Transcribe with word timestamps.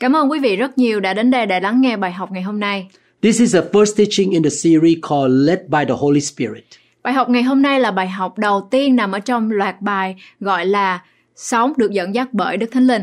Cảm 0.00 0.16
ơn 0.16 0.30
quý 0.30 0.38
vị 0.38 0.56
rất 0.56 0.78
nhiều 0.78 1.00
đã 1.00 1.14
đến 1.14 1.30
đây 1.30 1.46
để 1.46 1.60
lắng 1.60 1.80
nghe 1.80 1.96
bài 1.96 2.12
học 2.12 2.32
ngày 2.32 2.42
hôm 2.42 2.60
nay. 2.60 2.88
This 3.22 3.40
is 3.40 3.54
the 3.54 3.60
first 3.60 3.96
teaching 3.96 4.30
in 4.30 4.42
the 4.42 4.50
series 4.50 4.98
called 5.08 5.32
Led 5.32 5.58
by 5.68 5.84
the 5.88 5.94
Holy 5.98 6.20
Spirit. 6.20 6.64
Bài 7.02 7.14
học 7.14 7.28
ngày 7.28 7.42
hôm 7.42 7.62
nay 7.62 7.80
là 7.80 7.90
bài 7.90 8.08
học 8.08 8.38
đầu 8.38 8.68
tiên 8.70 8.96
nằm 8.96 9.12
ở 9.12 9.20
trong 9.20 9.50
loạt 9.50 9.80
bài 9.80 10.16
gọi 10.40 10.66
là 10.66 11.02
Sống 11.36 11.72
được 11.76 11.90
dẫn 11.90 12.14
dắt 12.14 12.28
bởi 12.32 12.56
Đức 12.56 12.66
Thánh 12.72 12.86
Linh. 12.86 13.02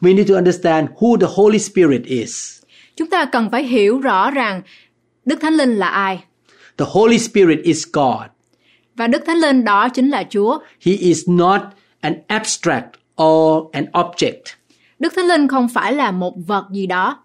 We 0.00 0.16
need 0.16 0.28
to 0.28 0.34
understand 0.34 0.88
who 0.98 1.16
the 1.16 1.26
Holy 1.34 1.58
Spirit 1.58 2.04
is. 2.04 2.62
Chúng 2.96 3.10
ta 3.10 3.24
cần 3.24 3.50
phải 3.50 3.62
hiểu 3.62 4.00
rõ 4.00 4.30
rằng 4.30 4.62
Đức 5.24 5.40
Thánh 5.40 5.54
Linh 5.54 5.76
là 5.76 5.88
ai. 5.88 6.24
The 6.76 6.86
Holy 6.88 7.18
Spirit 7.18 7.58
is 7.62 7.86
God. 7.92 8.30
Và 8.96 9.06
Đức 9.06 9.22
Thánh 9.26 9.36
Linh 9.36 9.64
đó 9.64 9.88
chính 9.88 10.10
là 10.10 10.24
Chúa. 10.30 10.58
He 10.80 10.92
is 10.92 11.28
not 11.28 11.60
an 12.00 12.14
abstract 12.26 12.88
or 13.22 13.64
an 13.72 13.84
object. 13.92 14.59
Đức 15.00 15.12
Thánh 15.16 15.26
Linh 15.26 15.48
không 15.48 15.68
phải 15.68 15.92
là 15.92 16.10
một 16.10 16.34
vật 16.46 16.64
gì 16.72 16.86
đó, 16.86 17.18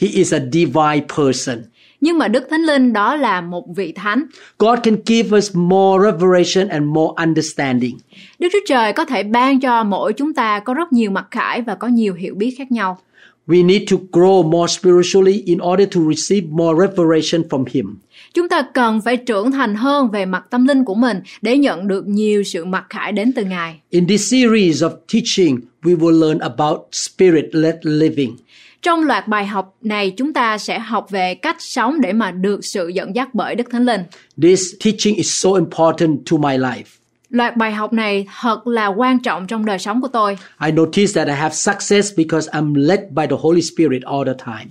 He 0.00 0.08
is 0.08 0.34
a 0.34 0.38
divine 0.52 1.06
person. 1.16 1.58
nhưng 2.00 2.18
mà 2.18 2.28
Đức 2.28 2.46
Thánh 2.50 2.60
Linh 2.62 2.92
đó 2.92 3.16
là 3.16 3.40
một 3.40 3.64
vị 3.76 3.92
thánh. 3.92 4.24
God 4.58 4.78
can 4.82 4.96
give 5.06 5.38
us 5.38 5.50
more 5.56 6.10
revelation 6.10 6.68
and 6.68 6.84
more 6.84 7.12
understanding. 7.26 7.98
Đức 8.38 8.48
Chúa 8.52 8.58
Trời 8.68 8.92
có 8.92 9.04
thể 9.04 9.22
ban 9.22 9.60
cho 9.60 9.84
mỗi 9.84 10.12
chúng 10.12 10.34
ta 10.34 10.60
có 10.60 10.74
rất 10.74 10.92
nhiều 10.92 11.10
mặc 11.10 11.26
khải 11.30 11.62
và 11.62 11.74
có 11.74 11.86
nhiều 11.88 12.14
hiểu 12.14 12.34
biết 12.34 12.54
khác 12.58 12.72
nhau. 12.72 12.98
We 13.46 13.66
need 13.66 13.82
to 13.90 13.96
grow 14.12 14.50
more 14.50 14.72
spiritually 14.72 15.42
in 15.46 15.58
order 15.72 15.88
to 15.94 16.00
receive 16.14 16.46
more 16.50 16.86
revelation 16.86 17.42
from 17.50 17.64
Him. 17.72 17.96
Chúng 18.34 18.48
ta 18.48 18.62
cần 18.74 19.00
phải 19.00 19.16
trưởng 19.16 19.50
thành 19.50 19.74
hơn 19.74 20.10
về 20.10 20.26
mặt 20.26 20.44
tâm 20.50 20.66
linh 20.66 20.84
của 20.84 20.94
mình 20.94 21.20
để 21.42 21.56
nhận 21.58 21.88
được 21.88 22.06
nhiều 22.06 22.42
sự 22.42 22.64
mặc 22.64 22.84
khải 22.88 23.12
đến 23.12 23.32
từ 23.36 23.44
Ngài. 23.44 23.80
In 23.90 24.06
this 24.06 24.30
series 24.30 24.82
of 24.82 24.90
teaching, 25.12 25.60
we 25.82 25.98
will 25.98 26.20
learn 26.20 26.38
about 26.38 26.78
spirit-led 26.92 27.78
living. 27.82 28.36
Trong 28.82 29.04
loạt 29.04 29.28
bài 29.28 29.46
học 29.46 29.76
này 29.82 30.10
chúng 30.16 30.32
ta 30.32 30.58
sẽ 30.58 30.78
học 30.78 31.10
về 31.10 31.34
cách 31.34 31.56
sống 31.58 32.00
để 32.00 32.12
mà 32.12 32.30
được 32.30 32.64
sự 32.64 32.88
dẫn 32.88 33.14
dắt 33.14 33.34
bởi 33.34 33.54
Đức 33.54 33.70
Thánh 33.70 33.84
Linh. 33.84 34.02
This 34.42 34.62
teaching 34.84 35.16
is 35.16 35.44
so 35.44 35.50
important 35.50 36.18
to 36.30 36.36
my 36.36 36.58
life. 36.58 36.98
Loạt 37.30 37.56
bài 37.56 37.72
học 37.72 37.92
này 37.92 38.26
thật 38.40 38.66
là 38.66 38.86
quan 38.86 39.18
trọng 39.18 39.46
trong 39.46 39.64
đời 39.64 39.78
sống 39.78 40.00
của 40.00 40.08
tôi. 40.08 40.38
I 40.66 40.72
notice 40.72 41.12
that 41.14 41.28
I 41.28 41.34
have 41.34 41.54
success 41.54 42.12
because 42.16 42.50
I'm 42.50 42.74
led 42.74 43.00
by 43.10 43.26
the 43.30 43.36
Holy 43.40 43.62
Spirit 43.62 44.02
all 44.02 44.26
the 44.26 44.44
time. 44.44 44.66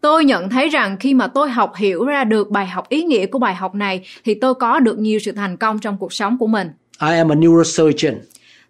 Tôi 0.00 0.24
nhận 0.24 0.50
thấy 0.50 0.68
rằng 0.68 0.96
khi 1.00 1.14
mà 1.14 1.26
tôi 1.26 1.50
học 1.50 1.72
hiểu 1.76 2.04
ra 2.04 2.24
được 2.24 2.50
bài 2.50 2.66
học 2.66 2.88
ý 2.88 3.02
nghĩa 3.02 3.26
của 3.26 3.38
bài 3.38 3.54
học 3.54 3.74
này 3.74 4.06
thì 4.24 4.34
tôi 4.34 4.54
có 4.54 4.80
được 4.80 4.98
nhiều 4.98 5.18
sự 5.18 5.32
thành 5.32 5.56
công 5.56 5.78
trong 5.78 5.96
cuộc 5.98 6.12
sống 6.12 6.38
của 6.38 6.46
mình. 6.46 6.68
I 7.02 7.16
am 7.16 7.32
a 7.32 7.34
neurosurgeon. 7.34 8.14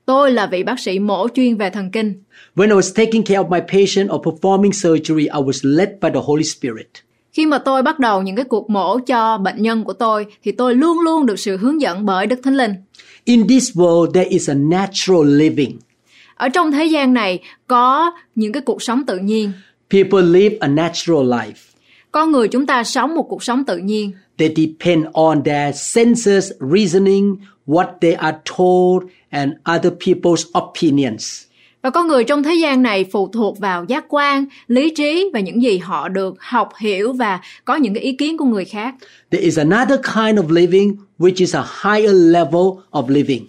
Tôi 0.07 0.33
là 0.33 0.47
vị 0.47 0.63
bác 0.63 0.81
sĩ 0.81 0.99
mổ 0.99 1.29
chuyên 1.35 1.57
về 1.57 1.71
thần 1.71 1.91
kinh. 1.91 2.15
When 2.57 2.69
I 2.69 2.75
was 2.75 3.05
taking 3.05 3.23
care 3.27 3.39
of 3.39 3.49
my 3.49 3.61
patient 3.61 4.11
or 4.11 4.27
performing 4.27 4.73
surgery, 4.73 5.25
I 5.25 5.41
was 5.41 5.77
led 5.77 5.89
by 6.01 6.09
the 6.15 6.21
Holy 6.25 6.45
Spirit. 6.45 6.87
Khi 7.33 7.47
mà 7.47 7.59
tôi 7.59 7.83
bắt 7.83 7.99
đầu 7.99 8.23
những 8.23 8.37
cái 8.37 8.45
cuộc 8.45 8.71
mổ 8.71 8.99
cho 8.99 9.39
bệnh 9.39 9.63
nhân 9.63 9.85
của 9.85 9.93
tôi 9.93 10.27
thì 10.43 10.53
tôi 10.53 10.75
luôn 10.75 11.01
luôn 11.01 11.27
được 11.27 11.39
sự 11.39 11.57
hướng 11.57 11.81
dẫn 11.81 12.07
bởi 12.07 12.27
Đức 12.27 12.41
Thánh 12.43 12.55
Linh. 12.57 12.73
In 13.25 13.49
this 13.49 13.71
world, 13.77 14.11
there 14.13 14.29
is 14.31 14.51
a 14.51 14.55
natural 14.55 15.27
living. 15.27 15.79
Ở 16.35 16.49
trong 16.49 16.73
thế 16.73 16.85
gian 16.85 17.15
này 17.15 17.39
có 17.67 18.11
những 18.35 18.53
cái 18.53 18.63
cuộc 18.67 18.83
sống 18.83 19.07
tự 19.07 19.19
nhiên. 19.19 19.53
People 19.91 20.23
live 20.23 20.57
a 20.61 20.69
natural 20.69 21.33
life. 21.33 21.73
Con 22.13 22.33
người 22.33 22.49
chúng 22.49 22.67
ta 22.67 22.85
sống 22.85 23.15
một 23.15 23.27
cuộc 23.29 23.43
sống 23.43 23.65
tự 23.65 23.77
nhiên. 23.77 24.13
They 24.39 24.55
depend 24.57 25.07
on 25.13 25.43
their 25.45 25.77
senses, 25.77 26.53
reasoning, 26.61 27.37
what 27.67 27.87
they 28.01 28.15
are 28.15 28.37
told, 28.57 29.03
and 29.31 29.53
other 29.77 29.93
people's 30.07 30.65
opinions. 30.69 31.43
Và 31.83 31.91
con 31.91 32.09
người 32.09 32.25
trong 32.25 32.43
thế 32.43 32.55
gian 32.55 32.83
này 32.83 33.05
phụ 33.13 33.29
thuộc 33.29 33.59
vào 33.59 33.85
giác 33.89 34.05
quan, 34.09 34.45
lý 34.69 34.91
trí 34.91 35.31
và 35.33 35.41
những 35.41 35.63
gì 35.63 35.79
họ 35.79 36.09
được 36.09 36.35
học 36.39 36.69
hiểu 36.79 37.13
và 37.13 37.41
có 37.65 37.77
những 37.77 37.95
cái 37.95 38.03
ý 38.03 38.13
kiến 38.13 38.37
của 38.37 38.45
người 38.45 38.65
khác. 38.65 38.95
There 39.31 39.45
is 39.45 39.59
another 39.59 40.01
kind 40.01 40.39
of 40.39 40.51
living, 40.51 40.97
which 41.19 41.35
is 41.37 41.57
a 41.57 41.65
higher 41.83 42.15
level 42.15 42.67
of 42.91 43.09
living. 43.09 43.47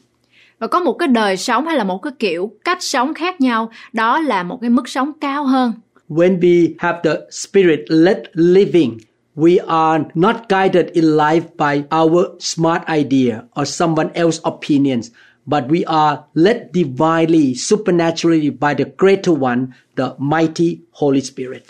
Và 0.60 0.68
có 0.68 0.80
một 0.80 0.94
cái 0.94 1.08
đời 1.08 1.38
sống 1.38 1.68
hay 1.68 1.78
là 1.78 1.84
một 1.84 1.98
cái 1.98 2.14
kiểu 2.20 2.52
cách 2.66 2.78
sống 2.84 3.14
khác 3.14 3.42
nhau, 3.42 3.72
đó 3.94 4.20
là 4.20 4.44
một 4.44 4.58
cái 4.62 4.70
mức 4.70 4.90
sống 4.90 5.12
cao 5.22 5.46
hơn. 5.46 5.74
When 6.10 6.40
we 6.40 6.74
have 6.78 7.00
the 7.04 7.16
spirit 7.32 7.80
led 7.88 8.18
living, 8.34 8.98
we 9.38 9.60
are 9.68 10.04
not 10.16 10.36
guided 10.50 10.90
in 10.94 11.04
life 11.04 11.44
by 11.58 11.84
our 12.02 12.26
smart 12.40 12.82
idea 12.90 13.44
or 13.60 13.68
someone 13.68 14.10
else's 14.14 14.42
opinions, 14.44 15.12
but 15.46 15.64
we 15.70 15.84
are 15.86 16.20
led 16.34 16.58
divinely, 16.74 17.54
supernaturally 17.56 18.50
by 18.50 18.74
the 18.78 18.86
greater 18.98 19.44
one, 19.44 19.68
the 19.96 20.10
mighty 20.18 20.80
Holy 20.92 21.22
Spirit. 21.22 21.64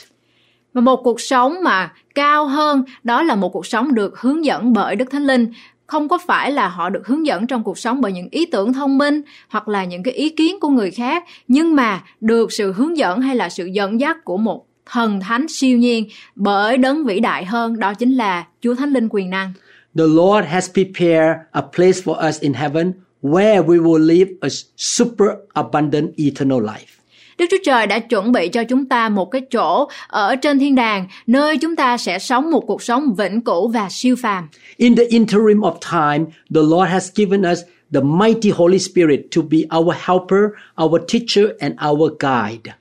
Và 0.73 0.81
một 0.81 1.01
cuộc 1.03 1.21
sống 1.21 1.63
mà 1.63 1.91
cao 2.15 2.47
hơn 2.47 2.83
đó 3.03 3.23
là 3.23 3.35
một 3.35 3.49
cuộc 3.49 3.65
sống 3.65 3.93
được 3.93 4.19
hướng 4.19 4.45
dẫn 4.45 4.73
bởi 4.73 4.95
Đức 4.95 5.11
Thánh 5.11 5.25
Linh. 5.25 5.51
Không 5.87 6.07
có 6.07 6.17
phải 6.17 6.51
là 6.51 6.67
họ 6.67 6.89
được 6.89 7.07
hướng 7.07 7.25
dẫn 7.25 7.47
trong 7.47 7.63
cuộc 7.63 7.77
sống 7.77 8.01
bởi 8.01 8.11
những 8.11 8.27
ý 8.31 8.45
tưởng 8.45 8.73
thông 8.73 8.97
minh 8.97 9.21
hoặc 9.49 9.67
là 9.67 9.85
những 9.85 10.03
cái 10.03 10.13
ý 10.13 10.29
kiến 10.29 10.59
của 10.59 10.69
người 10.69 10.91
khác, 10.91 11.23
nhưng 11.47 11.75
mà 11.75 12.03
được 12.21 12.51
sự 12.51 12.73
hướng 12.73 12.97
dẫn 12.97 13.21
hay 13.21 13.35
là 13.35 13.49
sự 13.49 13.65
dẫn 13.65 13.99
dắt 13.99 14.25
của 14.25 14.37
một 14.37 14.66
thần 14.91 15.19
thánh 15.19 15.47
siêu 15.49 15.77
nhiên 15.77 16.07
bởi 16.35 16.77
đấng 16.77 17.05
vĩ 17.05 17.19
đại 17.19 17.45
hơn 17.45 17.79
đó 17.79 17.93
chính 17.93 18.13
là 18.13 18.45
Chúa 18.61 18.75
Thánh 18.75 18.89
Linh 18.89 19.07
quyền 19.11 19.29
năng. 19.29 19.53
The 19.97 20.05
Lord 20.07 20.47
has 20.47 20.69
prepared 20.73 21.37
a 21.51 21.61
place 21.61 22.01
for 22.03 22.27
us 22.27 22.39
in 22.39 22.53
heaven 22.53 22.93
where 23.21 23.65
we 23.65 23.83
will 23.83 24.05
live 24.05 24.31
a 24.41 24.49
super 24.77 25.29
abundant 25.53 26.09
eternal 26.17 26.61
life. 26.61 26.97
Đức 27.37 27.45
Chúa 27.51 27.57
Trời 27.65 27.87
đã 27.87 27.99
chuẩn 27.99 28.31
bị 28.31 28.49
cho 28.49 28.63
chúng 28.63 28.85
ta 28.85 29.09
một 29.09 29.31
cái 29.31 29.41
chỗ 29.51 29.89
ở 30.07 30.35
trên 30.35 30.59
thiên 30.59 30.75
đàng 30.75 31.07
nơi 31.27 31.57
chúng 31.57 31.75
ta 31.75 31.97
sẽ 31.97 32.19
sống 32.19 32.51
một 32.51 32.63
cuộc 32.67 32.83
sống 32.83 33.15
vĩnh 33.15 33.41
cửu 33.41 33.67
và 33.67 33.87
siêu 33.91 34.15
phàm. 34.21 34.47
In 34.77 34.95
the 34.95 35.03
interim 35.03 35.59
of 35.59 35.75
time, 35.91 36.31
the 36.55 36.61
Lord 36.61 36.91
has 36.91 37.11
given 37.15 37.41
us 37.51 37.59
the 37.93 38.01
mighty 38.01 38.49
Holy 38.49 38.79
Spirit 38.79 39.19
to 39.35 39.41
be 39.41 39.57
our 39.77 39.95
helper, 39.99 40.43
our 40.83 41.01
teacher, 41.07 41.45
and 41.59 41.73
our 41.89 42.11
guide. 42.19 42.73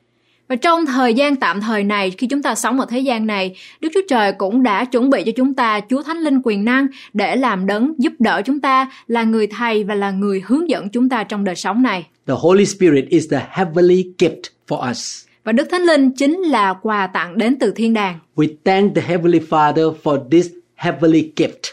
Và 0.48 0.56
trong 0.56 0.86
thời 0.86 1.14
gian 1.14 1.36
tạm 1.36 1.60
thời 1.60 1.84
này, 1.84 2.10
khi 2.10 2.26
chúng 2.26 2.42
ta 2.42 2.54
sống 2.54 2.80
ở 2.80 2.86
thế 2.88 3.00
gian 3.00 3.26
này, 3.26 3.56
Đức 3.80 3.88
Chúa 3.94 4.00
Trời 4.08 4.32
cũng 4.32 4.62
đã 4.62 4.84
chuẩn 4.84 5.10
bị 5.10 5.22
cho 5.26 5.32
chúng 5.36 5.54
ta 5.54 5.80
Chúa 5.90 6.02
Thánh 6.02 6.18
Linh 6.18 6.40
quyền 6.44 6.64
năng 6.64 6.86
để 7.12 7.36
làm 7.36 7.66
đấng 7.66 7.94
giúp 7.98 8.12
đỡ 8.18 8.42
chúng 8.44 8.60
ta, 8.60 8.90
là 9.06 9.22
người 9.22 9.46
thầy 9.46 9.84
và 9.84 9.94
là 9.94 10.10
người 10.10 10.42
hướng 10.46 10.70
dẫn 10.70 10.88
chúng 10.88 11.08
ta 11.08 11.24
trong 11.24 11.44
đời 11.44 11.54
sống 11.54 11.82
này. 11.82 12.06
The 12.26 12.34
Holy 12.36 12.66
Spirit 12.66 13.08
is 13.08 13.30
the 13.30 13.46
heavenly 13.50 14.04
gift 14.18 14.40
for 14.68 14.90
us. 14.90 15.24
Và 15.44 15.52
Đức 15.52 15.68
Thánh 15.70 15.82
Linh 15.82 16.10
chính 16.10 16.40
là 16.42 16.74
quà 16.82 17.06
tặng 17.06 17.38
đến 17.38 17.56
từ 17.60 17.72
thiên 17.76 17.94
đàng. 17.94 18.18
We 18.36 18.48
thank 18.64 18.94
the 18.94 19.02
Heavenly 19.02 19.40
Father 19.50 19.94
for 20.02 20.28
this 20.30 20.48
heavenly 20.74 21.32
gift. 21.36 21.72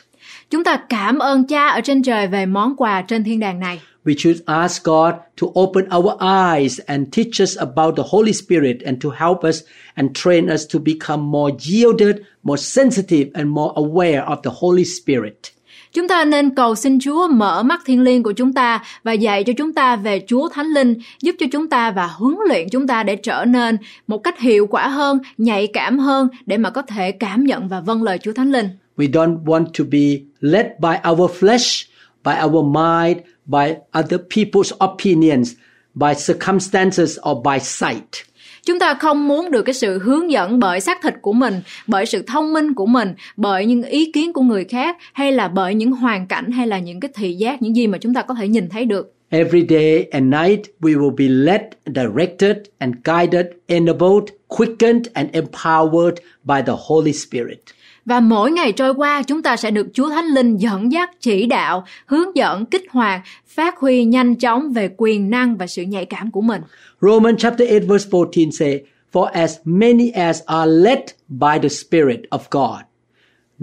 Chúng 0.50 0.64
ta 0.64 0.80
cảm 0.90 1.20
ơn 1.20 1.48
Cha 1.48 1.68
ở 1.68 1.82
trên 1.82 2.04
trời 2.04 2.28
về 2.28 2.46
món 2.46 2.76
quà 2.76 3.02
trên 3.02 3.24
thiên 3.24 3.40
đàng 3.40 3.60
này. 3.60 3.82
We 4.06 4.16
should 4.18 4.44
ask 4.48 4.84
God 4.84 5.14
to 5.38 5.52
open 5.56 5.88
our 5.90 6.18
eyes 6.20 6.80
and 6.88 7.12
teach 7.12 7.42
us 7.42 7.58
about 7.58 7.96
the 7.96 8.04
Holy 8.04 8.34
Spirit 8.34 8.78
and 8.86 9.02
to 9.02 9.10
help 9.10 9.44
us 9.44 9.64
and 9.96 10.14
train 10.14 10.50
us 10.50 10.68
to 10.74 10.80
become 10.80 11.22
more 11.22 11.52
yielded, 11.60 12.16
more 12.44 12.58
sensitive, 12.58 13.32
and 13.34 13.50
more 13.50 13.72
aware 13.76 14.24
of 14.26 14.42
the 14.44 14.52
Holy 14.54 14.86
Spirit. 14.86 15.54
Chúng 15.94 16.08
ta 16.08 16.26
nên 16.26 16.56
cầu 16.56 16.76
xin 16.76 17.00
Chúa 17.00 17.28
mở 17.28 17.64
mắt 17.64 17.82
thiên 17.86 18.02
liêng 18.02 18.24
của 18.24 18.32
chúng 18.32 18.54
ta 18.54 18.84
và 19.04 19.12
dạy 19.12 19.44
cho 19.44 19.54
chúng 19.58 19.74
ta 19.74 19.96
về 19.96 20.22
Chúa 20.28 20.50
Thánh 20.50 20.68
Linh, 20.68 20.96
giúp 21.22 21.36
cho 21.40 21.46
chúng 21.52 21.70
ta 21.70 21.92
và 21.92 22.08
huấn 22.08 22.36
luyện 22.48 22.70
chúng 22.70 22.88
ta 22.88 23.04
để 23.04 23.16
trở 23.16 23.46
nên 23.46 23.78
một 24.08 24.18
cách 24.18 24.40
hiệu 24.40 24.68
quả 24.68 24.88
hơn, 24.88 25.20
nhạy 25.38 25.68
cảm 25.68 26.00
hơn 26.00 26.28
để 26.46 26.58
mà 26.58 26.70
có 26.70 26.82
thể 26.82 27.12
cảm 27.12 27.44
nhận 27.44 27.68
và 27.68 27.80
vâng 27.80 28.04
lời 28.04 28.18
Chúa 28.18 28.34
Thánh 28.34 28.52
Linh. 28.52 28.70
We 28.98 29.12
don't 29.12 29.44
want 29.44 29.66
to 29.78 29.84
be 29.92 30.22
led 30.40 30.66
by 30.80 31.10
our 31.12 31.32
flesh, 31.32 31.86
by 32.24 32.34
our 32.46 32.66
mind, 32.66 33.18
by 33.46 33.76
other 34.00 34.20
people's 34.36 34.72
opinions, 34.94 35.54
by 35.94 36.14
circumstances 36.16 37.18
or 37.30 37.38
by 37.46 37.60
sight. 37.60 38.34
Chúng 38.66 38.80
ta 38.80 38.94
không 38.94 39.28
muốn 39.28 39.52
được 39.52 39.62
cái 39.62 39.74
sự 39.74 40.00
hướng 40.00 40.32
dẫn 40.32 40.60
bởi 40.60 40.82
xác 40.82 41.02
thịt 41.04 41.14
của 41.22 41.34
mình, 41.34 41.62
bởi 41.88 42.06
sự 42.06 42.22
thông 42.28 42.54
minh 42.54 42.74
của 42.74 42.86
mình, 42.86 43.14
bởi 43.38 43.66
những 43.66 43.84
ý 43.84 44.12
kiến 44.12 44.34
của 44.34 44.42
người 44.42 44.64
khác 44.64 44.98
hay 45.14 45.32
là 45.32 45.48
bởi 45.48 45.76
những 45.76 45.92
hoàn 45.92 46.28
cảnh 46.28 46.52
hay 46.52 46.68
là 46.68 46.80
những 46.80 47.00
cái 47.00 47.12
thị 47.16 47.34
giác, 47.34 47.62
những 47.62 47.76
gì 47.76 47.88
mà 47.88 47.98
chúng 47.98 48.14
ta 48.14 48.22
có 48.22 48.34
thể 48.34 48.48
nhìn 48.48 48.70
thấy 48.70 48.86
được. 48.86 49.14
Every 49.30 49.66
day 49.70 50.08
and 50.12 50.34
night 50.34 50.62
we 50.82 50.96
will 51.00 51.16
be 51.16 51.28
led, 51.28 51.62
directed, 51.86 52.58
and 52.78 52.96
guided, 53.04 53.46
enabled, 53.68 54.30
quickened, 54.48 55.08
and 55.14 55.30
empowered 55.32 56.16
by 56.44 56.62
the 56.66 56.74
Holy 56.78 57.14
Spirit. 57.14 57.60
Và 58.06 58.20
mỗi 58.20 58.52
ngày 58.52 58.72
trôi 58.72 58.94
qua, 58.94 59.24
chúng 59.24 59.44
ta 59.44 59.58
sẽ 59.58 59.72
được 59.72 59.88
Chúa 59.94 60.10
Thánh 60.10 60.26
Linh 60.26 60.58
dẫn 60.58 60.92
dắt, 60.92 61.12
chỉ 61.20 61.46
đạo, 61.46 61.86
hướng 62.06 62.36
dẫn, 62.36 62.66
kích 62.66 62.86
hoạt, 62.90 63.22
phát 63.48 63.80
huy 63.80 64.06
nhanh 64.06 64.36
chóng 64.36 64.74
về 64.74 64.90
quyền 64.98 65.30
năng 65.30 65.58
và 65.58 65.68
sự 65.68 65.82
nhạy 65.82 66.06
cảm 66.06 66.32
của 66.32 66.42
mình. 66.42 66.62
Romans 67.02 67.40
chapter 67.40 67.70
8 67.70 67.88
verse 67.88 68.10
14 68.12 68.52
say, 68.52 68.82
For 69.12 69.24
as 69.24 69.58
many 69.66 70.10
as 70.10 70.42
are 70.46 70.72
led 70.72 71.00
by 71.28 71.60
the 71.62 71.70
Spirit 71.70 72.20
of 72.30 72.40
God, 72.52 72.82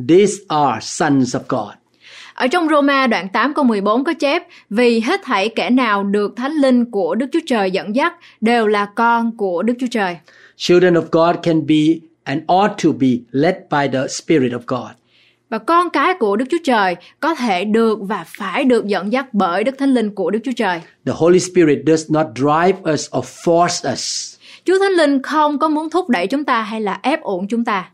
these 0.08 0.34
are 0.48 0.81
sons 0.81 1.36
of 1.36 1.40
God. 1.48 1.75
Ở 2.34 2.46
trong 2.46 2.69
Roma 2.69 3.06
đoạn 3.06 3.28
8 3.28 3.54
câu 3.54 3.64
14 3.64 4.04
có 4.04 4.12
chép 4.12 4.43
Vì 4.70 5.00
hết 5.00 5.20
thảy 5.25 5.48
kẻ 5.48 5.70
nào 5.70 6.04
được 6.04 6.36
Thánh 6.36 6.52
Linh 6.52 6.90
của 6.90 7.14
Đức 7.14 7.26
Chúa 7.32 7.40
Trời 7.46 7.70
dẫn 7.70 7.96
dắt 7.96 8.14
đều 8.40 8.66
là 8.66 8.86
con 8.96 9.36
của 9.36 9.62
Đức 9.62 9.75
Chúa 9.81 9.86
Trời. 9.90 10.16
Children 10.56 10.94
of 10.94 11.04
God 11.10 11.36
can 11.43 11.66
be 11.66 12.09
and 12.31 12.43
ought 12.47 12.73
to 12.85 12.93
be 12.93 13.09
led 13.31 13.55
by 13.71 13.88
the 13.93 14.09
Spirit 14.09 14.53
of 14.53 14.61
God. 14.67 14.91
Và 15.50 15.59
con 15.59 15.91
cái 15.91 16.15
của 16.15 16.37
Đức 16.37 16.44
Chúa 16.50 16.59
Trời 16.65 16.97
có 17.21 17.35
thể 17.35 17.65
được 17.65 17.99
và 18.03 18.25
phải 18.27 18.65
được 18.65 18.87
dẫn 18.87 19.12
dắt 19.12 19.35
bởi 19.35 19.65
Đức 19.65 19.79
Thánh 19.79 19.94
Linh 19.94 20.15
của 20.15 20.31
Đức 20.31 20.38
Chúa 20.44 20.53
Trời. 20.56 20.81
The 21.06 21.12
Holy 21.17 21.41
Spirit 21.41 21.79
does 21.87 22.11
not 22.11 22.27
drive 22.37 22.93
us 22.93 23.09
or 23.19 23.25
force 23.44 23.93
us. 23.93 24.35
Chúa 24.65 24.79
Thánh 24.79 24.93
Linh 24.93 25.23
không 25.23 25.59
có 25.59 25.69
muốn 25.69 25.91
thúc 25.91 26.09
đẩy 26.09 26.27
chúng 26.27 26.44
ta 26.44 26.62
hay 26.62 26.81
là 26.81 27.00
ép 27.03 27.21
uổng 27.21 27.49
chúng 27.49 27.65
ta. 27.65 27.91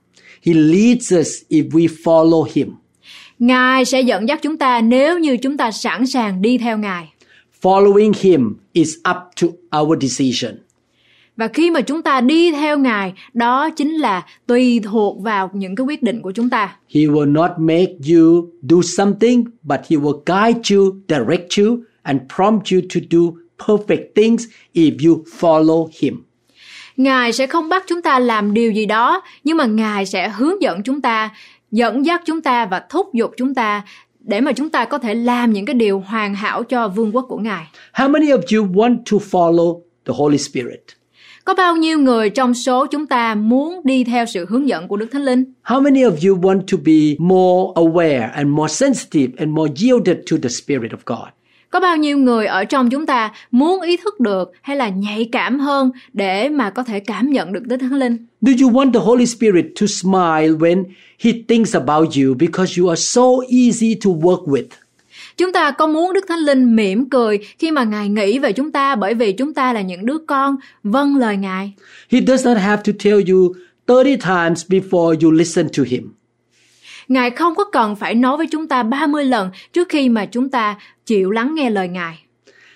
He 0.47 0.55
leads 0.55 1.15
us 1.15 1.29
if 1.49 1.71
we 1.71 1.89
follow 2.05 2.47
Him. 2.55 2.73
Ngài 3.39 3.85
sẽ 3.85 4.01
dẫn 4.01 4.29
dắt 4.29 4.39
chúng 4.43 4.57
ta 4.57 4.81
nếu 4.81 5.19
như 5.19 5.37
chúng 5.37 5.57
ta 5.57 5.71
sẵn 5.71 6.07
sàng 6.07 6.43
đi 6.43 6.59
theo 6.59 6.79
Ngài. 6.79 7.09
Following 7.63 8.13
Him 8.21 8.57
is 8.73 8.95
up 9.11 9.17
to 9.43 9.79
our 9.81 10.03
decision. 10.03 10.66
Và 11.37 11.49
khi 11.49 11.71
mà 11.71 11.81
chúng 11.81 12.03
ta 12.03 12.21
đi 12.21 12.53
theo 12.53 12.79
Ngài, 12.79 13.13
đó 13.35 13.71
chính 13.71 13.95
là 13.95 14.27
tùy 14.47 14.81
thuộc 14.85 15.23
vào 15.23 15.51
những 15.53 15.77
cái 15.77 15.85
quyết 15.85 16.03
định 16.03 16.23
của 16.23 16.33
chúng 16.33 16.51
ta. 16.51 16.77
He 16.95 17.01
will 17.01 17.33
not 17.33 17.51
make 17.59 17.93
you 18.13 18.47
do 18.63 18.77
something, 18.83 19.45
but 19.63 19.81
He 19.91 19.97
will 19.97 20.21
guide 20.27 20.77
you, 20.77 20.95
direct 21.09 21.59
you, 21.59 21.79
and 22.03 22.21
prompt 22.37 22.73
you 22.73 22.81
to 22.95 23.01
do 23.11 23.19
perfect 23.67 24.05
things 24.15 24.45
if 24.75 25.09
you 25.09 25.25
follow 25.41 25.89
Him. 26.01 26.23
Ngài 26.97 27.33
sẽ 27.33 27.47
không 27.47 27.69
bắt 27.69 27.85
chúng 27.87 28.03
ta 28.03 28.19
làm 28.19 28.55
điều 28.55 28.73
gì 28.73 28.87
đó, 28.87 29.23
nhưng 29.45 29.57
mà 29.57 29.67
Ngài 29.67 30.07
sẽ 30.07 30.29
hướng 30.29 30.63
dẫn 30.63 30.83
chúng 30.83 31.01
ta, 31.01 31.31
dẫn 31.71 32.07
dắt 32.07 32.23
chúng 32.25 32.41
ta 32.41 32.67
và 32.67 32.83
thúc 32.91 33.15
giục 33.15 33.31
chúng 33.37 33.55
ta 33.55 33.83
để 34.21 34.41
mà 34.41 34.53
chúng 34.53 34.71
ta 34.71 34.85
có 34.85 34.99
thể 34.99 35.15
làm 35.15 35.53
những 35.53 35.67
cái 35.67 35.75
điều 35.75 36.01
hoàn 36.07 36.35
hảo 36.35 36.65
cho 36.65 36.89
vương 36.89 37.17
quốc 37.17 37.27
của 37.29 37.39
Ngài. 37.39 37.67
How 37.95 38.11
many 38.11 38.27
of 38.27 38.59
you 38.59 38.73
want 38.73 38.97
to 39.11 39.17
follow 39.31 39.81
the 40.07 40.13
Holy 40.17 40.39
Spirit? 40.39 40.81
Có 41.47 41.55
bao 41.55 41.77
nhiêu 41.77 41.99
người 41.99 42.31
trong 42.31 42.55
số 42.55 42.87
chúng 42.87 43.07
ta 43.07 43.35
muốn 43.35 43.81
đi 43.85 44.05
theo 44.05 44.27
sự 44.27 44.47
hướng 44.49 44.69
dẫn 44.69 44.89
của 44.89 44.97
Đức 44.97 45.07
Thánh 45.13 45.25
Linh? 45.25 45.45
How 45.65 45.83
many 45.83 46.01
of 46.01 46.29
you 46.29 46.41
want 46.41 46.61
to 46.73 46.79
be 46.85 47.15
more 47.19 47.73
aware 47.75 48.31
and 48.33 48.49
more 48.49 48.73
sensitive 48.73 49.33
and 49.39 49.51
more 49.51 49.73
yielded 49.83 50.17
to 50.31 50.37
the 50.43 50.49
Spirit 50.49 50.93
of 50.93 50.99
God? 51.07 51.29
Có 51.71 51.81
bao 51.81 51.97
nhiêu 51.97 52.19
người 52.19 52.47
ở 52.47 52.65
trong 52.65 52.91
chúng 52.91 53.07
ta 53.07 53.33
muốn 53.51 53.81
ý 53.81 53.97
thức 53.97 54.21
được 54.21 54.53
hay 54.63 54.77
là 54.77 54.89
nhạy 54.89 55.29
cảm 55.33 55.59
hơn 55.59 55.91
để 56.13 56.49
mà 56.49 56.71
có 56.71 56.83
thể 56.83 57.01
cảm 57.01 57.31
nhận 57.31 57.53
được 57.53 57.67
Đức 57.67 57.77
Thánh 57.77 57.95
Linh? 57.95 58.17
Do 58.41 58.53
you 58.63 58.73
want 58.73 58.93
the 58.93 59.01
Holy 59.01 59.27
Spirit 59.27 59.65
to 59.81 59.87
smile 59.87 60.49
when 60.49 60.85
He 61.19 61.33
thinks 61.49 61.75
about 61.77 62.09
you 62.17 62.35
because 62.39 62.81
you 62.81 62.89
are 62.89 63.01
so 63.01 63.27
easy 63.49 63.95
to 64.05 64.11
work 64.11 64.45
with? 64.45 64.67
Chúng 65.37 65.53
ta 65.53 65.71
có 65.71 65.87
muốn 65.87 66.13
Đức 66.13 66.25
Thánh 66.29 66.39
Linh 66.39 66.77
mỉm 66.77 67.11
cười 67.11 67.39
khi 67.59 67.71
mà 67.71 67.85
Ngài 67.85 68.09
nghĩ 68.09 68.39
về 68.39 68.53
chúng 68.53 68.73
ta 68.73 68.95
bởi 68.95 69.15
vì 69.15 69.33
chúng 69.33 69.55
ta 69.55 69.73
là 69.73 69.81
những 69.81 70.07
đứa 70.07 70.19
con 70.27 70.57
vâng 70.83 71.17
lời 71.17 71.37
Ngài. 71.37 71.73
He 72.11 72.21
does 72.27 72.47
not 72.47 72.59
have 72.59 72.83
to 72.87 72.93
tell 73.05 73.31
you 73.31 73.55
30 73.87 74.17
times 74.17 74.67
before 74.69 75.17
you 75.23 75.31
listen 75.31 75.69
to 75.77 75.83
Him. 75.87 76.13
Ngài 77.09 77.31
không 77.31 77.55
có 77.55 77.65
cần 77.73 77.97
phải 77.97 78.15
nói 78.15 78.37
với 78.37 78.47
chúng 78.47 78.69
ta 78.69 78.83
30 78.83 79.25
lần 79.25 79.51
trước 79.73 79.89
khi 79.89 80.09
mà 80.09 80.27
chúng 80.27 80.49
ta 80.49 80.77
chịu 81.07 81.31
lắng 81.31 81.55
nghe 81.55 81.71
lời 81.71 81.89
Ngài. 81.89 82.19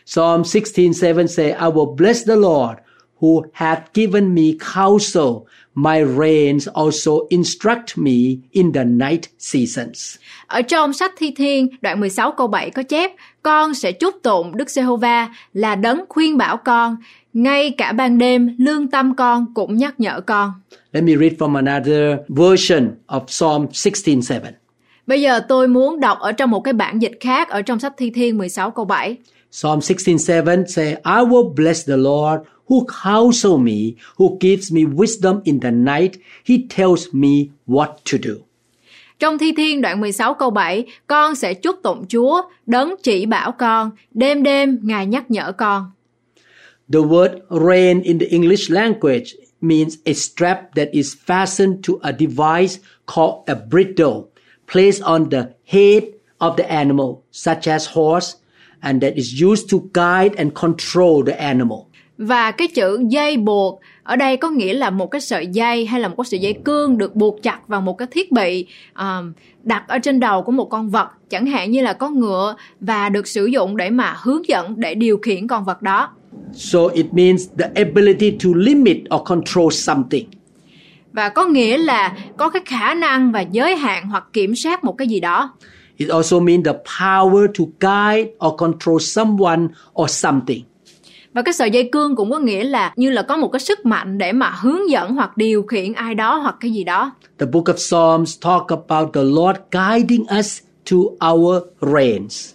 Psalm 0.07 0.43
16:7 0.43 1.27
say, 1.27 1.47
I 1.47 1.55
will 1.55 1.97
bless 1.97 2.29
the 2.29 2.37
Lord 2.37 2.79
who 3.21 3.43
hath 3.53 3.81
given 3.95 4.35
me 4.35 4.43
counsel. 4.75 5.47
My 5.75 6.05
reins 6.05 6.69
also 6.75 7.13
instruct 7.29 7.97
me 7.97 8.13
in 8.51 8.73
the 8.73 8.85
night 8.85 9.23
seasons. 9.39 10.17
Ở 10.47 10.63
trong 10.63 10.93
sách 10.93 11.13
Thi 11.19 11.33
Thiên 11.37 11.69
đoạn 11.81 12.01
16 12.01 12.33
câu 12.33 12.47
7 12.47 12.71
có 12.71 12.83
chép 12.83 13.11
Con 13.43 13.75
sẽ 13.75 13.93
chúc 13.93 14.15
tụng 14.23 14.57
Đức 14.57 14.71
Giê-hô-va 14.71 15.29
là 15.53 15.75
đấng 15.75 16.05
khuyên 16.09 16.39
bảo 16.39 16.57
con 16.57 16.97
Ngay 17.33 17.71
cả 17.71 17.93
ban 17.93 18.19
đêm 18.19 18.55
lương 18.59 18.91
tâm 18.91 19.17
con 19.17 19.47
cũng 19.55 19.77
nhắc 19.77 20.01
nhở 20.01 20.21
con 20.21 20.53
Let 20.93 21.05
me 21.05 21.13
read 21.17 21.33
from 21.33 21.57
another 21.57 22.17
version 22.29 22.91
of 23.07 23.21
Psalm 23.27 23.67
16:7. 23.67 24.41
Bây 25.07 25.21
giờ 25.21 25.41
tôi 25.49 25.69
muốn 25.69 26.01
đọc 26.01 26.19
ở 26.21 26.33
trong 26.33 26.51
một 26.51 26.61
cái 26.61 26.73
bản 26.73 27.03
dịch 27.03 27.19
khác 27.21 27.49
ở 27.49 27.63
trong 27.63 27.81
sách 27.81 27.93
Thi 27.97 28.11
Thiên 28.11 28.39
16 28.39 28.71
câu 28.71 28.85
7 28.85 29.17
Psalm 29.51 29.79
16:7 29.79 30.67
say, 30.67 30.87
I 30.87 31.25
will 31.25 31.55
bless 31.55 31.89
the 31.89 31.97
Lord 31.97 32.43
who 32.71 32.87
counsel 33.05 33.59
me, 33.59 33.97
who 34.17 34.39
gives 34.41 34.73
me 34.73 34.85
wisdom 34.85 35.43
in 35.45 35.61
the 35.61 35.71
night. 35.71 36.17
He 36.45 36.67
tells 36.69 37.09
me 37.13 37.51
what 37.67 37.91
to 38.05 38.19
do. 38.19 38.35
Trong 39.19 39.39
Thi 39.39 39.53
Thiên 39.53 39.81
đoạn 39.81 40.01
16 40.01 40.35
câu 40.39 40.51
7 40.51 40.85
Con 41.07 41.37
sẽ 41.37 41.55
chúc 41.55 41.77
tụng 41.83 42.07
Chúa 42.09 42.43
Đấng 42.67 42.95
chỉ 43.03 43.27
bảo 43.27 43.53
con 43.53 43.91
Đêm 44.15 44.43
đêm 44.43 44.79
Ngài 44.83 45.07
nhắc 45.07 45.31
nhở 45.31 45.53
con 45.53 45.91
The 46.93 47.01
word 47.01 47.31
rein 47.51 48.03
in 48.03 48.19
the 48.19 48.27
English 48.27 48.71
language 48.71 49.35
means 49.61 49.95
a 50.07 50.13
strap 50.13 50.75
that 50.75 50.89
is 50.93 51.15
fastened 51.27 51.77
to 51.83 51.95
a 52.03 52.13
device 52.13 52.79
called 53.07 53.45
a 53.47 53.55
bridle, 53.71 54.25
placed 54.73 55.03
on 55.03 55.31
the 55.31 55.43
head 55.67 56.03
of 56.39 56.57
the 56.57 56.65
animal, 56.65 57.23
such 57.33 57.69
as 57.69 57.89
horse, 57.89 58.37
and 58.83 59.03
that 59.03 59.13
is 59.15 59.41
used 59.41 59.71
to 59.71 59.91
guide 59.93 60.35
and 60.39 60.55
control 60.55 61.23
the 61.23 61.41
animal. 61.41 61.90
Và 62.23 62.51
cái 62.51 62.69
chữ 62.69 63.01
dây 63.09 63.37
buộc 63.37 63.81
ở 64.03 64.17
đây 64.17 64.37
có 64.37 64.51
nghĩa 64.51 64.75
là 64.75 64.91
một 64.91 65.11
cái 65.11 65.21
sợi 65.21 65.47
dây 65.47 65.87
hay 65.87 66.01
là 66.01 66.09
một 66.09 66.15
cái 66.19 66.25
sợi 66.25 66.41
dây 66.41 66.55
cương 66.65 66.99
được 66.99 67.17
buộc 67.17 67.43
chặt 67.43 67.69
vào 67.69 67.81
một 67.81 67.99
cái 67.99 68.09
thiết 68.11 68.33
bị 68.33 68.67
um, 68.99 69.33
đặt 69.63 69.85
ở 69.89 69.99
trên 69.99 70.21
đầu 70.21 70.43
của 70.43 70.53
một 70.53 70.65
con 70.65 70.91
vật 70.91 71.09
chẳng 71.31 71.47
hạn 71.47 71.71
như 71.71 71.83
là 71.83 71.93
con 71.93 72.21
ngựa 72.21 72.55
và 72.81 73.09
được 73.09 73.27
sử 73.27 73.47
dụng 73.47 73.77
để 73.77 73.91
mà 73.91 74.17
hướng 74.23 74.49
dẫn 74.49 74.81
để 74.81 74.95
điều 74.95 75.19
khiển 75.19 75.47
con 75.47 75.65
vật 75.65 75.83
đó. 75.83 76.09
So 76.55 76.79
it 76.95 77.07
means 77.13 77.49
the 77.59 77.71
ability 77.75 78.31
to 78.31 78.51
limit 78.55 78.97
or 79.15 79.23
control 79.25 79.71
something. 79.71 80.27
Và 81.13 81.29
có 81.29 81.45
nghĩa 81.45 81.79
là 81.79 82.17
có 82.37 82.49
cái 82.49 82.63
khả 82.67 82.95
năng 82.95 83.33
và 83.33 83.41
giới 83.41 83.77
hạn 83.77 84.09
hoặc 84.09 84.25
kiểm 84.33 84.55
soát 84.55 84.85
một 84.85 84.93
cái 84.93 85.09
gì 85.09 85.21
đó. 85.21 85.55
It 85.97 86.09
also 86.09 86.41
means 86.41 86.67
the 86.67 86.73
power 87.01 87.47
to 87.47 87.65
guide 87.81 88.31
or 88.47 88.61
control 88.61 88.99
someone 89.01 89.67
or 90.03 90.11
something. 90.11 90.70
Và 91.33 91.43
cái 91.43 91.53
sợi 91.53 91.71
dây 91.71 91.89
cương 91.93 92.17
cũng 92.17 92.31
có 92.31 92.39
nghĩa 92.39 92.65
là 92.65 92.93
như 92.97 93.11
là 93.11 93.23
có 93.23 93.37
một 93.37 93.49
cái 93.49 93.61
sức 93.61 93.87
mạnh 93.87 94.19
để 94.19 94.33
mà 94.33 94.51
hướng 94.61 94.91
dẫn 94.91 95.15
hoặc 95.15 95.37
điều 95.37 95.63
khiển 95.63 95.93
ai 95.93 96.15
đó 96.15 96.37
hoặc 96.37 96.57
cái 96.61 96.71
gì 96.71 96.85
đó. 96.85 97.13
The 97.39 97.47
book 97.47 97.65
of 97.65 97.75
Psalms 97.75 98.39
talk 98.41 98.67
about 98.69 99.15
the 99.15 99.23
Lord 99.23 99.59
guiding 99.71 100.27
us 100.39 100.61
to 100.91 100.97
our 101.31 101.63
reins. 101.81 102.53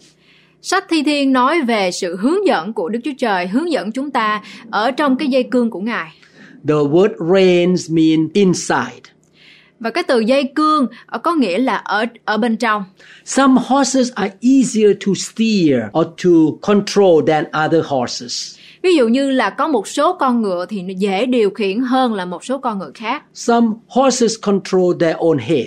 Sách 0.61 0.85
Thi 0.89 1.03
Thiên 1.03 1.33
nói 1.33 1.61
về 1.61 1.91
sự 1.91 2.15
hướng 2.15 2.47
dẫn 2.47 2.73
của 2.73 2.89
Đức 2.89 2.99
Chúa 3.03 3.11
Trời, 3.17 3.47
hướng 3.47 3.71
dẫn 3.71 3.91
chúng 3.91 4.11
ta 4.11 4.41
ở 4.71 4.91
trong 4.91 5.15
cái 5.17 5.27
dây 5.27 5.43
cương 5.43 5.69
của 5.69 5.79
Ngài. 5.79 6.11
The 6.67 6.73
word 6.73 7.33
reins 7.33 7.91
mean 7.91 8.27
inside. 8.33 9.01
Và 9.79 9.89
cái 9.89 10.03
từ 10.03 10.19
dây 10.19 10.51
cương 10.55 10.87
có 11.23 11.35
nghĩa 11.35 11.57
là 11.57 11.75
ở 11.75 12.05
ở 12.25 12.37
bên 12.37 12.57
trong. 12.57 12.83
Some 13.25 13.61
horses 13.67 14.11
are 14.13 14.33
easier 14.41 14.91
to 15.05 15.11
steer 15.15 15.79
or 15.99 16.07
to 16.23 16.31
control 16.61 17.27
than 17.27 17.45
other 17.65 17.85
horses. 17.85 18.54
Ví 18.85 18.95
dụ 18.95 19.07
như 19.07 19.31
là 19.31 19.49
có 19.49 19.67
một 19.67 19.87
số 19.87 20.13
con 20.13 20.41
ngựa 20.41 20.65
thì 20.69 20.81
nó 20.81 20.93
dễ 20.97 21.25
điều 21.25 21.49
khiển 21.49 21.79
hơn 21.81 22.13
là 22.13 22.25
một 22.25 22.45
số 22.45 22.57
con 22.57 22.79
ngựa 22.79 22.91
khác. 22.93 23.23
Some 23.33 23.67
horses 23.87 24.33
control 24.41 24.95
their 24.99 25.15
own 25.15 25.37
head. 25.37 25.65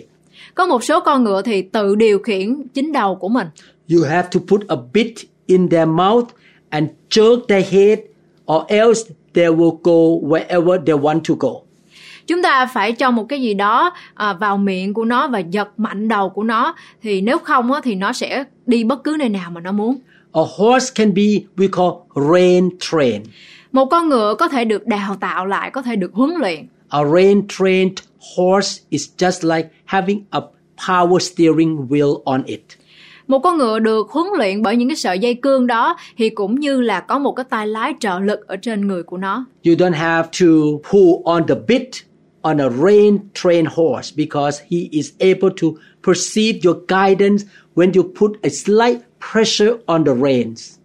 Có 0.55 0.67
một 0.67 0.85
số 0.85 1.01
con 1.01 1.25
ngựa 1.25 1.43
thì 1.43 1.63
tự 1.63 1.95
điều 1.95 2.19
khiển 2.19 2.63
chính 2.75 2.93
đầu 2.93 3.15
của 3.15 3.29
mình. 3.29 3.47
You 3.93 4.03
have 4.03 4.29
to 4.33 4.41
put 4.49 4.69
a 4.69 4.77
bit 4.93 5.13
in 5.47 5.69
their 5.69 5.89
mouth 5.89 6.29
and 6.69 6.89
jerk 7.11 7.41
their 7.49 7.73
head 7.73 7.99
or 8.53 8.63
else 8.69 9.01
they 9.35 9.47
will 9.47 9.79
go 9.83 10.29
wherever 10.29 10.85
they 10.87 10.97
want 10.97 11.21
to 11.29 11.35
go. 11.39 11.51
Chúng 12.27 12.43
ta 12.43 12.67
phải 12.67 12.93
cho 12.93 13.11
một 13.11 13.27
cái 13.29 13.43
gì 13.43 13.55
đó 13.55 13.93
à, 14.15 14.33
vào 14.33 14.57
miệng 14.57 14.95
của 14.95 15.05
nó 15.05 15.29
và 15.29 15.39
giật 15.39 15.69
mạnh 15.77 16.09
đầu 16.09 16.29
của 16.29 16.43
nó 16.43 16.75
thì 17.03 17.21
nếu 17.21 17.39
không 17.39 17.73
á, 17.73 17.81
thì 17.85 17.95
nó 17.95 18.13
sẽ 18.13 18.45
đi 18.67 18.85
bất 18.85 19.05
cứ 19.05 19.17
nơi 19.19 19.29
nào 19.29 19.51
mà 19.51 19.61
nó 19.61 19.73
muốn. 19.73 19.99
A 20.33 20.43
horse 20.59 20.93
can 20.95 21.15
be 21.15 21.47
we 21.57 21.69
call 21.69 21.93
rein 22.33 22.71
trained. 22.81 23.27
Một 23.73 23.87
con 23.91 24.09
ngựa 24.09 24.35
có 24.39 24.49
thể 24.49 24.65
được 24.65 24.87
đào 24.87 25.17
tạo 25.21 25.47
lại, 25.47 25.71
có 25.71 25.83
thể 25.83 25.97
được 25.97 26.13
huấn 26.13 26.31
luyện. 26.41 26.67
A 26.89 27.05
rein 27.05 27.49
trained 27.49 27.99
horse 28.37 28.83
is 28.89 29.09
just 29.19 29.57
like 29.57 29.69
having 29.85 30.25
a 30.31 30.41
power 30.89 31.19
steering 31.19 31.89
wheel 31.89 32.23
on 32.25 32.43
it. 32.43 32.63
Một 33.27 33.39
con 33.39 33.59
ngựa 33.59 33.79
được 33.79 34.11
huấn 34.11 34.27
luyện 34.39 34.63
bởi 34.63 34.77
những 34.77 34.89
cái 34.89 34.97
sợi 34.97 35.19
dây 35.19 35.35
cương 35.35 35.67
đó 35.67 35.97
thì 36.19 36.31
cũng 36.31 36.61
như 36.61 36.81
là 36.81 37.01
có 37.01 37.19
một 37.19 37.33
cái 37.33 37.45
tay 37.51 37.67
lái 37.67 37.95
trợ 38.01 38.19
lực 38.19 38.47
ở 38.47 38.57
trên 38.57 38.89
người 38.89 39.03
của 39.03 39.17
nó. 39.17 39.45
You 39.67 39.75
don't 39.75 39.93
have 39.95 40.29
to 40.41 40.47
pull 40.91 41.23
on 41.25 41.47
the 41.47 41.55
bit 41.69 41.89
on 42.43 42.61
a 42.61 42.69
rein 42.69 43.19
trained 43.35 43.69
horse 43.75 44.13
because 44.17 44.63
he 44.71 44.79
is 44.91 45.11
able 45.21 45.51
to 45.63 45.69
perceive 46.07 46.59
your 46.65 46.77
guidance 46.89 47.45
when 47.75 47.93
you 47.95 48.03
put 48.21 48.43
a 48.43 48.49
slight 48.49 49.08
pressure 49.33 49.73
on 49.87 50.05
the 50.05 50.13
reins. 50.23 50.79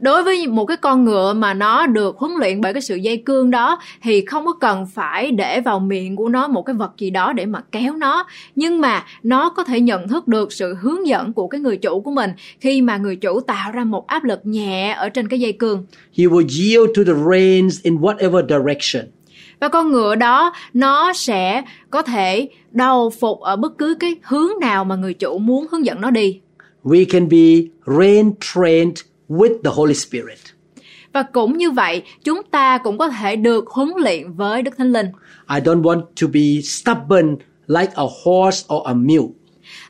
Đối 0.00 0.22
với 0.22 0.46
một 0.46 0.66
cái 0.66 0.76
con 0.76 1.04
ngựa 1.04 1.32
mà 1.32 1.54
nó 1.54 1.86
được 1.86 2.16
huấn 2.18 2.32
luyện 2.40 2.60
bởi 2.60 2.72
cái 2.72 2.82
sự 2.82 2.96
dây 2.96 3.16
cương 3.16 3.50
đó 3.50 3.78
thì 4.02 4.24
không 4.24 4.46
có 4.46 4.52
cần 4.52 4.86
phải 4.94 5.30
để 5.30 5.60
vào 5.60 5.80
miệng 5.80 6.16
của 6.16 6.28
nó 6.28 6.48
một 6.48 6.62
cái 6.62 6.74
vật 6.74 6.92
gì 6.98 7.10
đó 7.10 7.32
để 7.32 7.46
mà 7.46 7.60
kéo 7.72 7.96
nó 7.96 8.26
nhưng 8.54 8.80
mà 8.80 9.04
nó 9.22 9.48
có 9.48 9.64
thể 9.64 9.80
nhận 9.80 10.08
thức 10.08 10.28
được 10.28 10.52
sự 10.52 10.74
hướng 10.74 11.06
dẫn 11.06 11.32
của 11.32 11.48
cái 11.48 11.60
người 11.60 11.76
chủ 11.76 12.00
của 12.00 12.10
mình 12.10 12.30
khi 12.60 12.82
mà 12.82 12.96
người 12.96 13.16
chủ 13.16 13.40
tạo 13.40 13.72
ra 13.72 13.84
một 13.84 14.06
áp 14.06 14.24
lực 14.24 14.40
nhẹ 14.44 14.94
ở 14.98 15.08
trên 15.08 15.28
cái 15.28 15.40
dây 15.40 15.52
cương 15.52 15.86
He 16.18 16.24
will 16.24 16.48
yield 16.48 16.90
to 16.96 17.02
the 17.06 17.20
reins 17.30 17.82
in 17.82 17.96
whatever 17.96 18.46
direction. 18.48 19.06
và 19.60 19.68
con 19.68 19.92
ngựa 19.92 20.14
đó 20.14 20.52
nó 20.74 21.12
sẽ 21.12 21.62
có 21.90 22.02
thể 22.02 22.48
đầu 22.70 23.10
phục 23.20 23.40
ở 23.40 23.56
bất 23.56 23.78
cứ 23.78 23.96
cái 24.00 24.16
hướng 24.22 24.50
nào 24.60 24.84
mà 24.84 24.96
người 24.96 25.14
chủ 25.14 25.38
muốn 25.38 25.66
hướng 25.70 25.86
dẫn 25.86 26.00
nó 26.00 26.10
đi 26.10 26.40
We 26.86 27.04
can 27.04 27.28
be 27.28 27.70
rein 27.98 28.32
trained 28.40 28.96
with 29.28 29.62
the 29.64 29.70
Holy 29.74 29.94
Spirit. 29.94 30.38
và 31.12 31.22
cũng 31.22 31.58
như 31.58 31.70
vậy 31.70 32.02
chúng 32.24 32.42
ta 32.50 32.78
cũng 32.78 32.98
có 32.98 33.08
thể 33.08 33.36
được 33.36 33.66
huấn 33.68 33.92
luyện 33.96 34.32
với 34.32 34.62
đức 34.62 34.74
thánh 34.78 34.92
linh 34.92 35.06
I 35.50 35.60
don't 35.60 35.82
want 35.82 36.02
to 36.20 36.26
be 36.32 36.60
stubborn 36.64 37.36
like 37.66 37.92
a 37.94 38.04
horse 38.24 38.64
or 38.74 38.86
a 38.86 38.94
mule. 38.94 39.28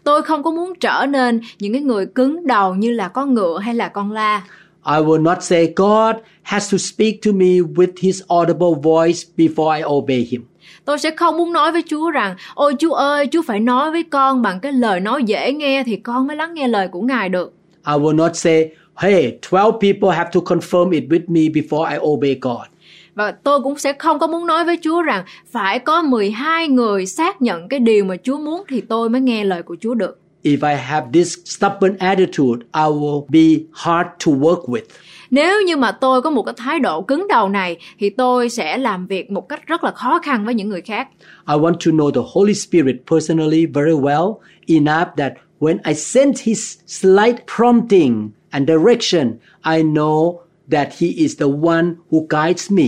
tôi 0.05 0.23
không 0.23 0.43
có 0.43 0.51
muốn 0.51 0.73
trở 0.81 1.07
nên 1.09 1.41
những 1.59 1.73
cái 1.73 1.83
người 1.83 2.07
cứng 2.07 2.47
đầu 2.47 2.75
như 2.75 2.91
là 2.91 3.09
con 3.09 3.35
ngựa 3.35 3.59
hay 3.59 3.75
là 3.75 3.89
con 3.89 4.13
la 4.13 4.43
I 4.87 4.93
will 4.93 5.23
not 5.23 5.39
say 5.43 5.73
God 5.77 6.17
has 6.43 6.73
to 6.73 6.79
speak 6.79 7.15
to 7.25 7.33
me 7.33 7.47
with 7.47 7.93
his 8.01 8.23
audible 8.29 8.75
voice 8.83 9.19
before 9.37 9.77
I 9.77 9.83
obey 9.85 10.29
him. 10.31 10.43
Tôi 10.87 10.99
sẽ 10.99 11.11
không 11.11 11.37
muốn 11.37 11.53
nói 11.53 11.73
với 11.73 11.83
Chúa 11.87 12.11
rằng 12.11 12.37
Ôi 12.55 12.75
Chúa 12.79 12.93
ơi, 12.93 13.29
Chúa 13.33 13.43
phải 13.43 13.61
nói 13.61 13.91
với 13.91 14.03
con 14.03 14.43
bằng 14.43 14.61
cái 14.61 14.73
lời 14.73 15.01
nói 15.01 15.25
dễ 15.25 15.53
nghe 15.53 15.83
thì 15.87 15.97
con 15.97 16.27
mới 16.27 16.37
lắng 16.37 16.55
nghe 16.55 16.69
lời 16.69 16.89
của 16.89 17.01
Ngài 17.01 17.29
được. 17.29 17.53
I 17.87 17.93
will 17.93 18.17
not 18.17 18.37
say, 18.37 18.71
hey, 18.97 19.39
12 19.51 19.71
people 19.81 20.17
have 20.17 20.31
to 20.33 20.41
confirm 20.41 20.91
it 20.91 21.05
with 21.09 21.25
me 21.27 21.41
before 21.41 21.91
I 21.91 21.97
obey 22.01 22.39
God. 22.41 22.67
Và 23.15 23.31
tôi 23.31 23.61
cũng 23.61 23.79
sẽ 23.79 23.93
không 23.93 24.19
có 24.19 24.27
muốn 24.27 24.47
nói 24.47 24.65
với 24.65 24.79
Chúa 24.83 25.03
rằng 25.03 25.25
phải 25.53 25.79
có 25.79 26.03
12 26.03 26.69
người 26.69 27.07
xác 27.07 27.43
nhận 27.43 27.69
cái 27.69 27.81
điều 27.81 28.05
mà 28.05 28.17
Chúa 28.23 28.39
muốn 28.39 28.63
thì 28.69 28.81
tôi 28.81 29.09
mới 29.09 29.21
nghe 29.21 29.45
lời 29.45 29.63
của 29.63 29.77
Chúa 29.81 29.95
được. 29.95 30.19
If 30.43 30.69
I 30.71 30.75
have 30.75 31.07
this 31.13 31.39
stubborn 31.45 31.97
attitude, 31.99 32.67
I 32.75 32.83
will 32.83 33.27
be 33.29 33.65
hard 33.73 34.09
to 34.27 34.33
work 34.33 34.65
with. 34.67 34.83
Nếu 35.31 35.63
như 35.63 35.77
mà 35.77 35.93
tôi 35.93 36.23
có 36.23 36.31
một 36.31 36.43
cái 36.43 36.55
thái 36.57 36.81
độ 36.81 37.03
cứng 37.03 37.27
đầu 37.29 37.49
này 37.49 37.77
thì 37.99 38.11
tôi 38.11 38.49
sẽ 38.49 38.79
làm 38.79 39.07
việc 39.07 39.31
một 39.31 39.49
cách 39.49 39.67
rất 39.67 39.85
là 39.85 39.91
khó 39.91 40.19
khăn 40.19 40.45
với 40.45 40.55
những 40.55 40.69
người 40.69 40.81
khác. 40.81 41.09
I 41.49 41.55
want 41.55 41.73
to 41.73 41.91
know 41.91 42.11
the 42.11 42.21
Holy 42.33 42.55
Spirit 42.55 42.97
personally 43.11 43.67
very 43.67 43.93
well, 43.93 44.35
enough 44.67 45.09
that 45.17 45.33
when 45.61 45.79
I 45.85 45.95
sense 45.95 46.43
His 46.45 46.79
slight 46.87 47.37
prompting 47.57 48.31
and 48.51 48.69
direction, 48.69 49.33
I 49.65 49.83
know 49.83 50.39
that 50.71 50.89
He 51.01 51.09
is 51.09 51.41
the 51.41 51.47
one 51.63 51.87
who 52.11 52.27
guides 52.29 52.73
me. 52.73 52.87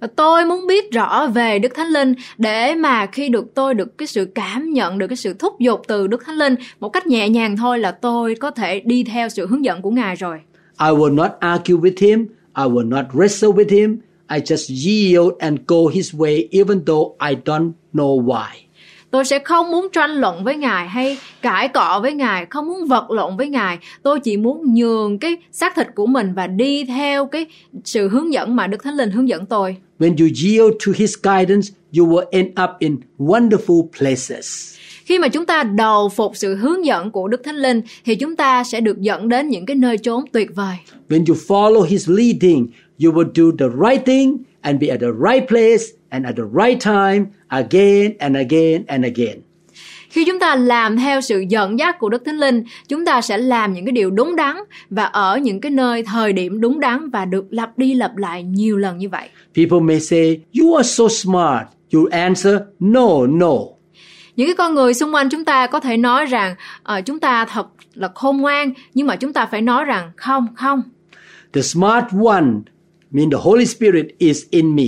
Và 0.00 0.06
tôi 0.16 0.44
muốn 0.44 0.66
biết 0.66 0.92
rõ 0.92 1.26
về 1.26 1.58
Đức 1.58 1.74
Thánh 1.74 1.88
Linh 1.88 2.14
để 2.38 2.74
mà 2.74 3.06
khi 3.06 3.28
được 3.28 3.54
tôi 3.54 3.74
được 3.74 3.98
cái 3.98 4.06
sự 4.06 4.28
cảm 4.34 4.70
nhận 4.72 4.98
được 4.98 5.06
cái 5.06 5.16
sự 5.16 5.34
thúc 5.34 5.60
giục 5.60 5.82
từ 5.88 6.06
Đức 6.06 6.24
Thánh 6.24 6.36
Linh 6.36 6.54
một 6.80 6.88
cách 6.88 7.06
nhẹ 7.06 7.28
nhàng 7.28 7.56
thôi 7.56 7.78
là 7.78 7.90
tôi 7.90 8.34
có 8.34 8.50
thể 8.50 8.80
đi 8.80 9.04
theo 9.04 9.28
sự 9.28 9.46
hướng 9.46 9.64
dẫn 9.64 9.82
của 9.82 9.90
Ngài 9.90 10.14
rồi. 10.16 10.40
I 10.78 10.90
will 10.90 11.14
not 11.14 11.30
argue 11.40 11.76
with 11.76 11.98
Him. 11.98 12.26
I 12.56 12.66
will 12.66 12.88
not 12.88 13.04
wrestle 13.12 13.52
with 13.52 13.70
Him. 13.70 13.98
I 14.30 14.40
just 14.40 14.70
yield 14.70 15.32
and 15.40 15.58
go 15.66 15.88
His 15.88 16.14
way 16.14 16.48
even 16.50 16.84
though 16.84 17.16
I 17.20 17.34
don't 17.44 17.72
know 17.92 18.24
why. 18.24 18.64
Tôi 19.10 19.24
sẽ 19.24 19.38
không 19.38 19.70
muốn 19.70 19.88
tranh 19.92 20.10
luận 20.10 20.44
với 20.44 20.56
Ngài 20.56 20.88
hay 20.88 21.18
cãi 21.42 21.68
cọ 21.68 21.98
với 22.02 22.12
Ngài, 22.12 22.46
không 22.50 22.66
muốn 22.66 22.86
vật 22.86 23.10
lộn 23.10 23.36
với 23.36 23.48
Ngài. 23.48 23.78
Tôi 24.02 24.20
chỉ 24.20 24.36
muốn 24.36 24.74
nhường 24.74 25.18
cái 25.18 25.36
xác 25.52 25.76
thịt 25.76 25.86
của 25.94 26.06
mình 26.06 26.32
và 26.34 26.46
đi 26.46 26.84
theo 26.84 27.26
cái 27.26 27.46
sự 27.84 28.08
hướng 28.08 28.32
dẫn 28.32 28.56
mà 28.56 28.66
Đức 28.66 28.82
Thánh 28.82 28.94
Linh 28.94 29.10
hướng 29.10 29.28
dẫn 29.28 29.46
tôi. 29.46 29.76
When 29.98 30.16
you 30.18 30.28
yield 30.44 30.74
to 30.86 30.92
His 30.96 31.14
guidance, 31.22 31.68
you 31.98 32.06
will 32.06 32.26
end 32.30 32.48
up 32.64 32.70
in 32.78 32.96
wonderful 33.18 33.86
places. 33.98 34.73
Khi 35.04 35.18
mà 35.18 35.28
chúng 35.28 35.46
ta 35.46 35.62
đầu 35.62 36.08
phục 36.08 36.32
sự 36.36 36.54
hướng 36.54 36.84
dẫn 36.84 37.10
của 37.10 37.28
Đức 37.28 37.44
Thánh 37.44 37.56
Linh 37.56 37.82
thì 38.04 38.14
chúng 38.14 38.36
ta 38.36 38.64
sẽ 38.64 38.80
được 38.80 39.00
dẫn 39.00 39.28
đến 39.28 39.48
những 39.48 39.66
cái 39.66 39.76
nơi 39.76 39.98
chốn 39.98 40.24
tuyệt 40.32 40.54
vời. 40.54 40.76
When 41.08 41.24
you 41.28 41.34
follow 41.48 41.82
His 41.82 42.08
leading, 42.08 42.66
you 43.04 43.12
will 43.12 43.30
do 43.34 43.44
the 43.58 43.66
right 43.88 44.06
thing 44.06 44.36
and 44.60 44.80
be 44.80 44.88
at 44.88 45.00
the 45.00 45.30
right 45.30 45.48
place 45.48 45.84
and 46.08 46.26
at 46.26 46.34
the 46.36 46.64
right 46.64 46.84
time 46.84 47.24
again 47.48 48.12
and 48.18 48.36
again 48.36 48.84
and 48.86 49.04
again. 49.04 49.40
Khi 50.10 50.24
chúng 50.24 50.38
ta 50.38 50.56
làm 50.56 50.96
theo 50.96 51.20
sự 51.20 51.44
dẫn 51.48 51.78
dắt 51.78 51.98
của 51.98 52.08
Đức 52.08 52.22
Thánh 52.24 52.38
Linh, 52.38 52.64
chúng 52.88 53.04
ta 53.04 53.20
sẽ 53.20 53.38
làm 53.38 53.72
những 53.72 53.84
cái 53.84 53.92
điều 53.92 54.10
đúng 54.10 54.36
đắn 54.36 54.56
và 54.90 55.04
ở 55.04 55.38
những 55.38 55.60
cái 55.60 55.70
nơi 55.70 56.02
thời 56.02 56.32
điểm 56.32 56.60
đúng 56.60 56.80
đắn 56.80 57.10
và 57.10 57.24
được 57.24 57.44
lặp 57.50 57.78
đi 57.78 57.94
lặp 57.94 58.16
lại 58.16 58.42
nhiều 58.42 58.76
lần 58.76 58.98
như 58.98 59.08
vậy. 59.08 59.28
People 59.54 59.80
may 59.80 60.00
say, 60.00 60.40
You 60.60 60.74
are 60.74 60.88
so 60.88 61.04
smart. 61.08 61.66
You 61.94 62.06
answer, 62.10 62.54
No, 62.80 63.26
no. 63.26 63.73
Những 64.36 64.48
cái 64.48 64.54
con 64.54 64.74
người 64.74 64.94
xung 64.94 65.14
quanh 65.14 65.28
chúng 65.28 65.44
ta 65.44 65.66
có 65.66 65.80
thể 65.80 65.96
nói 65.96 66.26
rằng 66.26 66.54
ờ, 66.82 67.00
chúng 67.00 67.20
ta 67.20 67.44
thật 67.44 67.66
là 67.94 68.08
khôn 68.14 68.36
ngoan, 68.36 68.72
nhưng 68.94 69.06
mà 69.06 69.16
chúng 69.16 69.32
ta 69.32 69.46
phải 69.46 69.62
nói 69.62 69.84
rằng 69.84 70.10
không, 70.16 70.46
không. 70.56 70.82
The 71.52 71.62
smart 71.62 72.04
one, 72.24 72.46
mean 73.10 73.30
the 73.30 73.38
Holy 73.40 73.66
Spirit 73.66 74.06
is 74.18 74.42
in 74.50 74.76
me. 74.76 74.84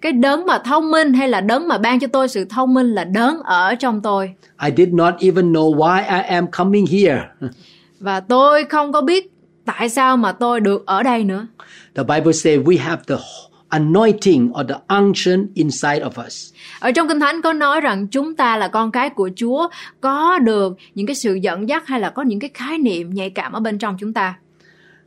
Cái 0.00 0.12
đấng 0.12 0.46
mà 0.46 0.58
thông 0.58 0.90
minh 0.90 1.12
hay 1.12 1.28
là 1.28 1.40
đấng 1.40 1.68
mà 1.68 1.78
ban 1.78 2.00
cho 2.00 2.06
tôi 2.06 2.28
sự 2.28 2.44
thông 2.44 2.74
minh 2.74 2.94
là 2.94 3.04
đấng 3.04 3.42
ở 3.42 3.74
trong 3.74 4.00
tôi. 4.00 4.34
I 4.64 4.70
did 4.76 4.88
not 4.88 5.14
even 5.18 5.52
know 5.52 5.76
why 5.76 6.02
I 6.02 6.28
am 6.28 6.46
coming 6.50 6.86
here. 6.86 7.20
Và 8.00 8.20
tôi 8.20 8.64
không 8.64 8.92
có 8.92 9.00
biết 9.00 9.32
tại 9.64 9.88
sao 9.88 10.16
mà 10.16 10.32
tôi 10.32 10.60
được 10.60 10.86
ở 10.86 11.02
đây 11.02 11.24
nữa. 11.24 11.46
The 11.94 12.02
Bible 12.02 12.32
says 12.32 12.60
we 12.60 12.78
have 12.78 13.02
the 13.06 13.16
anointing 13.68 14.50
or 14.60 14.68
the 14.68 14.76
unction 14.88 15.46
inside 15.54 16.00
of 16.00 16.26
us. 16.26 16.51
Ở 16.82 16.92
trong 16.92 17.08
Kinh 17.08 17.20
Thánh 17.20 17.42
có 17.42 17.52
nói 17.52 17.80
rằng 17.80 18.06
chúng 18.06 18.34
ta 18.34 18.56
là 18.56 18.68
con 18.68 18.90
cái 18.90 19.10
của 19.10 19.30
Chúa, 19.36 19.68
có 20.00 20.38
được 20.38 20.76
những 20.94 21.06
cái 21.06 21.16
sự 21.16 21.34
dẫn 21.34 21.68
dắt 21.68 21.86
hay 21.86 22.00
là 22.00 22.10
có 22.10 22.22
những 22.22 22.40
cái 22.40 22.50
khái 22.54 22.78
niệm 22.78 23.14
nhạy 23.14 23.30
cảm 23.30 23.52
ở 23.52 23.60
bên 23.60 23.78
trong 23.78 23.96
chúng 24.00 24.12
ta. 24.12 24.34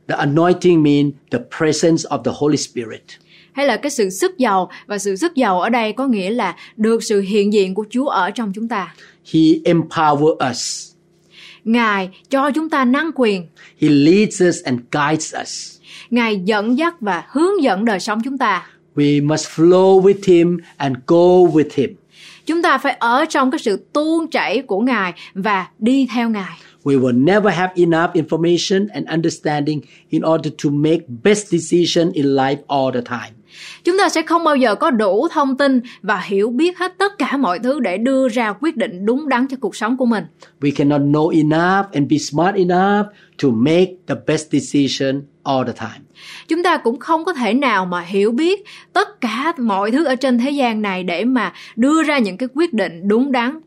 The 0.08 0.16
anointing 0.16 0.82
means 0.82 1.14
the 1.30 1.38
presence 1.58 2.02
of 2.08 2.22
the 2.22 2.30
Holy 2.34 2.56
Spirit. 2.56 3.02
Hay 3.52 3.66
là 3.66 3.76
cái 3.76 3.90
sự 3.90 4.10
sức 4.10 4.38
giàu 4.38 4.70
và 4.86 4.98
sự 4.98 5.16
sức 5.16 5.34
giàu 5.34 5.60
ở 5.60 5.68
đây 5.68 5.92
có 5.92 6.06
nghĩa 6.06 6.30
là 6.30 6.56
được 6.76 7.02
sự 7.02 7.20
hiện 7.20 7.52
diện 7.52 7.74
của 7.74 7.84
Chúa 7.90 8.08
ở 8.08 8.30
trong 8.30 8.52
chúng 8.54 8.68
ta. 8.68 8.94
He 9.32 9.40
empower 9.64 10.50
us. 10.50 10.92
Ngài 11.64 12.10
cho 12.30 12.50
chúng 12.50 12.70
ta 12.70 12.84
năng 12.84 13.10
quyền, 13.14 13.46
He 13.80 13.88
leads 13.88 14.42
us 14.42 14.62
and 14.64 14.80
guides 14.92 15.34
us. 15.42 15.78
Ngài 16.10 16.40
dẫn 16.44 16.78
dắt 16.78 17.00
và 17.00 17.24
hướng 17.28 17.62
dẫn 17.62 17.84
đời 17.84 18.00
sống 18.00 18.20
chúng 18.24 18.38
ta. 18.38 18.66
We 18.96 19.26
must 19.26 19.46
flow 19.46 20.00
with 20.02 20.24
him 20.24 20.58
and 20.76 20.96
go 21.06 21.52
with 21.52 21.68
him. 21.74 21.90
Chúng 22.46 22.62
ta 22.62 22.78
phải 22.78 22.92
ở 22.92 23.24
trong 23.28 23.50
cái 23.50 23.58
sự 23.58 23.84
tuôn 23.92 24.30
chảy 24.30 24.62
của 24.62 24.80
Ngài 24.80 25.12
và 25.34 25.66
đi 25.78 26.08
theo 26.14 26.30
Ngài. 26.30 26.58
We 26.84 27.00
will 27.00 27.24
never 27.24 27.54
have 27.54 27.72
enough 27.76 28.12
information 28.14 28.88
and 28.92 29.08
understanding 29.08 29.80
in 30.10 30.22
order 30.22 30.52
to 30.64 30.70
make 30.70 31.00
best 31.24 31.52
decision 31.52 32.12
in 32.12 32.26
life 32.26 32.58
all 32.68 32.94
the 32.94 33.00
time. 33.00 33.35
Chúng 33.84 33.98
ta 33.98 34.08
sẽ 34.08 34.22
không 34.22 34.44
bao 34.44 34.56
giờ 34.56 34.74
có 34.74 34.90
đủ 34.90 35.28
thông 35.28 35.56
tin 35.56 35.80
và 36.02 36.20
hiểu 36.20 36.50
biết 36.50 36.78
hết 36.78 36.98
tất 36.98 37.18
cả 37.18 37.36
mọi 37.36 37.58
thứ 37.58 37.80
để 37.80 37.98
đưa 37.98 38.28
ra 38.28 38.52
quyết 38.60 38.76
định 38.76 39.06
đúng 39.06 39.28
đắn 39.28 39.46
cho 39.48 39.56
cuộc 39.60 39.76
sống 39.76 39.96
của 39.96 40.06
mình. 40.06 40.24
We 40.60 40.70
cannot 40.76 41.00
know 41.00 41.28
enough 41.28 41.92
and 41.92 42.10
be 42.10 42.18
smart 42.18 42.56
enough 42.56 43.06
to 43.42 43.48
make 43.48 43.92
the 44.06 44.14
best 44.26 44.50
decision 44.52 45.22
all 45.42 45.66
the 45.66 45.72
time. 45.72 46.00
Chúng 46.48 46.62
ta 46.62 46.76
cũng 46.76 46.98
không 46.98 47.24
có 47.24 47.32
thể 47.32 47.54
nào 47.54 47.86
mà 47.86 48.00
hiểu 48.00 48.32
biết 48.32 48.64
tất 48.92 49.20
cả 49.20 49.52
mọi 49.58 49.90
thứ 49.90 50.04
ở 50.04 50.14
trên 50.14 50.38
thế 50.38 50.50
gian 50.50 50.82
này 50.82 51.02
để 51.02 51.24
mà 51.24 51.52
đưa 51.76 52.02
ra 52.02 52.18
những 52.18 52.36
cái 52.36 52.48
quyết 52.54 52.72
định 52.74 53.08
đúng 53.08 53.32
đắn. 53.32 53.60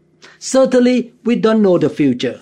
Certainly, 0.53 1.03
we 1.23 1.41
don't 1.41 1.61
know 1.61 1.77
the 1.77 1.87
future. 1.87 2.35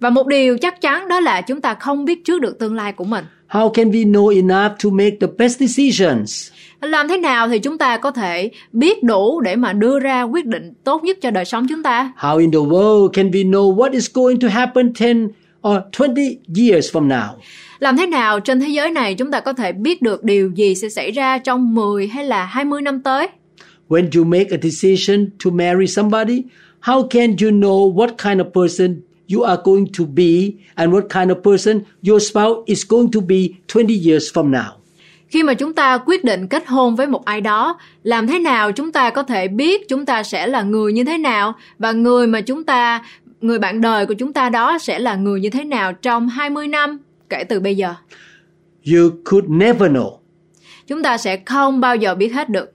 Và 0.00 0.10
một 0.10 0.26
điều 0.26 0.58
chắc 0.58 0.80
chắn 0.80 1.08
đó 1.08 1.20
là 1.20 1.40
chúng 1.40 1.60
ta 1.60 1.74
không 1.74 2.04
biết 2.04 2.24
trước 2.24 2.40
được 2.40 2.58
tương 2.58 2.74
lai 2.74 2.92
của 2.92 3.04
mình. 3.04 3.24
How 3.50 3.68
can 3.68 3.90
we 3.90 4.04
know 4.04 4.28
enough 4.28 4.78
to 4.84 4.90
make 4.90 5.16
the 5.20 5.26
best 5.38 5.60
decisions? 5.60 6.50
Làm 6.80 7.08
thế 7.08 7.18
nào 7.18 7.48
thì 7.48 7.58
chúng 7.58 7.78
ta 7.78 7.96
có 7.96 8.10
thể 8.10 8.50
biết 8.72 9.02
đủ 9.02 9.40
để 9.40 9.56
mà 9.56 9.72
đưa 9.72 9.98
ra 9.98 10.22
quyết 10.22 10.46
định 10.46 10.72
tốt 10.84 11.04
nhất 11.04 11.18
cho 11.20 11.30
đời 11.30 11.44
sống 11.44 11.66
chúng 11.68 11.82
ta? 11.82 12.12
How 12.18 12.38
in 12.38 12.50
the 12.50 12.58
world 12.58 13.08
can 13.08 13.30
we 13.30 13.50
know 13.50 13.76
what 13.76 13.92
is 13.92 14.10
going 14.14 14.40
to 14.40 14.48
happen 14.48 14.92
10 15.00 15.28
or 15.68 15.76
20 15.92 16.38
years 16.56 16.96
from 16.96 17.08
now? 17.08 17.28
Làm 17.78 17.96
thế 17.96 18.06
nào 18.06 18.40
trên 18.40 18.60
thế 18.60 18.68
giới 18.68 18.90
này 18.90 19.14
chúng 19.14 19.30
ta 19.30 19.40
có 19.40 19.52
thể 19.52 19.72
biết 19.72 20.02
được 20.02 20.24
điều 20.24 20.50
gì 20.50 20.74
sẽ 20.74 20.88
xảy 20.88 21.10
ra 21.10 21.38
trong 21.38 21.74
10 21.74 22.06
hay 22.06 22.24
là 22.24 22.44
20 22.44 22.82
năm 22.82 23.00
tới? 23.00 23.28
When 23.88 24.08
you 24.16 24.24
make 24.24 24.48
a 24.50 24.58
decision 24.62 25.30
to 25.44 25.50
marry 25.50 25.86
somebody, 25.86 26.42
how 26.82 27.08
can 27.08 27.30
you 27.30 27.50
know 27.50 27.94
what 27.94 28.08
kind 28.08 28.40
of 28.40 28.64
person 28.64 29.00
you 29.34 29.42
are 29.42 29.60
going 29.64 29.86
to 29.98 30.04
be 30.04 30.52
and 30.74 30.92
what 30.92 31.08
kind 31.08 31.30
of 31.30 31.42
person 31.42 31.80
your 32.02 32.22
spouse 32.22 32.58
is 32.66 32.84
going 32.88 33.10
to 33.10 33.20
be 33.20 33.48
20 33.68 34.10
years 34.10 34.32
from 34.32 34.50
now. 34.50 34.70
Khi 35.28 35.42
mà 35.42 35.54
chúng 35.54 35.72
ta 35.72 35.98
quyết 35.98 36.24
định 36.24 36.46
kết 36.48 36.66
hôn 36.66 36.96
với 36.96 37.06
một 37.06 37.24
ai 37.24 37.40
đó, 37.40 37.78
làm 38.02 38.26
thế 38.26 38.38
nào 38.38 38.72
chúng 38.72 38.92
ta 38.92 39.10
có 39.10 39.22
thể 39.22 39.48
biết 39.48 39.88
chúng 39.88 40.06
ta 40.06 40.22
sẽ 40.22 40.46
là 40.46 40.62
người 40.62 40.92
như 40.92 41.04
thế 41.04 41.18
nào 41.18 41.54
và 41.78 41.92
người 41.92 42.26
mà 42.26 42.40
chúng 42.40 42.64
ta 42.64 43.02
người 43.40 43.58
bạn 43.58 43.80
đời 43.80 44.06
của 44.06 44.14
chúng 44.14 44.32
ta 44.32 44.48
đó 44.48 44.78
sẽ 44.78 44.98
là 44.98 45.14
người 45.14 45.40
như 45.40 45.50
thế 45.50 45.64
nào 45.64 45.92
trong 45.92 46.28
20 46.28 46.68
năm 46.68 46.98
kể 47.28 47.44
từ 47.44 47.60
bây 47.60 47.76
giờ. 47.76 47.94
You 48.92 49.10
could 49.24 49.48
never 49.48 49.90
know. 49.90 50.16
Chúng 50.86 51.02
ta 51.02 51.18
sẽ 51.18 51.36
không 51.46 51.80
bao 51.80 51.96
giờ 51.96 52.14
biết 52.14 52.28
hết 52.28 52.48
được. 52.48 52.72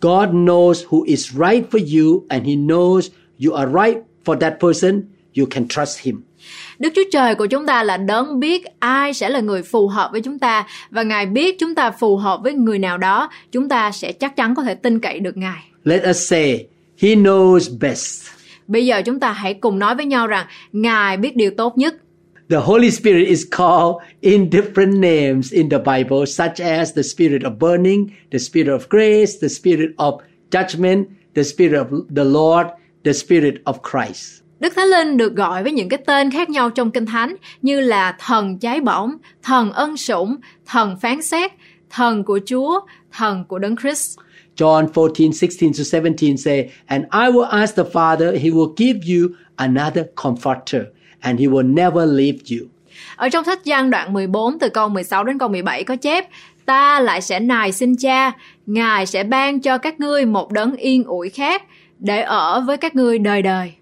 God 0.00 0.28
knows 0.28 0.74
who 0.88 1.02
is 1.02 1.30
right 1.30 1.70
for 1.70 1.80
you 1.98 2.24
and 2.28 2.46
He 2.46 2.52
knows 2.52 3.08
you 3.46 3.54
are 3.54 3.72
right 3.72 3.98
for 4.24 4.38
that 4.38 4.54
person. 4.60 5.02
You 5.38 5.46
can 5.50 5.68
trust 5.68 6.00
Him. 6.00 6.22
Đức 6.78 6.92
Chúa 6.94 7.02
Trời 7.12 7.34
của 7.34 7.46
chúng 7.46 7.66
ta 7.66 7.82
là 7.82 7.96
đấng 7.96 8.40
biết 8.40 8.62
ai 8.78 9.14
sẽ 9.14 9.28
là 9.28 9.40
người 9.40 9.62
phù 9.62 9.88
hợp 9.88 10.08
với 10.12 10.20
chúng 10.20 10.38
ta 10.38 10.66
và 10.90 11.02
Ngài 11.02 11.26
biết 11.26 11.58
chúng 11.58 11.74
ta 11.74 11.90
phù 11.90 12.16
hợp 12.16 12.40
với 12.42 12.52
người 12.52 12.78
nào 12.78 12.98
đó, 12.98 13.30
chúng 13.52 13.68
ta 13.68 13.92
sẽ 13.92 14.12
chắc 14.12 14.36
chắn 14.36 14.54
có 14.54 14.62
thể 14.62 14.74
tin 14.74 15.00
cậy 15.00 15.20
được 15.20 15.36
Ngài. 15.36 15.62
Let 15.84 16.02
us 16.10 16.30
say, 16.30 16.66
He 16.98 17.08
knows 17.08 17.78
best. 17.80 18.26
Bây 18.66 18.86
giờ 18.86 19.02
chúng 19.04 19.20
ta 19.20 19.32
hãy 19.32 19.54
cùng 19.54 19.78
nói 19.78 19.94
với 19.94 20.04
nhau 20.04 20.26
rằng 20.26 20.46
Ngài 20.72 21.16
biết 21.16 21.36
điều 21.36 21.50
tốt 21.50 21.78
nhất. 21.78 21.94
The 22.50 22.58
Holy 22.58 22.90
Spirit 22.90 23.28
is 23.28 23.44
called 23.50 23.96
in 24.20 24.50
different 24.50 25.00
names 25.00 25.52
in 25.52 25.70
the 25.70 25.78
Bible, 25.78 26.26
such 26.26 26.60
as 26.60 26.94
the 26.94 27.02
Spirit 27.02 27.42
of 27.42 27.58
burning, 27.58 28.08
the 28.30 28.38
Spirit 28.38 28.68
of 28.68 28.80
grace, 28.88 29.32
the 29.40 29.48
Spirit 29.48 29.90
of 29.96 30.20
judgment, 30.50 31.06
the 31.34 31.42
Spirit 31.42 31.78
of 31.78 31.86
the 32.16 32.24
Lord, 32.24 32.66
the 33.04 33.12
Spirit 33.12 33.54
of 33.64 33.80
Christ. 33.82 34.41
Đức 34.62 34.72
Thánh 34.76 34.88
Linh 34.88 35.16
được 35.16 35.34
gọi 35.34 35.62
với 35.62 35.72
những 35.72 35.88
cái 35.88 35.98
tên 36.06 36.30
khác 36.30 36.50
nhau 36.50 36.70
trong 36.70 36.90
Kinh 36.90 37.06
Thánh 37.06 37.36
như 37.62 37.80
là 37.80 38.16
thần 38.18 38.58
cháy 38.58 38.80
bỏng, 38.80 39.16
thần 39.42 39.72
ân 39.72 39.96
sủng, 39.96 40.36
thần 40.66 40.96
phán 41.00 41.22
xét, 41.22 41.52
thần 41.90 42.24
của 42.24 42.40
Chúa, 42.46 42.80
thần 43.12 43.44
của 43.48 43.58
Đấng 43.58 43.76
Christ. 43.76 44.18
John 44.56 44.86
14, 44.94 45.30
16 45.30 45.70
to 45.92 46.00
17 46.00 46.36
say, 46.36 46.70
And 46.86 47.04
I 47.04 47.32
will 47.32 47.48
ask 47.60 47.76
the 47.76 47.82
Father, 47.82 48.32
He 48.32 48.50
will 48.50 48.74
give 48.76 49.00
you 49.14 49.28
another 49.56 50.04
comforter, 50.16 50.82
and 51.20 51.40
He 51.40 51.46
will 51.46 51.74
never 51.74 52.08
leave 52.12 52.38
you. 52.50 52.66
Ở 53.16 53.28
trong 53.28 53.44
sách 53.44 53.64
Giăng 53.64 53.90
đoạn 53.90 54.12
14 54.12 54.58
từ 54.58 54.68
câu 54.68 54.88
16 54.88 55.24
đến 55.24 55.38
câu 55.38 55.48
17 55.48 55.84
có 55.84 55.96
chép 55.96 56.28
Ta 56.64 57.00
lại 57.00 57.20
sẽ 57.20 57.40
nài 57.40 57.72
xin 57.72 57.96
cha, 57.96 58.32
Ngài 58.66 59.06
sẽ 59.06 59.24
ban 59.24 59.60
cho 59.60 59.78
các 59.78 60.00
ngươi 60.00 60.26
một 60.26 60.52
đấng 60.52 60.76
yên 60.76 61.04
ủi 61.04 61.28
khác 61.28 61.62
để 61.98 62.22
ở 62.22 62.60
với 62.66 62.76
các 62.76 62.94
ngươi 62.94 63.18
đời 63.18 63.42
đời. 63.42 63.72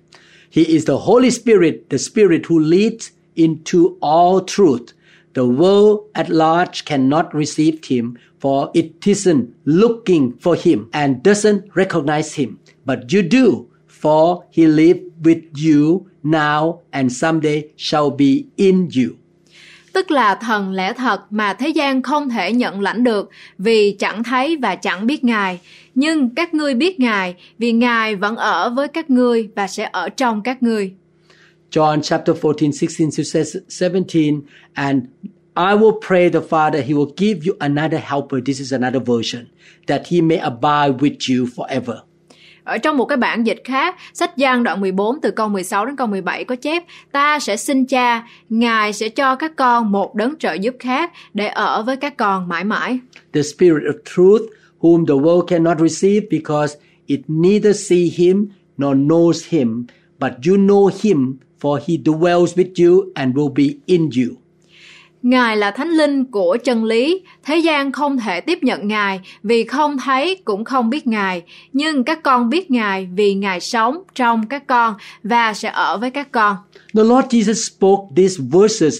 He 0.50 0.62
is 0.62 0.84
the 0.84 0.98
Holy 0.98 1.30
Spirit, 1.30 1.90
the 1.90 1.98
Spirit 1.98 2.46
who 2.46 2.58
leads 2.58 3.12
into 3.36 3.96
all 4.02 4.40
truth. 4.40 4.92
The 5.34 5.46
world 5.46 6.10
at 6.16 6.28
large 6.28 6.84
cannot 6.84 7.32
receive 7.32 7.84
him, 7.84 8.18
for 8.40 8.70
it 8.74 9.06
isn't 9.06 9.54
looking 9.64 10.32
for 10.38 10.56
him 10.56 10.90
and 10.92 11.22
doesn't 11.22 11.70
recognize 11.76 12.34
him. 12.34 12.58
But 12.84 13.12
you 13.12 13.22
do, 13.22 13.70
for 13.86 14.44
he 14.50 14.66
lives 14.66 15.02
with 15.22 15.44
you 15.56 16.10
now 16.24 16.80
and 16.92 17.12
someday 17.12 17.70
shall 17.76 18.10
be 18.10 18.48
in 18.56 18.88
you. 18.92 19.16
Tức 19.92 20.10
là 20.10 20.34
thần 20.34 20.72
lẽ 20.72 20.92
thật 20.92 21.20
mà 21.30 21.52
thế 21.52 21.68
gian 21.68 22.02
không 22.02 22.28
thể 22.28 22.52
nhận 22.52 22.80
lãnh 22.80 23.04
được 23.04 23.30
vì 23.58 23.96
chẳng 23.98 24.24
thấy 24.24 24.56
và 24.56 24.74
chẳng 24.74 25.06
biết 25.06 25.24
Ngài. 25.24 25.58
Nhưng 26.00 26.34
các 26.34 26.54
ngươi 26.54 26.74
biết 26.74 27.00
Ngài 27.00 27.34
vì 27.58 27.72
Ngài 27.72 28.16
vẫn 28.16 28.36
ở 28.36 28.70
với 28.70 28.88
các 28.88 29.10
ngươi 29.10 29.48
và 29.56 29.66
sẽ 29.66 29.88
ở 29.92 30.08
trong 30.08 30.42
các 30.42 30.62
ngươi. 30.62 30.92
John 31.70 32.00
chapter 32.00 32.36
14, 32.42 32.70
16 32.70 33.60
to 33.80 33.88
17. 33.88 34.30
And 34.72 35.02
I 35.56 35.74
will 35.78 36.00
pray 36.08 36.30
the 36.30 36.40
Father, 36.50 36.82
He 36.82 36.92
will 36.92 37.12
give 37.16 37.40
you 37.46 37.56
another 37.58 38.00
helper. 38.02 38.40
This 38.46 38.58
is 38.58 38.72
another 38.72 39.02
version, 39.06 39.44
that 39.86 40.02
He 40.10 40.20
may 40.20 40.38
abide 40.38 40.98
with 40.98 41.16
you 41.28 41.46
forever. 41.56 41.96
Ở 42.64 42.78
trong 42.78 42.96
một 42.96 43.04
cái 43.04 43.16
bản 43.16 43.46
dịch 43.46 43.60
khác, 43.64 43.96
sách 44.12 44.36
Giăng 44.36 44.62
đoạn 44.62 44.80
14 44.80 45.20
từ 45.20 45.30
câu 45.30 45.48
16 45.48 45.86
đến 45.86 45.96
câu 45.96 46.06
17 46.06 46.44
có 46.44 46.56
chép 46.56 46.84
Ta 47.12 47.38
sẽ 47.38 47.56
xin 47.56 47.86
cha, 47.86 48.28
Ngài 48.48 48.92
sẽ 48.92 49.08
cho 49.08 49.36
các 49.36 49.56
con 49.56 49.92
một 49.92 50.14
đấng 50.14 50.38
trợ 50.38 50.52
giúp 50.52 50.74
khác 50.78 51.12
để 51.34 51.46
ở 51.46 51.82
với 51.82 51.96
các 51.96 52.16
con 52.16 52.48
mãi 52.48 52.64
mãi. 52.64 52.98
The 53.32 53.42
Spirit 53.42 53.82
of 53.82 53.98
truth, 54.16 54.59
whom 54.80 55.06
the 55.06 55.14
world 55.14 55.46
cannot 55.48 55.78
receive 55.78 56.28
because 56.30 56.76
it 57.06 57.20
neither 57.28 57.72
see 57.72 58.08
Him 58.08 58.46
nor 58.78 58.94
knows 58.94 59.46
Him, 59.48 59.86
but 60.18 60.32
you 60.46 60.56
know 60.56 60.90
Him, 61.02 61.40
for 61.60 61.78
He 61.86 61.98
dwells 61.98 62.54
with 62.56 62.78
you 62.78 63.12
and 63.14 63.34
will 63.34 63.52
be 63.54 63.78
in 63.86 64.10
you. 64.16 64.36
Ngài 65.22 65.56
là 65.56 65.70
thánh 65.70 65.90
linh 65.90 66.24
của 66.24 66.56
chân 66.64 66.84
lý, 66.84 67.22
thế 67.42 67.56
gian 67.56 67.92
không 67.92 68.18
thể 68.18 68.40
tiếp 68.40 68.58
nhận 68.62 68.88
Ngài 68.88 69.20
vì 69.42 69.64
không 69.64 69.98
thấy 69.98 70.36
cũng 70.44 70.64
không 70.64 70.90
biết 70.90 71.06
Ngài, 71.06 71.42
nhưng 71.72 72.04
các 72.04 72.22
con 72.22 72.48
biết 72.48 72.70
Ngài 72.70 73.08
vì 73.14 73.34
Ngài 73.34 73.60
sống 73.60 74.02
trong 74.14 74.46
các 74.46 74.66
con 74.66 74.94
và 75.22 75.54
sẽ 75.54 75.68
ở 75.68 75.98
với 75.98 76.10
các 76.10 76.32
con. 76.32 76.56
The 76.94 77.04
Lord 77.04 77.26
Jesus 77.26 77.70
spoke 77.76 78.02
these 78.16 78.42
verses 78.52 78.98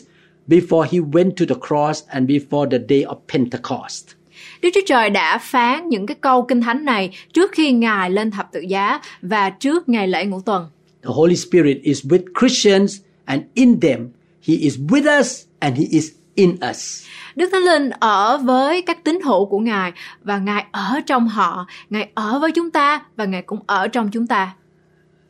before 0.49 0.83
He 0.83 0.99
went 0.99 1.31
to 1.31 1.55
the 1.55 1.61
cross 1.69 2.05
and 2.07 2.31
before 2.31 2.71
the 2.71 2.79
day 2.89 3.05
of 3.05 3.17
Pentecost. 3.33 4.20
Đức 4.63 4.71
Chúa 4.75 4.81
Trời 4.87 5.11
đã 5.11 5.39
phán 5.39 5.89
những 5.89 6.07
cái 6.07 6.17
câu 6.21 6.43
kinh 6.43 6.61
thánh 6.61 6.85
này 6.85 7.11
trước 7.33 7.53
khi 7.53 7.73
Ngài 7.73 8.11
lên 8.11 8.31
thập 8.31 8.53
tự 8.53 8.61
giá 8.61 9.01
và 9.23 9.51
trước 9.51 9.89
ngày 9.89 10.09
lễ 10.09 10.25
ngũ 10.25 10.41
tuần. 10.41 10.67
The 11.03 11.11
Holy 11.15 11.37
Spirit 11.37 11.83
is 11.83 12.07
with 12.07 12.23
Christians 12.41 12.97
and 13.25 13.43
in 13.55 13.81
them 13.81 14.09
He 14.49 14.55
is 14.55 14.79
with 14.79 15.21
us 15.21 15.45
and 15.59 15.79
He 15.79 15.85
is 15.91 16.09
in 16.35 16.57
us. 16.71 17.05
Đức 17.37 17.49
Thánh 17.53 17.63
Linh 17.63 17.91
ở 17.91 18.39
với 18.39 18.83
các 18.83 19.05
tín 19.05 19.21
hữu 19.25 19.47
của 19.47 19.59
Ngài 19.59 19.93
và 20.25 20.39
Ngài 20.39 20.65
ở 20.73 21.01
trong 21.07 21.29
họ, 21.29 21.67
Ngài 21.91 22.09
ở 22.15 22.39
với 22.39 22.53
chúng 22.53 22.71
ta 22.71 23.03
và 23.17 23.25
Ngài 23.25 23.43
cũng 23.43 23.59
ở 23.67 23.89
trong 23.89 24.11
chúng 24.11 24.27
ta. 24.27 24.55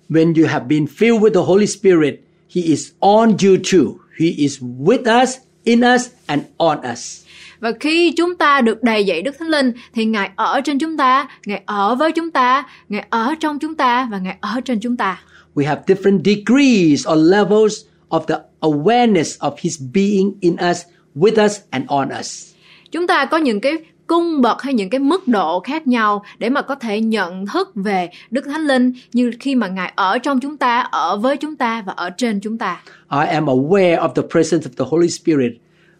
When 0.08 0.42
you 0.42 0.48
have 0.48 0.64
been 0.68 0.84
filled 0.84 1.20
with 1.20 1.34
the 1.34 1.46
Holy 1.46 1.66
Spirit, 1.66 2.14
He 2.54 2.62
is 2.62 2.90
on 3.00 3.28
you 3.28 3.56
too. 3.72 3.92
He 4.20 4.26
is 4.26 4.58
with 4.60 5.22
us, 5.22 5.36
in 5.64 5.80
us, 5.94 6.08
and 6.26 6.42
on 6.56 6.78
us. 6.92 7.24
Và 7.60 7.72
khi 7.80 8.12
chúng 8.16 8.34
ta 8.34 8.60
được 8.60 8.82
đầy 8.82 9.04
dạy 9.04 9.22
Đức 9.22 9.36
Thánh 9.38 9.48
Linh 9.48 9.72
thì 9.94 10.04
Ngài 10.04 10.30
ở 10.36 10.60
trên 10.60 10.78
chúng 10.78 10.96
ta, 10.96 11.28
Ngài 11.46 11.62
ở 11.66 11.94
với 11.94 12.12
chúng 12.12 12.30
ta, 12.30 12.64
Ngài 12.88 13.06
ở 13.10 13.34
trong 13.40 13.58
chúng 13.58 13.74
ta 13.74 14.08
và 14.10 14.18
Ngài 14.18 14.36
ở 14.40 14.60
trên 14.64 14.80
chúng 14.80 14.96
ta. 14.96 15.22
We 15.54 15.66
have 15.66 15.82
different 15.86 16.20
degrees 16.24 17.08
or 17.08 17.30
levels 17.32 17.74
of 18.08 18.24
the 18.24 18.34
awareness 18.60 19.38
of 19.38 19.52
His 19.58 19.80
being 19.94 20.32
in 20.40 20.56
us, 20.70 20.82
with 21.14 21.44
us, 21.44 21.58
and 21.70 21.84
on 21.88 22.08
us. 22.20 22.54
Chúng 22.90 23.06
ta 23.06 23.24
có 23.24 23.36
những 23.36 23.60
cái 23.60 23.78
cung 24.06 24.40
bậc 24.40 24.62
hay 24.62 24.74
những 24.74 24.90
cái 24.90 24.98
mức 24.98 25.28
độ 25.28 25.60
khác 25.60 25.86
nhau 25.86 26.24
để 26.38 26.48
mà 26.48 26.62
có 26.62 26.74
thể 26.74 27.00
nhận 27.00 27.46
thức 27.46 27.70
về 27.74 28.10
Đức 28.30 28.44
Thánh 28.44 28.66
Linh 28.66 28.92
như 29.12 29.30
khi 29.40 29.54
mà 29.54 29.68
Ngài 29.68 29.92
ở 29.96 30.18
trong 30.18 30.40
chúng 30.40 30.56
ta, 30.56 30.80
ở 30.80 31.16
với 31.16 31.36
chúng 31.36 31.56
ta 31.56 31.82
và 31.86 31.92
ở 31.96 32.10
trên 32.10 32.40
chúng 32.40 32.58
ta. 32.58 32.82
I 33.10 33.26
am 33.26 33.46
aware 33.46 33.98
of 33.98 34.08
the 34.08 34.22
presence 34.30 34.70
of 34.70 34.84
the 34.84 34.90
Holy 34.90 35.08
Spirit 35.08 35.52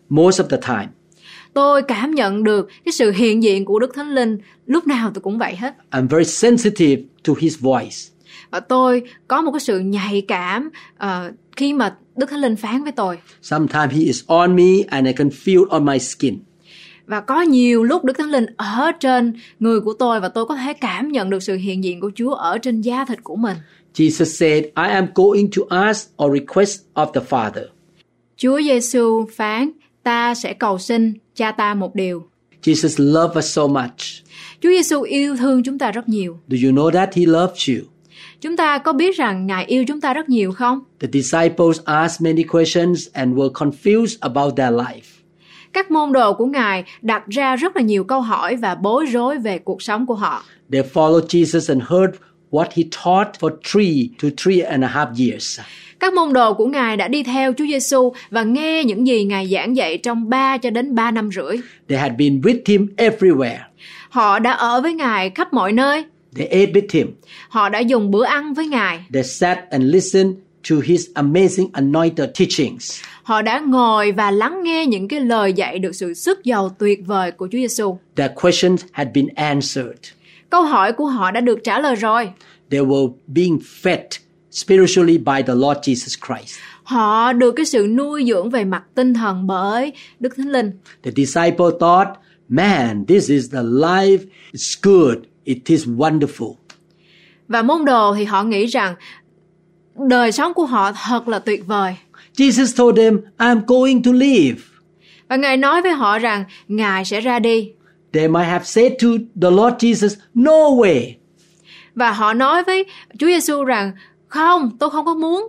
most 0.09 0.40
of 0.40 0.49
the 0.49 0.57
time. 0.57 0.88
Tôi 1.55 1.83
cảm 1.83 2.15
nhận 2.15 2.45
được 2.45 2.69
cái 2.85 2.93
sự 2.93 3.11
hiện 3.11 3.43
diện 3.43 3.65
của 3.65 3.79
Đức 3.79 3.95
Thánh 3.95 4.15
Linh 4.15 4.39
lúc 4.67 4.87
nào 4.87 5.11
tôi 5.15 5.23
cũng 5.23 5.39
vậy 5.39 5.57
hết. 5.57 5.75
I'm 5.91 6.09
very 6.09 6.25
sensitive 6.25 7.03
to 7.25 7.33
His 7.39 7.59
voice. 7.61 7.97
Và 8.51 8.61
tôi 8.61 9.03
có 9.29 9.43
một 9.43 9.53
cái 9.53 9.61
sự 9.61 9.79
nhạy 9.79 10.23
cảm 10.29 10.71
ờ, 10.99 11.33
khi 11.57 11.73
mà 11.73 11.97
Đức 12.17 12.31
Thánh 12.31 12.41
Linh 12.41 12.57
phán 12.57 12.83
với 12.83 12.93
tôi. 12.93 13.19
Sometimes 13.43 13.93
He 13.93 13.99
is 13.99 14.23
on 14.27 14.57
me 14.57 14.83
and 14.89 15.07
I 15.07 15.13
can 15.13 15.29
feel 15.29 15.59
it 15.59 15.69
on 15.69 15.85
my 15.85 15.99
skin. 15.99 16.39
Và 17.07 17.21
có 17.21 17.41
nhiều 17.43 17.85
lúc 17.85 18.05
Đức 18.05 18.19
Thánh 18.19 18.31
Linh 18.31 18.47
ở 18.57 18.93
trên 19.01 19.33
người 19.61 19.81
của 19.81 19.93
tôi 19.93 20.21
và 20.21 20.29
tôi 20.29 20.47
có 20.47 20.57
thể 20.57 20.73
cảm 20.73 21.09
nhận 21.09 21.31
được 21.31 21.43
sự 21.43 21.57
hiện 21.57 21.85
diện 21.85 22.01
của 22.01 22.11
Chúa 22.15 22.35
ở 22.35 22.59
trên 22.59 22.81
da 22.81 23.05
thịt 23.05 23.25
của 23.25 23.37
mình. 23.37 23.57
Jesus 23.95 24.25
said, 24.25 24.65
I 24.65 24.93
am 24.93 25.07
going 25.15 25.51
to 25.57 25.77
ask 25.77 26.11
or 26.23 26.33
request 26.33 26.81
of 26.95 27.13
the 27.13 27.21
Father. 27.31 27.65
Chúa 28.37 28.61
Giêsu 28.63 29.27
phán, 29.37 29.71
ta 30.03 30.35
sẽ 30.35 30.53
cầu 30.53 30.79
xin 30.79 31.15
cha 31.35 31.53
ta 31.53 31.75
một 31.75 31.95
điều. 31.95 32.27
Jesus 32.63 33.13
loved 33.13 33.39
us 33.39 33.55
so 33.55 33.67
much. 33.67 34.25
Chúa 34.61 34.69
Giêsu 34.69 35.03
yêu 35.03 35.37
thương 35.37 35.63
chúng 35.63 35.79
ta 35.79 35.91
rất 35.91 36.09
nhiều. 36.09 36.39
Do 36.49 36.57
you 36.65 36.73
know 36.73 36.91
that 36.91 37.15
He 37.15 37.27
loves 37.27 37.69
you? 37.69 37.77
Chúng 38.41 38.57
ta 38.57 38.79
có 38.79 38.93
biết 38.93 39.17
rằng 39.17 39.47
Ngài 39.47 39.65
yêu 39.65 39.85
chúng 39.89 40.01
ta 40.01 40.15
rất 40.15 40.29
nhiều 40.29 40.53
không? 40.53 40.81
The 41.01 41.09
disciples 41.13 41.81
asked 41.85 42.21
many 42.21 42.43
questions 42.43 43.09
and 43.13 43.35
were 43.35 43.53
confused 43.53 44.17
about 44.21 44.57
their 44.57 44.73
life. 44.73 45.21
Các 45.73 45.91
môn 45.91 46.13
đồ 46.13 46.33
của 46.33 46.47
Ngài 46.47 46.85
đặt 47.03 47.23
ra 47.29 47.57
rất 47.57 47.77
là 47.77 47.83
nhiều 47.83 48.05
câu 48.05 48.21
hỏi 48.21 48.57
và 48.57 48.75
bối 48.75 49.07
rối 49.07 49.39
về 49.39 49.59
cuộc 49.59 49.83
sống 49.83 50.07
của 50.07 50.15
họ. 50.15 50.45
They 50.73 50.83
followed 50.95 51.27
Jesus 51.27 51.75
and 51.75 51.83
heard 51.91 52.15
what 52.51 52.67
he 52.77 52.83
taught 53.05 53.41
for 53.41 53.51
three 53.73 54.09
to 54.23 54.29
three 54.45 54.61
and 54.61 54.85
a 54.85 54.89
half 54.89 55.29
years. 55.29 55.61
Các 56.01 56.13
môn 56.15 56.33
đồ 56.33 56.55
của 56.55 56.67
Ngài 56.67 56.97
đã 56.97 57.09
đi 57.09 57.23
theo 57.23 57.53
Chúa 57.53 57.67
Giêsu 57.67 58.13
và 58.31 58.43
nghe 58.43 58.85
những 58.85 59.07
gì 59.07 59.25
Ngài 59.25 59.47
giảng 59.47 59.77
dạy 59.77 59.99
trong 59.99 60.29
3 60.29 60.59
cho 60.59 60.71
đến 60.71 60.95
3 60.95 61.11
năm 61.11 61.31
rưỡi. 61.33 61.57
They 61.89 61.99
had 61.99 62.13
been 62.19 62.41
with 62.41 62.59
him 62.67 62.87
everywhere. 62.97 63.59
Họ 64.11 64.39
đã 64.39 64.53
ở 64.53 64.81
với 64.81 64.95
Ngài 64.95 65.31
khắp 65.31 65.53
mọi 65.53 65.73
nơi. 65.73 66.05
They 66.37 66.47
ate 66.47 66.73
with 66.73 66.87
him. 66.93 67.15
Họ 67.49 67.69
đã 67.69 67.79
dùng 67.79 68.11
bữa 68.11 68.25
ăn 68.25 68.55
với 68.55 68.67
Ngài. 68.67 69.01
They 69.13 69.23
sat 69.23 69.59
and 69.71 69.85
listened 69.85 70.35
to 70.71 70.77
his 70.85 71.07
amazing 71.15 71.69
anointed 71.73 72.29
teachings. 72.39 73.03
Họ 73.23 73.43
đã 73.43 73.59
ngồi 73.59 74.13
và 74.13 74.31
lắng 74.31 74.63
nghe 74.63 74.87
những 74.87 75.09
cái 75.09 75.21
lời 75.21 75.53
dạy 75.53 75.79
được 75.79 75.95
sự 75.95 76.15
sức 76.15 76.45
giàu 76.45 76.69
tuyệt 76.79 76.99
vời 77.07 77.31
của 77.31 77.49
Chúa 77.53 77.59
Giêsu. 77.59 77.99
Their 78.17 78.31
questions 78.43 78.85
had 78.93 79.09
been 79.15 79.27
answered. 79.27 80.13
Câu 80.51 80.63
hỏi 80.63 80.93
của 80.93 81.07
họ 81.07 81.31
đã 81.31 81.41
được 81.41 81.65
trả 81.65 81.79
lời 81.79 81.95
rồi. 81.95 82.31
They 82.71 82.81
were 82.81 83.13
being 83.27 83.59
fed 83.83 84.07
spiritually 84.51 85.19
by 85.19 85.43
the 85.47 85.55
Lord 85.55 85.79
Jesus 85.79 86.17
Christ. 86.27 86.59
Họ 86.83 87.33
được 87.33 87.53
cái 87.53 87.67
sự 87.67 87.87
nuôi 87.87 88.25
dưỡng 88.29 88.51
về 88.51 88.65
mặt 88.65 88.83
tinh 88.95 89.15
thần 89.15 89.47
bởi 89.47 89.93
Đức 90.21 90.37
Thánh 90.37 90.49
Linh. 90.49 90.73
The 91.03 91.11
disciple 91.17 91.67
thought, 91.81 92.09
man, 92.49 93.05
this 93.07 93.31
is 93.31 93.53
the 93.53 93.63
life. 93.63 94.19
It's 94.53 94.79
good. 94.83 95.17
It 95.45 95.59
is 95.67 95.87
wonderful. 95.87 96.55
Và 97.49 97.63
môn 97.63 97.85
đồ 97.85 98.15
thì 98.15 98.25
họ 98.25 98.45
nghĩ 98.45 98.67
rằng 98.67 98.95
đời 100.09 100.33
sống 100.33 100.55
của 100.55 100.67
họ 100.67 100.93
thật 100.93 101.29
là 101.29 101.39
tuyệt 101.39 101.67
vời. 101.67 101.97
Jesus 102.37 102.77
told 102.77 102.99
them, 102.99 103.19
I'm 103.39 103.61
going 103.67 104.03
to 104.03 104.13
leave. 104.13 104.61
Và 105.29 105.37
Ngài 105.37 105.57
nói 105.57 105.83
với 105.83 105.93
họ 105.93 106.19
rằng 106.19 106.45
Ngài 106.69 107.05
sẽ 107.05 107.21
ra 107.21 107.39
đi. 107.39 107.73
They 108.13 108.29
might 108.29 108.47
have 108.47 108.65
said 108.65 108.93
to 109.03 109.09
the 109.43 109.51
Lord 109.51 109.77
Jesus, 109.85 110.17
No 110.35 110.71
way. 110.71 111.15
Và 111.95 112.13
họ 112.13 112.35
nói 112.35 112.65
với 112.65 112.85
Chúa 113.19 113.27
Giêsu 113.27 113.65
rằng 113.65 113.93
không, 114.31 114.71
tôi 114.79 114.90
không 114.90 115.05
có 115.05 115.14
muốn. 115.14 115.49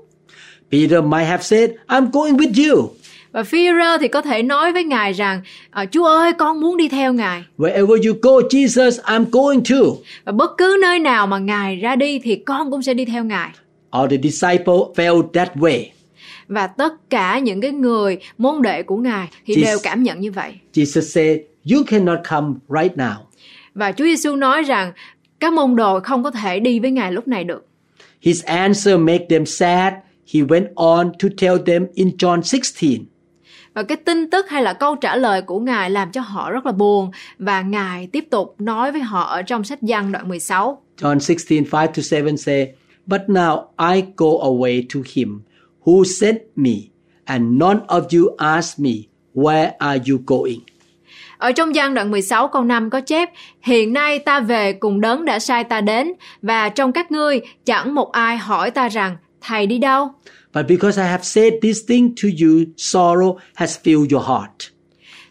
Peter 0.72 1.04
might 1.04 1.28
have 1.28 1.44
said, 1.44 1.70
I'm 1.88 2.12
going 2.12 2.38
with 2.38 2.70
you. 2.76 2.89
Và 3.32 3.44
Phi-rơ 3.44 3.98
thì 3.98 4.08
có 4.08 4.22
thể 4.22 4.44
nói 4.44 4.72
với 4.74 4.84
Ngài 4.84 5.13
rằng 5.13 5.41
"À, 5.70 5.86
Chúa 5.86 6.06
ơi, 6.06 6.34
con 6.34 6.62
muốn 6.62 6.78
đi 6.78 6.89
theo 6.89 7.13
Ngài. 7.13 7.44
Wherever 7.58 8.08
you 8.08 8.20
go, 8.22 8.32
Jesus, 8.50 8.89
I'm 9.04 9.26
going 9.32 9.62
to. 9.70 9.86
Và 10.26 10.32
bất 10.32 10.52
cứ 10.58 10.78
nơi 10.82 11.00
nào 11.00 11.28
mà 11.28 11.38
Ngài 11.39 11.76
ra 11.76 11.96
đi 11.96 12.20
thì 12.20 12.36
con 12.36 12.72
cũng 12.72 12.82
sẽ 12.84 12.94
đi 12.94 13.06
theo 13.06 13.24
Ngài. 13.24 13.50
All 13.91 14.08
the 14.10 14.17
disciples 14.24 14.82
felt 14.96 15.24
that 15.34 15.56
way. 15.56 15.84
Và 16.48 16.67
tất 16.67 16.94
cả 17.10 17.39
những 17.39 17.62
cái 17.62 17.72
người 17.72 18.17
môn 18.38 18.62
đệ 18.62 18.84
của 18.84 18.98
Ngài 18.98 19.28
thì 19.46 19.56
Jesus- 19.56 19.65
đều 19.65 19.78
cảm 19.84 20.04
nhận 20.04 20.20
như 20.20 20.32
vậy. 20.32 20.54
Jesus 20.74 21.02
said, 21.02 21.38
You 21.74 21.84
cannot 21.88 22.20
come 22.30 22.48
right 22.82 22.96
now. 22.98 23.13
Và 23.76 23.91
Chúa 23.91 24.06
Giêsu 24.06 24.36
nói 24.36 24.63
rằng 24.63 24.91
các 25.39 25.54
môn 25.54 25.76
đồ 25.76 26.00
không 26.00 26.24
có 26.24 26.32
thể 26.32 26.60
đi 26.60 26.80
với 26.80 26.91
Ngài 26.91 27.12
lúc 27.12 27.28
này 27.28 27.44
được. 27.44 27.65
His 28.22 28.44
answer 28.44 28.98
made 28.98 29.26
them 29.30 29.46
sad. 29.46 29.94
He 30.34 30.42
went 30.42 30.68
on 30.76 31.12
to 31.20 31.28
tell 31.38 31.58
them 31.66 31.88
in 31.94 32.08
John 32.18 32.42
16. 32.42 33.06
Và 33.74 33.84
cái 33.84 33.98
tin 33.98 34.30
tức 34.30 34.50
hay 34.50 34.64
là 34.64 34.74
câu 34.74 34.96
trả 34.96 35.16
lời 35.16 35.42
của 35.42 35.60
Ngài 35.60 35.90
làm 35.90 36.12
cho 36.12 36.22
họ 36.22 36.52
rất 36.52 36.66
là 36.66 36.72
buồn 36.72 37.12
và 37.40 37.62
Ngài 37.62 38.08
tiếp 38.08 38.26
tục 38.30 38.56
nói 38.60 38.92
với 38.92 39.02
họ 39.02 39.22
ở 39.22 39.42
trong 39.42 39.64
sách 39.64 39.82
Giăng 39.82 40.12
đoạn 40.12 40.30
16. 40.30 40.82
John 40.98 41.20
16, 41.20 41.62
5 41.72 41.88
to 41.96 42.02
7 42.12 42.38
say, 42.38 42.74
But 43.06 43.22
now 43.28 43.64
I 43.96 44.04
go 44.18 44.28
away 44.42 44.86
to 44.94 45.00
him 45.16 45.42
who 45.86 46.04
sent 46.04 46.38
me, 46.56 46.74
and 47.26 47.62
none 47.62 47.80
of 47.88 48.02
you 48.20 48.36
ask 48.38 48.80
me, 48.80 48.92
Where 49.34 49.72
are 49.80 50.00
you 50.10 50.18
going? 50.26 50.60
Ở 51.41 51.51
trong 51.51 51.75
Giăng 51.75 51.93
đoạn 51.93 52.12
16 52.12 52.47
câu 52.47 52.63
5 52.63 52.89
có 52.89 53.01
chép 53.01 53.30
Hiện 53.62 53.93
nay 53.93 54.19
ta 54.19 54.39
về 54.39 54.73
cùng 54.73 55.01
đấng 55.01 55.25
đã 55.25 55.39
sai 55.39 55.63
ta 55.63 55.82
đến 55.82 56.13
Và 56.41 56.69
trong 56.69 56.91
các 56.91 57.12
ngươi 57.12 57.41
chẳng 57.65 57.95
một 57.95 58.12
ai 58.12 58.38
hỏi 58.38 58.71
ta 58.71 58.89
rằng 58.89 59.17
Thầy 59.41 59.67
đi 59.67 59.77
đâu? 59.77 60.12
But 60.54 60.65
because 60.67 61.01
I 61.01 61.08
have 61.08 61.23
said 61.23 61.54
this 61.62 61.80
thing 61.88 62.15
to 62.23 62.30
you, 62.41 62.63
sorrow 62.77 63.38
has 63.56 63.77
filled 63.84 64.08
your 64.12 64.27
heart. 64.27 64.71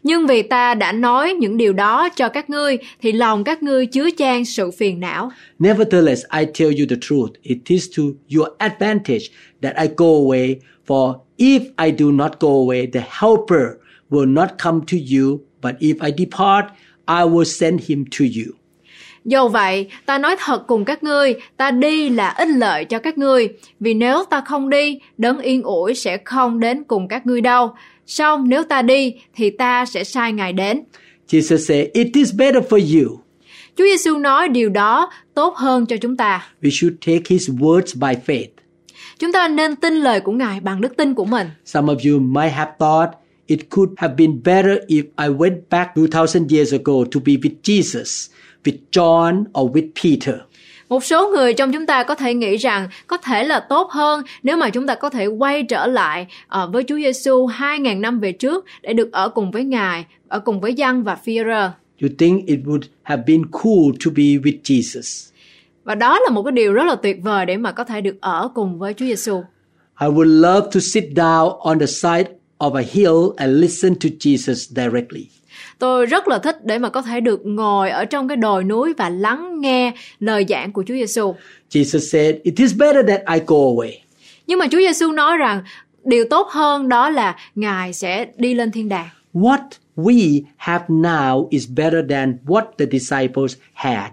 Nhưng 0.02 0.26
vì 0.26 0.42
ta 0.42 0.74
đã 0.74 0.92
nói 0.92 1.34
những 1.34 1.56
điều 1.56 1.72
đó 1.72 2.08
cho 2.08 2.28
các 2.28 2.50
ngươi 2.50 2.78
Thì 3.02 3.12
lòng 3.12 3.44
các 3.44 3.62
ngươi 3.62 3.86
chứa 3.86 4.08
chan 4.18 4.44
sự 4.44 4.70
phiền 4.70 5.00
não 5.00 5.30
Nevertheless, 5.58 6.22
I 6.38 6.44
tell 6.58 6.80
you 6.80 6.86
the 6.90 6.96
truth. 7.00 7.30
It 7.42 7.58
is 7.66 7.88
to 7.96 8.02
your 8.36 8.48
advantage 8.58 9.24
that 9.62 9.76
I 9.76 9.88
go 9.96 10.06
away, 10.06 10.56
for 10.86 11.14
if 11.38 11.60
I 11.76 11.92
do 11.98 12.10
not 12.12 12.32
go 12.40 12.48
away, 12.48 12.86
the 12.92 13.02
Helper 13.20 13.66
will 14.10 14.32
not 14.34 14.48
come 14.64 14.80
to 14.80 14.96
you, 15.18 15.38
but 15.62 15.74
if 15.78 15.94
I 16.00 16.12
depart, 16.18 16.64
I 17.06 17.24
will 17.24 17.44
send 17.44 17.80
him 17.88 18.04
to 18.18 18.24
you. 18.24 18.60
Dầu 19.24 19.48
vậy, 19.48 19.86
ta 20.06 20.18
nói 20.18 20.36
thật 20.38 20.66
cùng 20.66 20.84
các 20.84 21.02
ngươi, 21.02 21.34
ta 21.56 21.70
đi 21.70 22.08
là 22.08 22.28
ích 22.28 22.48
lợi 22.48 22.84
cho 22.84 22.98
các 22.98 23.18
ngươi, 23.18 23.48
vì 23.80 23.94
nếu 23.94 24.24
ta 24.30 24.40
không 24.40 24.70
đi, 24.70 24.98
đấng 25.18 25.38
yên 25.38 25.62
ủi 25.62 25.94
sẽ 25.94 26.18
không 26.24 26.60
đến 26.60 26.84
cùng 26.84 27.08
các 27.08 27.26
ngươi 27.26 27.40
đâu. 27.40 27.74
Xong 28.06 28.48
nếu 28.48 28.64
ta 28.64 28.82
đi, 28.82 29.14
thì 29.34 29.50
ta 29.50 29.84
sẽ 29.86 30.04
sai 30.04 30.32
Ngài 30.32 30.52
đến. 30.52 30.82
Jesus 31.28 31.56
said, 31.56 31.86
It 31.92 32.08
is 32.14 32.34
better 32.34 32.64
for 32.64 33.02
you. 33.02 33.20
Chúa 33.76 33.84
Giêsu 33.84 34.18
nói 34.18 34.48
điều 34.48 34.68
đó 34.68 35.10
tốt 35.34 35.56
hơn 35.56 35.86
cho 35.86 35.96
chúng 35.96 36.16
ta. 36.16 36.48
We 36.62 36.70
should 36.70 36.96
take 37.06 37.22
his 37.28 37.50
words 37.50 37.94
by 37.94 38.20
faith. 38.26 38.48
Chúng 39.18 39.32
ta 39.32 39.48
nên 39.48 39.76
tin 39.76 39.94
lời 39.94 40.20
của 40.20 40.32
Ngài 40.32 40.60
bằng 40.60 40.80
đức 40.80 40.96
tin 40.96 41.14
của 41.14 41.24
mình. 41.24 41.46
Some 41.64 41.94
of 41.94 42.12
you 42.12 42.20
might 42.20 42.52
have 42.52 42.72
thought 42.78 43.10
it 43.50 43.60
could 43.70 43.90
have 43.96 44.14
been 44.16 44.42
better 44.44 44.78
if 44.88 45.04
I 45.16 45.28
went 45.28 45.56
back 45.70 45.96
2000 45.96 46.46
years 46.50 46.72
ago 46.72 47.04
to 47.04 47.20
be 47.24 47.36
with 47.36 47.62
Jesus, 47.62 48.30
with 48.64 48.78
John, 48.92 49.44
or 49.60 49.70
with 49.70 49.88
Peter. 50.02 50.34
Một 50.88 51.04
số 51.04 51.28
người 51.28 51.54
trong 51.54 51.72
chúng 51.72 51.86
ta 51.86 52.02
có 52.02 52.14
thể 52.14 52.34
nghĩ 52.34 52.56
rằng 52.56 52.88
có 53.06 53.16
thể 53.16 53.44
là 53.44 53.60
tốt 53.60 53.90
hơn 53.90 54.22
nếu 54.42 54.56
mà 54.56 54.70
chúng 54.70 54.86
ta 54.86 54.94
có 54.94 55.10
thể 55.10 55.26
quay 55.26 55.62
trở 55.62 55.86
lại 55.86 56.26
ờ, 56.48 56.70
với 56.72 56.84
Chúa 56.84 56.96
Giêsu 56.96 57.46
2000 57.46 58.00
năm 58.00 58.20
về 58.20 58.32
trước 58.32 58.64
để 58.82 58.92
được 58.92 59.12
ở 59.12 59.28
cùng 59.28 59.50
với 59.50 59.64
Ngài, 59.64 60.04
ở 60.28 60.38
cùng 60.38 60.60
với 60.60 60.74
Giăng 60.74 61.02
và 61.04 61.16
Phi-rơ. 61.24 61.70
You 62.02 62.08
think 62.18 62.46
it 62.46 62.58
would 62.64 62.82
have 63.02 63.22
been 63.26 63.46
cool 63.46 63.92
to 64.04 64.10
be 64.16 64.22
with 64.22 64.58
Jesus. 64.64 65.30
Và 65.84 65.94
đó 65.94 66.18
là 66.18 66.30
một 66.30 66.42
cái 66.42 66.52
điều 66.52 66.72
rất 66.72 66.84
là 66.84 66.94
tuyệt 66.94 67.16
vời 67.22 67.46
để 67.46 67.56
mà 67.56 67.72
có 67.72 67.84
thể 67.84 68.00
được 68.00 68.16
ở 68.20 68.48
cùng 68.54 68.78
với 68.78 68.94
Chúa 68.94 69.06
Giêsu. 69.06 69.42
I 70.00 70.06
would 70.06 70.40
love 70.40 70.68
to 70.74 70.80
sit 70.80 71.04
down 71.14 71.58
on 71.58 71.78
the 71.78 71.86
side 71.86 72.24
of 72.60 72.74
a 72.74 72.82
hill 72.92 73.34
and 73.36 73.52
listen 73.60 73.94
to 73.94 74.08
Jesus 74.20 74.54
directly. 74.54 75.26
Tôi 75.78 76.06
rất 76.06 76.28
là 76.28 76.38
thích 76.38 76.64
để 76.64 76.78
mà 76.78 76.88
có 76.88 77.02
thể 77.02 77.20
được 77.20 77.46
ngồi 77.46 77.90
ở 77.90 78.04
trong 78.04 78.28
cái 78.28 78.36
đồi 78.36 78.64
núi 78.64 78.94
và 78.98 79.08
lắng 79.08 79.60
nghe 79.60 79.92
lời 80.20 80.46
giảng 80.48 80.72
của 80.72 80.82
Chúa 80.86 80.94
Giêsu. 80.94 81.34
Jesus 81.70 81.98
said, 81.98 82.36
It 82.42 82.54
is 82.56 82.74
better 82.76 83.06
that 83.08 83.20
I 83.34 83.40
go 83.46 83.56
away. 83.56 83.92
Nhưng 84.46 84.58
mà 84.58 84.66
Chúa 84.70 84.78
Giêsu 84.78 85.12
nói 85.12 85.36
rằng 85.36 85.62
điều 86.04 86.24
tốt 86.30 86.48
hơn 86.50 86.88
đó 86.88 87.10
là 87.10 87.36
Ngài 87.54 87.92
sẽ 87.92 88.26
đi 88.36 88.54
lên 88.54 88.70
thiên 88.70 88.88
đàng. 88.88 89.08
What 89.34 89.68
we 89.96 90.42
have 90.56 90.84
now 90.88 91.46
is 91.50 91.68
better 91.76 92.04
than 92.10 92.36
what 92.46 92.64
the 92.78 92.86
disciples 92.92 93.56
had. 93.72 94.10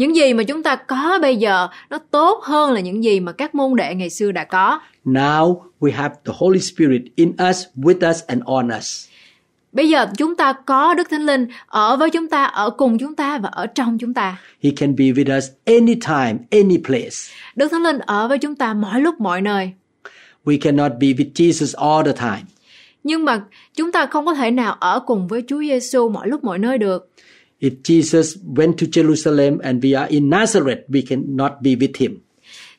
Những 0.00 0.16
gì 0.16 0.34
mà 0.34 0.42
chúng 0.42 0.62
ta 0.62 0.76
có 0.76 1.18
bây 1.22 1.36
giờ 1.36 1.68
nó 1.90 1.98
tốt 2.10 2.44
hơn 2.44 2.72
là 2.72 2.80
những 2.80 3.04
gì 3.04 3.20
mà 3.20 3.32
các 3.32 3.54
môn 3.54 3.76
đệ 3.76 3.94
ngày 3.94 4.10
xưa 4.10 4.32
đã 4.32 4.44
có. 4.44 4.80
Now 5.04 5.62
we 5.80 5.92
have 5.92 6.14
the 6.24 6.32
Holy 6.36 6.60
Spirit 6.60 7.02
in 7.14 7.32
us, 7.50 7.64
with 7.76 8.10
us, 8.10 8.22
and 8.26 8.42
on 8.44 8.68
us. 8.78 9.06
Bây 9.72 9.88
giờ 9.88 10.06
chúng 10.16 10.36
ta 10.36 10.52
có 10.52 10.94
Đức 10.94 11.10
Thánh 11.10 11.26
Linh 11.26 11.46
ở 11.66 11.96
với 11.96 12.10
chúng 12.10 12.28
ta, 12.28 12.44
ở 12.44 12.70
cùng 12.70 12.98
chúng 12.98 13.14
ta 13.14 13.38
và 13.38 13.48
ở 13.48 13.66
trong 13.66 13.98
chúng 13.98 14.14
ta. 14.14 14.36
He 14.62 14.70
can 14.76 14.96
be 14.96 15.04
with 15.04 15.38
us 15.38 15.44
anytime, 15.64 16.34
any 16.50 16.78
place. 16.84 17.16
Đức 17.56 17.68
Thánh 17.68 17.82
Linh 17.82 17.98
ở 17.98 18.28
với 18.28 18.38
chúng 18.38 18.54
ta 18.54 18.74
mọi 18.74 19.00
lúc 19.00 19.20
mọi 19.20 19.40
nơi. 19.40 19.72
We 20.44 20.58
cannot 20.60 20.92
be 21.00 21.08
with 21.08 21.32
Jesus 21.34 21.94
all 21.94 22.06
the 22.06 22.12
time. 22.12 22.42
Nhưng 23.04 23.24
mà 23.24 23.40
chúng 23.74 23.92
ta 23.92 24.06
không 24.06 24.26
có 24.26 24.34
thể 24.34 24.50
nào 24.50 24.76
ở 24.80 25.00
cùng 25.00 25.28
với 25.28 25.44
Chúa 25.48 25.60
Giêsu 25.60 26.08
mọi 26.08 26.28
lúc 26.28 26.44
mọi 26.44 26.58
nơi 26.58 26.78
được. 26.78 27.10
If 27.60 27.72
Jesus 27.82 28.36
went 28.56 28.78
to 28.78 28.86
Jerusalem 28.86 29.58
and 29.62 29.84
we 29.84 29.98
are 29.98 30.08
in 30.08 30.30
Nazareth, 30.30 30.88
we 30.88 31.02
cannot 31.08 31.52
be 31.62 31.70
with 31.70 31.96
him. 31.98 32.20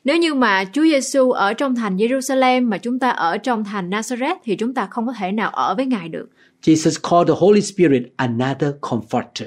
Nếu 0.04 0.16
như 0.16 0.34
mà 0.34 0.64
Chúa 0.64 0.82
Giêsu 0.82 1.30
ở 1.30 1.54
trong 1.54 1.74
thành 1.74 1.96
Jerusalem 1.96 2.68
mà 2.68 2.78
chúng 2.78 2.98
ta 2.98 3.10
ở 3.10 3.38
trong 3.38 3.64
thành 3.64 3.90
Nazareth 3.90 4.36
thì 4.44 4.56
chúng 4.56 4.74
ta 4.74 4.86
không 4.90 5.06
có 5.06 5.12
thể 5.18 5.32
nào 5.32 5.50
ở 5.50 5.74
với 5.74 5.86
Ngài 5.86 6.08
được. 6.08 6.28
Jesus 6.62 7.10
called 7.10 7.28
the 7.28 7.34
Holy 7.38 7.60
Spirit 7.60 8.02
another 8.16 8.70
comforter. 8.80 9.46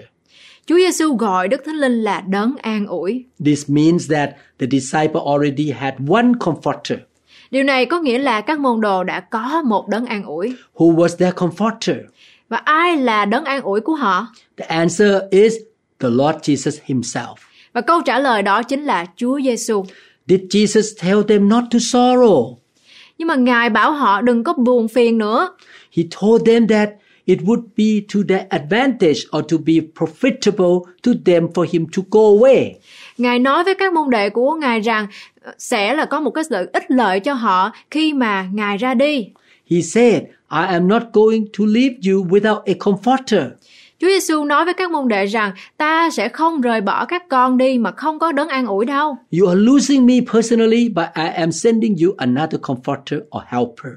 Chúa 0.66 0.78
Giêsu 0.78 1.16
gọi 1.16 1.48
Đức 1.48 1.62
Thánh 1.66 1.76
Linh 1.76 2.04
là 2.04 2.22
đấng 2.22 2.56
an 2.62 2.88
ủi. 2.88 3.26
This 3.46 3.70
means 3.70 4.12
that 4.12 4.30
the 4.60 4.68
disciple 4.72 5.22
already 5.26 5.72
had 5.72 5.94
one 6.10 6.28
comforter. 6.40 6.98
Điều 7.52 7.64
này 7.64 7.86
có 7.86 8.00
nghĩa 8.00 8.18
là 8.18 8.42
các 8.42 8.60
môn 8.60 8.82
đồ 8.82 9.04
đã 9.04 9.20
có 9.20 9.62
một 9.66 9.88
đấng 9.88 10.06
an 10.06 10.24
ủi. 10.24 10.56
Who 10.76 10.96
was 10.96 11.18
their 11.18 11.34
comforter? 11.34 11.96
Và 12.50 12.58
ai 12.58 12.98
là 12.98 13.26
đấng 13.26 13.46
an 13.46 13.62
ủi 13.62 13.82
của 13.82 13.96
họ? 13.96 14.28
The 14.58 14.66
answer 14.66 15.14
is 15.32 15.54
the 16.00 16.10
Lord 16.10 16.38
Jesus 16.38 16.78
himself. 16.86 17.36
Và 17.74 17.82
câu 17.82 18.02
trả 18.02 18.20
lời 18.20 18.42
đó 18.42 18.64
chính 18.64 18.84
là 18.84 19.06
Chúa 19.16 19.40
Giêsu. 19.42 19.86
Did 20.28 20.42
Jesus 20.42 21.04
tell 21.04 21.22
them 21.28 21.50
not 21.50 21.64
to 21.72 21.80
sorrow? 21.80 22.56
Nhưng 23.18 23.28
mà 23.28 23.36
Ngài 23.36 23.70
bảo 23.70 23.92
họ 23.92 24.22
đừng 24.22 24.44
có 24.44 24.54
buồn 24.54 24.88
phiền 24.88 25.18
nữa. 25.18 25.50
He 25.98 26.04
told 26.22 26.48
them 26.48 26.68
that 26.68 26.90
it 27.26 27.40
would 27.40 27.62
be 27.78 28.06
to 28.14 28.20
their 28.30 28.42
advantage 28.50 29.20
or 29.38 29.46
to 29.52 29.58
be 29.66 29.74
profitable 29.74 30.80
to 31.04 31.12
them 31.26 31.48
for 31.54 31.66
him 31.72 31.86
to 31.98 32.02
go 32.12 32.20
away. 32.20 32.72
Ngài 33.18 33.40
nói 33.40 33.64
với 33.64 33.76
các 33.76 33.94
môn 33.94 34.10
đệ 34.10 34.30
của 34.30 34.54
Ngài 34.54 34.80
rằng 34.80 35.08
ờ, 35.42 35.54
sẽ 35.58 35.94
là 35.94 36.06
có 36.06 36.20
một 36.20 36.32
cái 36.32 36.44
sự 36.50 36.70
ích 36.74 36.92
lợi 36.92 37.20
cho 37.20 37.34
họ 37.34 37.72
khi 37.92 38.14
mà 38.14 38.48
Ngài 38.54 38.78
ra 38.78 38.94
đi. 38.94 39.28
He 39.72 39.82
said, 39.82 40.24
I 40.52 40.66
am 40.66 40.88
not 40.88 41.04
going 41.14 41.46
to 41.58 41.66
leave 41.66 41.96
you 42.12 42.26
without 42.26 42.64
a 42.66 42.74
comforter. 42.80 43.50
Chúa 44.00 44.08
Giêsu 44.08 44.46
nói 44.46 44.66
với 44.66 44.74
các 44.74 44.92
môn 44.92 45.08
đệ 45.08 45.26
rằng 45.26 45.52
ta 45.78 46.10
sẽ 46.10 46.30
không 46.30 46.62
rời 46.62 46.82
bỏ 46.82 47.06
các 47.06 47.30
con 47.30 47.58
đi 47.58 47.78
mà 47.78 47.92
không 47.92 48.20
có 48.20 48.32
đấng 48.32 48.48
an 48.48 48.66
ủi 48.66 48.86
đâu. 48.86 49.18
You 49.40 49.48
are 49.48 49.60
losing 49.62 50.06
me 50.06 50.14
personally, 50.34 50.90
but 50.90 51.06
I 51.16 51.28
am 51.28 51.52
sending 51.52 51.96
you 52.04 52.14
another 52.18 52.62
comforter 52.62 53.20
or 53.38 53.44
helper. 53.48 53.94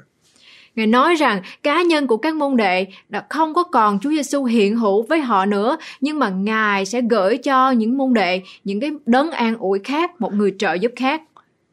Ngài 0.76 0.87
nói 0.87 1.14
rằng 1.14 1.42
cá 1.62 1.83
nhân 1.83 2.07
của 2.07 2.16
các 2.16 2.35
môn 2.35 2.57
đệ 2.57 2.87
đã 3.09 3.26
không 3.28 3.54
có 3.54 3.62
còn 3.62 3.98
Chúa 4.02 4.11
Giêsu 4.11 4.44
hiện 4.44 4.76
hữu 4.76 5.02
với 5.02 5.20
họ 5.20 5.46
nữa, 5.46 5.76
nhưng 6.00 6.18
mà 6.18 6.28
Ngài 6.28 6.87
sẽ 6.87 7.00
gửi 7.11 7.37
cho 7.37 7.70
những 7.70 7.98
môn 7.98 8.14
đệ 8.14 8.42
những 8.64 8.81
cái 8.81 8.90
đấng 9.07 9.31
an 9.31 9.57
ủi 9.59 9.78
khác, 9.85 10.20
một 10.20 10.35
người 10.35 10.54
trợ 10.59 10.74
giúp 10.74 10.92
khác. 10.96 11.22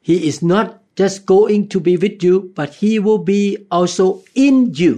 He 0.07 0.15
is 0.15 0.43
not 0.43 0.65
just 0.95 1.25
going 1.25 1.67
to 1.73 1.79
be 1.79 1.91
with 1.91 2.29
you, 2.29 2.41
but 2.55 2.69
he 2.81 2.99
will 2.99 3.25
be 3.25 3.57
also 3.69 4.05
in 4.33 4.65
you. 4.65 4.95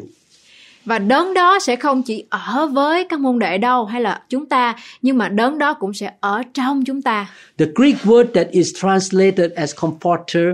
Và 0.86 1.00
đấng 1.00 1.34
đó 1.34 1.60
sẽ 1.60 1.76
không 1.76 2.04
chỉ 2.04 2.26
ở 2.30 2.68
với 2.68 3.06
các 3.06 3.20
môn 3.20 3.40
đệ 3.40 3.58
đâu 3.58 3.86
hay 3.86 4.02
là 4.02 4.22
chúng 4.30 4.46
ta, 4.46 4.76
nhưng 5.02 5.18
mà 5.18 5.30
đấng 5.30 5.58
đó 5.58 5.74
cũng 5.74 5.94
sẽ 5.94 6.12
ở 6.20 6.44
trong 6.54 6.84
chúng 6.86 7.02
ta. 7.02 7.30
The 7.58 7.66
Greek 7.76 7.96
word 8.04 8.26
that 8.34 8.48
is 8.52 8.76
translated 8.82 9.52
as 9.56 9.76
comforter 9.76 10.54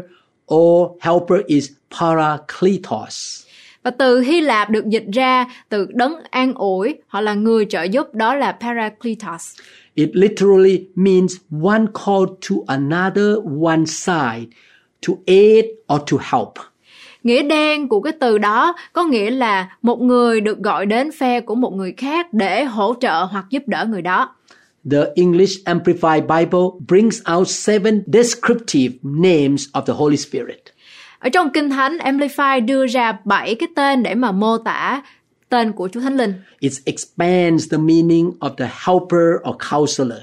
or 0.53 0.91
helper 1.01 1.39
is 1.47 1.69
parakletos. 1.99 3.43
Và 3.83 3.91
từ 3.91 4.19
Hy 4.19 4.41
Lạp 4.41 4.69
được 4.69 4.89
dịch 4.89 5.05
ra 5.13 5.45
từ 5.69 5.87
đấng 5.89 6.15
an 6.29 6.53
ủi 6.53 6.95
hoặc 7.07 7.21
là 7.21 7.33
người 7.33 7.65
trợ 7.69 7.83
giúp 7.83 8.15
đó 8.15 8.35
là 8.35 8.51
Parakletos. 8.51 9.55
It 9.95 10.09
literally 10.13 10.85
means 10.95 11.35
one 11.63 11.85
called 12.05 12.29
to 12.49 12.55
another 12.67 13.35
one 13.63 13.85
side 13.85 14.45
to 15.07 15.13
aid 15.27 15.65
or 15.93 16.01
to 16.11 16.17
help. 16.31 16.53
Nghĩa 17.23 17.43
đen 17.43 17.87
của 17.87 18.01
cái 18.01 18.13
từ 18.19 18.37
đó 18.37 18.75
có 18.93 19.03
nghĩa 19.03 19.29
là 19.29 19.77
một 19.81 20.01
người 20.01 20.41
được 20.41 20.59
gọi 20.59 20.85
đến 20.85 21.11
phe 21.11 21.39
của 21.39 21.55
một 21.55 21.73
người 21.73 21.93
khác 21.97 22.33
để 22.33 22.63
hỗ 22.63 22.95
trợ 22.99 23.23
hoặc 23.23 23.45
giúp 23.49 23.63
đỡ 23.67 23.85
người 23.89 24.01
đó. 24.01 24.35
The 24.91 25.03
English 25.15 25.65
Amplified 25.65 26.21
Bible 26.21 26.85
brings 26.87 27.21
out 27.35 27.47
seven 27.47 28.03
descriptive 28.13 28.95
names 29.03 29.65
of 29.73 29.81
the 29.81 29.93
Holy 29.93 30.17
Spirit. 30.17 30.63
Ở 31.19 31.29
trong 31.29 31.49
Kinh 31.49 31.69
Thánh, 31.69 31.97
Amplify 31.97 32.65
đưa 32.65 32.87
ra 32.87 33.17
bảy 33.25 33.55
cái 33.55 33.69
tên 33.75 34.03
để 34.03 34.15
mà 34.15 34.31
mô 34.31 34.57
tả 34.57 35.01
tên 35.49 35.71
của 35.71 35.89
Chúa 35.91 36.01
Thánh 36.01 36.17
Linh. 36.17 36.33
It 36.59 36.73
expands 36.85 37.71
the 37.71 37.77
meaning 37.77 38.31
of 38.39 38.49
the 38.55 38.69
helper 38.85 39.49
or 39.49 39.55
counselor. 39.71 40.19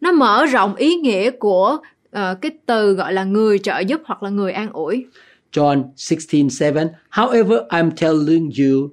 Nó 0.00 0.12
mở 0.12 0.46
rộng 0.46 0.74
ý 0.74 0.94
nghĩa 0.94 1.30
của 1.30 1.78
uh, 2.16 2.40
cái 2.42 2.50
từ 2.66 2.92
gọi 2.92 3.12
là 3.12 3.24
người 3.24 3.58
trợ 3.58 3.78
giúp 3.78 4.00
hoặc 4.04 4.22
là 4.22 4.30
người 4.30 4.52
an 4.52 4.72
ủi. 4.72 5.06
John 5.52 5.84
16:7 5.96 6.88
However 7.10 7.66
I'm 7.68 7.90
telling 7.90 8.50
you 8.58 8.90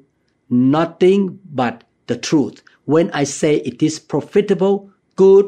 nothing 0.49 1.37
but 1.55 1.73
the 2.07 2.15
truth. 2.15 2.53
When 2.85 3.09
I 3.11 3.25
say 3.25 3.55
it 3.55 3.75
is 3.79 3.99
profitable 4.09 4.89
good 5.15 5.45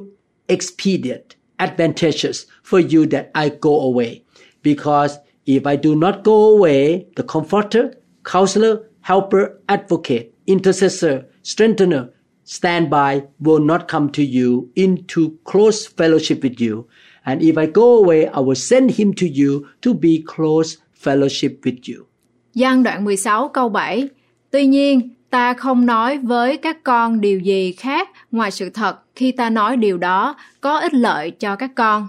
expedient 0.47 1.25
advantageous 1.57 2.45
for 2.63 2.79
you 2.79 3.05
that 3.05 3.25
I 3.33 3.49
go 3.61 3.79
away. 3.81 4.23
Because 4.63 5.17
if 5.45 5.65
I 5.65 5.75
do 5.75 5.95
not 5.95 6.23
go 6.23 6.55
away 6.55 7.05
the 7.15 7.23
comforter 7.23 7.93
counselor 8.23 8.79
helper 9.01 9.59
advocate 9.67 10.33
intercessor 10.47 11.25
strengthener 11.43 12.09
standby 12.43 13.23
will 13.39 13.59
not 13.59 13.87
come 13.87 14.09
to 14.11 14.23
you 14.23 14.69
into 14.75 15.37
close 15.43 15.87
fellowship 15.87 16.43
with 16.43 16.59
you 16.59 16.87
and 17.23 17.41
if 17.41 17.61
I 17.61 17.71
go 17.73 17.83
away 17.83 18.19
I 18.19 18.41
will 18.41 18.55
send 18.55 18.91
him 18.91 19.13
to 19.13 19.27
you 19.43 19.65
to 19.81 19.93
be 20.01 20.09
close 20.35 20.77
fellowship 21.03 21.49
with 21.63 21.95
you 21.95 22.05
Giăng 22.53 22.83
đoạn 22.83 23.05
16 23.05 23.49
câu 23.49 23.69
7 23.69 24.09
Tuy 24.51 24.65
nhiên, 24.65 25.09
ta 25.29 25.53
không 25.53 25.85
nói 25.85 26.17
với 26.17 26.57
các 26.57 26.83
con 26.83 27.21
điều 27.21 27.39
gì 27.39 27.71
khác 27.71 28.09
ngoài 28.31 28.51
sự 28.51 28.69
thật 28.69 28.99
khi 29.15 29.31
ta 29.31 29.49
nói 29.49 29.77
điều 29.77 29.97
đó 29.97 30.35
có 30.61 30.79
ích 30.79 30.93
lợi 30.93 31.31
cho 31.31 31.55
các 31.55 31.71
con. 31.75 32.07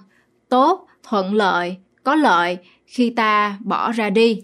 Tốt, 0.48 0.86
thuận 1.02 1.34
lợi, 1.34 1.76
có 2.04 2.14
lợi 2.14 2.58
khi 2.86 3.10
ta 3.10 3.58
bỏ 3.64 3.92
ra 3.92 4.10
đi. 4.10 4.42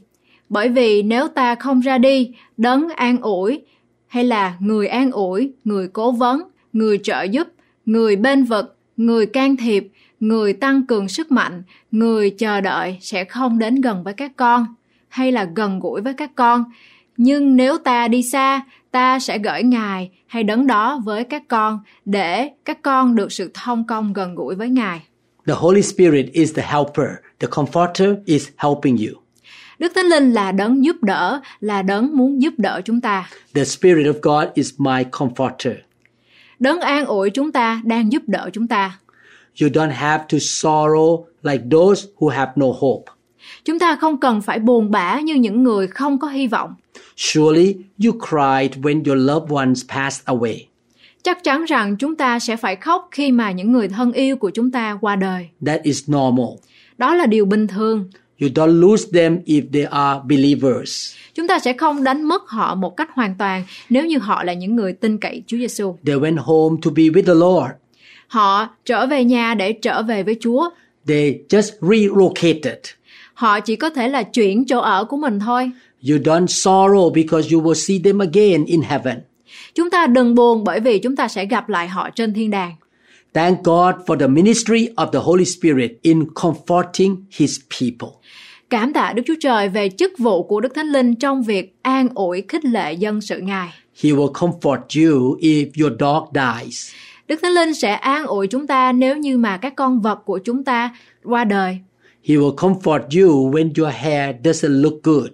Bởi 0.48 0.68
vì 0.68 1.02
nếu 1.02 1.28
ta 1.28 1.54
không 1.54 1.80
ra 1.80 1.98
đi, 1.98 2.30
đấng 2.56 2.88
an 2.88 3.20
ủi 3.20 3.62
hay 4.06 4.24
là 4.24 4.56
người 4.60 4.86
an 4.86 5.10
ủi, 5.10 5.52
người 5.64 5.88
cố 5.88 6.12
vấn, 6.12 6.42
người 6.72 6.98
trợ 6.98 7.22
giúp, 7.22 7.48
người 7.86 8.16
bên 8.16 8.44
vực, 8.44 8.76
người 8.96 9.26
can 9.26 9.56
thiệp, 9.56 9.88
người 10.20 10.52
tăng 10.52 10.86
cường 10.86 11.08
sức 11.08 11.30
mạnh, 11.32 11.62
người 11.90 12.30
chờ 12.30 12.60
đợi 12.60 12.98
sẽ 13.00 13.24
không 13.24 13.58
đến 13.58 13.80
gần 13.80 14.04
với 14.04 14.14
các 14.14 14.32
con 14.36 14.66
hay 15.08 15.32
là 15.32 15.48
gần 15.56 15.80
gũi 15.80 16.00
với 16.00 16.14
các 16.14 16.30
con. 16.34 16.64
Nhưng 17.16 17.56
nếu 17.56 17.78
ta 17.78 18.08
đi 18.08 18.22
xa, 18.22 18.62
ta 18.90 19.18
sẽ 19.18 19.38
gửi 19.38 19.62
Ngài 19.62 20.10
hay 20.26 20.44
đấng 20.44 20.66
đó 20.66 21.00
với 21.04 21.24
các 21.24 21.42
con 21.48 21.80
để 22.04 22.50
các 22.64 22.82
con 22.82 23.14
được 23.14 23.32
sự 23.32 23.50
thông 23.54 23.86
công 23.86 24.12
gần 24.12 24.34
gũi 24.34 24.54
với 24.54 24.68
Ngài. 24.68 25.02
The 25.46 25.54
Holy 25.56 25.82
Spirit 25.82 26.32
is 26.32 26.54
the 26.54 26.62
helper. 26.62 27.08
The 27.38 27.48
comforter 27.48 28.16
is 28.24 28.48
helping 28.56 28.96
you. 28.96 29.22
Đức 29.78 29.92
Thánh 29.94 30.06
Linh 30.06 30.32
là 30.32 30.52
đấng 30.52 30.84
giúp 30.84 31.02
đỡ, 31.02 31.40
là 31.60 31.82
đấng 31.82 32.16
muốn 32.16 32.42
giúp 32.42 32.54
đỡ 32.56 32.80
chúng 32.84 33.00
ta. 33.00 33.30
The 33.54 33.64
Spirit 33.64 34.06
of 34.06 34.20
God 34.22 34.54
is 34.54 34.74
my 34.78 35.02
comforter. 35.10 35.74
Đấng 36.58 36.80
an 36.80 37.06
ủi 37.06 37.30
chúng 37.30 37.52
ta 37.52 37.82
đang 37.84 38.12
giúp 38.12 38.22
đỡ 38.26 38.50
chúng 38.52 38.68
ta. 38.68 38.98
You 39.60 39.68
don't 39.68 39.90
have 39.90 40.24
to 40.28 40.38
sorrow 40.38 41.24
like 41.42 41.64
those 41.70 42.06
who 42.18 42.28
have 42.28 42.52
no 42.56 42.66
hope. 42.66 43.12
Chúng 43.64 43.78
ta 43.78 43.96
không 43.96 44.20
cần 44.20 44.40
phải 44.40 44.58
buồn 44.58 44.90
bã 44.90 45.20
như 45.20 45.34
những 45.34 45.62
người 45.62 45.86
không 45.86 46.18
có 46.18 46.28
hy 46.28 46.46
vọng. 46.46 46.74
Surely 47.16 47.76
you 48.04 48.12
cried 48.12 48.84
when 48.84 49.02
your 49.06 49.28
loved 49.28 49.52
ones 49.52 49.84
passed 49.88 50.24
away. 50.24 50.58
Chắc 51.22 51.44
chắn 51.44 51.64
rằng 51.64 51.96
chúng 51.96 52.16
ta 52.16 52.38
sẽ 52.38 52.56
phải 52.56 52.76
khóc 52.76 53.08
khi 53.10 53.32
mà 53.32 53.52
những 53.52 53.72
người 53.72 53.88
thân 53.88 54.12
yêu 54.12 54.36
của 54.36 54.50
chúng 54.50 54.70
ta 54.70 54.98
qua 55.00 55.16
đời. 55.16 55.48
That 55.66 55.82
is 55.82 56.10
normal. 56.10 56.48
Đó 56.98 57.14
là 57.14 57.26
điều 57.26 57.44
bình 57.44 57.66
thường. 57.66 58.10
You 58.40 58.48
don't 58.48 58.80
lose 58.80 59.04
them 59.12 59.38
if 59.46 59.62
they 59.72 59.84
are 59.84 60.20
believers. 60.28 61.14
Chúng 61.34 61.48
ta 61.48 61.58
sẽ 61.58 61.72
không 61.72 62.04
đánh 62.04 62.22
mất 62.22 62.48
họ 62.48 62.74
một 62.74 62.96
cách 62.96 63.08
hoàn 63.12 63.34
toàn 63.38 63.64
nếu 63.90 64.06
như 64.06 64.18
họ 64.18 64.44
là 64.44 64.52
những 64.52 64.76
người 64.76 64.92
tin 64.92 65.18
cậy 65.18 65.42
Chúa 65.46 65.56
Giêsu. 65.56 65.96
They 66.06 66.16
went 66.16 66.36
home 66.38 66.76
to 66.82 66.90
be 66.90 67.02
with 67.02 67.26
the 67.26 67.34
Lord. 67.34 67.72
Họ 68.28 68.68
trở 68.84 69.06
về 69.06 69.24
nhà 69.24 69.54
để 69.54 69.72
trở 69.72 70.02
về 70.02 70.22
với 70.22 70.36
Chúa. 70.40 70.70
They 71.06 71.38
just 71.48 71.70
relocated. 71.80 72.78
Họ 73.34 73.60
chỉ 73.60 73.76
có 73.76 73.90
thể 73.90 74.08
là 74.08 74.22
chuyển 74.22 74.64
chỗ 74.66 74.80
ở 74.80 75.04
của 75.04 75.16
mình 75.16 75.40
thôi. 75.40 75.70
You 76.08 76.18
don't 76.18 76.46
sorrow 76.46 77.12
because 77.12 77.48
you 77.52 77.62
will 77.62 77.74
see 77.74 78.00
them 78.04 78.18
again 78.18 78.64
in 78.64 78.82
heaven. 78.82 79.18
Chúng 79.74 79.90
ta 79.90 80.06
đừng 80.06 80.34
buồn 80.34 80.64
bởi 80.64 80.80
vì 80.80 80.98
chúng 80.98 81.16
ta 81.16 81.28
sẽ 81.28 81.46
gặp 81.46 81.68
lại 81.68 81.88
họ 81.88 82.10
trên 82.10 82.34
thiên 82.34 82.50
đàng. 82.50 82.74
Thank 83.34 83.64
God 83.64 83.94
for 84.06 84.18
the 84.18 84.26
ministry 84.26 84.88
of 84.96 85.10
the 85.10 85.18
Holy 85.18 85.44
Spirit 85.44 85.90
in 86.02 86.24
comforting 86.24 87.16
His 87.30 87.60
people. 87.80 88.08
Cảm 88.70 88.92
tạ 88.92 89.12
Đức 89.16 89.22
Chúa 89.26 89.34
Trời 89.40 89.68
về 89.68 89.88
chức 89.88 90.18
vụ 90.18 90.42
của 90.42 90.60
Đức 90.60 90.74
Thánh 90.74 90.86
Linh 90.86 91.14
trong 91.14 91.42
việc 91.42 91.76
an 91.82 92.08
ủi 92.14 92.42
khích 92.48 92.64
lệ 92.64 92.92
dân 92.92 93.20
sự 93.20 93.38
Ngài. 93.40 93.68
He 94.02 94.10
will 94.10 94.32
comfort 94.32 94.78
you 94.78 95.36
if 95.40 95.66
your 95.80 95.92
dog 96.00 96.28
dies. 96.34 96.90
Đức 97.28 97.40
Thánh 97.42 97.52
Linh 97.52 97.74
sẽ 97.74 97.92
an 97.92 98.26
ủi 98.26 98.46
chúng 98.46 98.66
ta 98.66 98.92
nếu 98.92 99.16
như 99.16 99.38
mà 99.38 99.56
các 99.56 99.76
con 99.76 100.00
vật 100.00 100.22
của 100.24 100.38
chúng 100.38 100.64
ta 100.64 100.96
qua 101.24 101.44
đời. 101.44 101.78
He 102.24 102.34
will 102.34 102.54
comfort 102.54 103.00
you 103.00 103.50
when 103.50 103.70
your 103.78 103.94
hair 103.94 104.36
doesn't 104.44 104.82
look 104.82 104.94
good. 105.02 105.28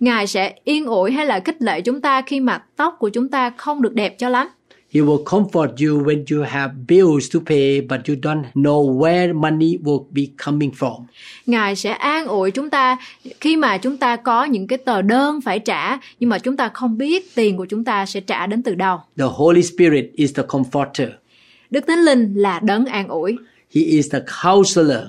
Ngài 0.00 0.26
sẽ 0.26 0.54
yên 0.64 0.86
ủi 0.86 1.12
hay 1.12 1.26
là 1.26 1.40
khích 1.40 1.62
lệ 1.62 1.80
chúng 1.80 2.00
ta 2.00 2.22
khi 2.22 2.40
mà 2.40 2.62
tóc 2.76 2.96
của 2.98 3.08
chúng 3.08 3.28
ta 3.28 3.50
không 3.56 3.82
được 3.82 3.94
đẹp 3.94 4.18
cho 4.18 4.28
lắm. 4.28 4.48
He 4.90 5.00
will 5.00 5.24
comfort 5.24 5.68
you 5.68 6.04
when 6.04 6.24
you 6.30 6.44
have 6.48 6.74
bills 6.88 7.34
to 7.34 7.40
pay 7.46 7.80
but 7.80 8.00
you 8.08 8.16
don't 8.22 8.42
know 8.54 8.98
where 8.98 9.34
money 9.34 9.78
will 9.84 10.04
be 10.10 10.22
coming 10.44 10.70
from. 10.78 11.04
Ngài 11.46 11.76
sẽ 11.76 11.90
an 11.90 12.26
ủi 12.26 12.50
chúng 12.50 12.70
ta 12.70 12.96
khi 13.40 13.56
mà 13.56 13.78
chúng 13.78 13.96
ta 13.96 14.16
có 14.16 14.44
những 14.44 14.66
cái 14.66 14.78
tờ 14.78 15.02
đơn 15.02 15.40
phải 15.40 15.58
trả 15.58 15.98
nhưng 16.20 16.30
mà 16.30 16.38
chúng 16.38 16.56
ta 16.56 16.68
không 16.68 16.98
biết 16.98 17.34
tiền 17.34 17.56
của 17.56 17.66
chúng 17.66 17.84
ta 17.84 18.06
sẽ 18.06 18.20
trả 18.20 18.46
đến 18.46 18.62
từ 18.62 18.74
đâu. 18.74 18.98
The 19.18 19.24
Holy 19.24 19.62
Spirit 19.62 20.10
is 20.14 20.34
the 20.36 20.42
comforter. 20.42 21.08
Đức 21.70 21.84
Thánh 21.86 21.98
Linh 21.98 22.34
là 22.34 22.60
đấng 22.60 22.86
an 22.86 23.08
ủi. 23.08 23.36
He 23.74 23.82
is 23.82 24.12
the 24.12 24.20
counselor. 24.44 25.04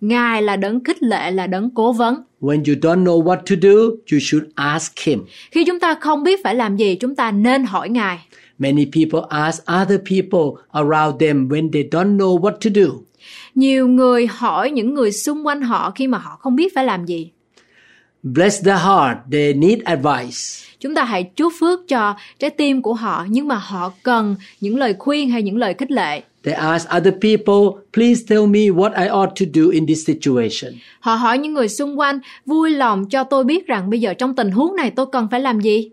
Ngài 0.00 0.42
là 0.42 0.56
đấng 0.56 0.84
khích 0.84 1.02
lệ, 1.02 1.30
là 1.30 1.46
đấng 1.46 1.70
cố 1.74 1.92
vấn. 1.92 2.22
When 2.40 2.56
you 2.56 2.74
don't 2.80 3.04
know 3.04 3.24
what 3.24 3.36
to 3.36 3.56
do, 3.62 3.78
you 4.12 4.18
should 4.20 4.46
ask 4.54 4.98
him. 4.98 5.20
Khi 5.50 5.64
chúng 5.64 5.80
ta 5.80 5.94
không 6.00 6.22
biết 6.22 6.40
phải 6.44 6.54
làm 6.54 6.76
gì, 6.76 6.94
chúng 6.94 7.14
ta 7.14 7.30
nên 7.30 7.64
hỏi 7.64 7.88
Ngài. 7.88 8.18
Many 8.58 8.84
people 8.84 9.20
ask 9.28 9.64
other 9.82 10.00
people 10.10 10.62
around 10.72 11.20
them 11.20 11.48
when 11.48 11.72
they 11.72 11.82
don't 11.82 12.16
know 12.16 12.40
what 12.40 12.52
to 12.52 12.70
do. 12.74 12.86
Nhiều 13.54 13.88
người 13.88 14.26
hỏi 14.26 14.70
những 14.70 14.94
người 14.94 15.12
xung 15.12 15.46
quanh 15.46 15.62
họ 15.62 15.90
khi 15.90 16.06
mà 16.06 16.18
họ 16.18 16.36
không 16.40 16.56
biết 16.56 16.74
phải 16.74 16.84
làm 16.84 17.04
gì. 17.04 17.30
Bless 18.22 18.64
their 18.64 18.78
heart, 18.78 19.18
they 19.32 19.52
need 19.52 19.78
advice. 19.84 20.38
Chúng 20.82 20.94
ta 20.94 21.04
hãy 21.04 21.22
chúc 21.22 21.52
phước 21.60 21.88
cho 21.88 22.14
trái 22.38 22.50
tim 22.50 22.82
của 22.82 22.94
họ 22.94 23.26
nhưng 23.28 23.48
mà 23.48 23.54
họ 23.54 23.92
cần 24.02 24.36
những 24.60 24.78
lời 24.78 24.94
khuyên 24.98 25.30
hay 25.30 25.42
những 25.42 25.56
lời 25.56 25.74
khích 25.74 25.90
lệ. 25.90 26.22
They 26.44 26.54
ask 26.54 26.88
other 26.96 27.14
people, 27.14 27.82
please 27.92 28.22
tell 28.28 28.46
me 28.46 28.60
what 28.60 29.02
I 29.02 29.08
ought 29.08 29.30
to 29.40 29.46
do 29.54 29.62
in 29.72 29.86
this 29.86 30.06
situation. 30.06 30.72
Họ 31.00 31.14
hỏi 31.14 31.38
những 31.38 31.54
người 31.54 31.68
xung 31.68 31.98
quanh 31.98 32.18
vui 32.46 32.70
lòng 32.70 33.08
cho 33.08 33.24
tôi 33.24 33.44
biết 33.44 33.66
rằng 33.66 33.90
bây 33.90 34.00
giờ 34.00 34.14
trong 34.14 34.34
tình 34.34 34.50
huống 34.50 34.76
này 34.76 34.90
tôi 34.90 35.06
cần 35.12 35.28
phải 35.30 35.40
làm 35.40 35.60
gì. 35.60 35.90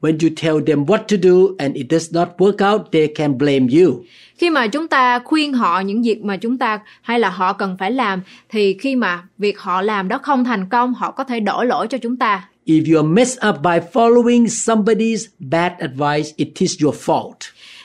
When 0.00 0.18
you 0.22 0.28
tell 0.42 0.66
them 0.66 0.84
what 0.84 0.98
to 0.98 1.16
do 1.22 1.54
and 1.58 1.74
it 1.74 1.86
does 1.90 2.14
not 2.14 2.28
work 2.38 2.72
out, 2.72 2.92
they 2.92 3.06
can 3.06 3.38
blame 3.38 3.66
you. 3.80 4.02
Khi 4.36 4.50
mà 4.50 4.66
chúng 4.66 4.88
ta 4.88 5.18
khuyên 5.18 5.52
họ 5.52 5.80
những 5.80 6.02
việc 6.02 6.24
mà 6.24 6.36
chúng 6.36 6.58
ta 6.58 6.80
hay 7.02 7.20
là 7.20 7.30
họ 7.30 7.52
cần 7.52 7.76
phải 7.78 7.90
làm 7.90 8.20
thì 8.48 8.76
khi 8.80 8.96
mà 8.96 9.22
việc 9.38 9.60
họ 9.60 9.82
làm 9.82 10.08
đó 10.08 10.18
không 10.22 10.44
thành 10.44 10.68
công, 10.68 10.94
họ 10.94 11.10
có 11.10 11.24
thể 11.24 11.40
đổ 11.40 11.64
lỗi 11.64 11.86
cho 11.86 11.98
chúng 11.98 12.16
ta. 12.16 12.48
If 12.66 12.86
you 12.86 12.98
are 12.98 13.08
messed 13.08 13.38
up 13.48 13.62
by 13.62 13.80
following 13.92 14.48
somebody's 14.48 15.28
bad 15.38 15.72
advice, 15.80 16.32
it 16.36 16.48
is 16.58 16.82
your 16.82 16.94
fault. 16.94 17.38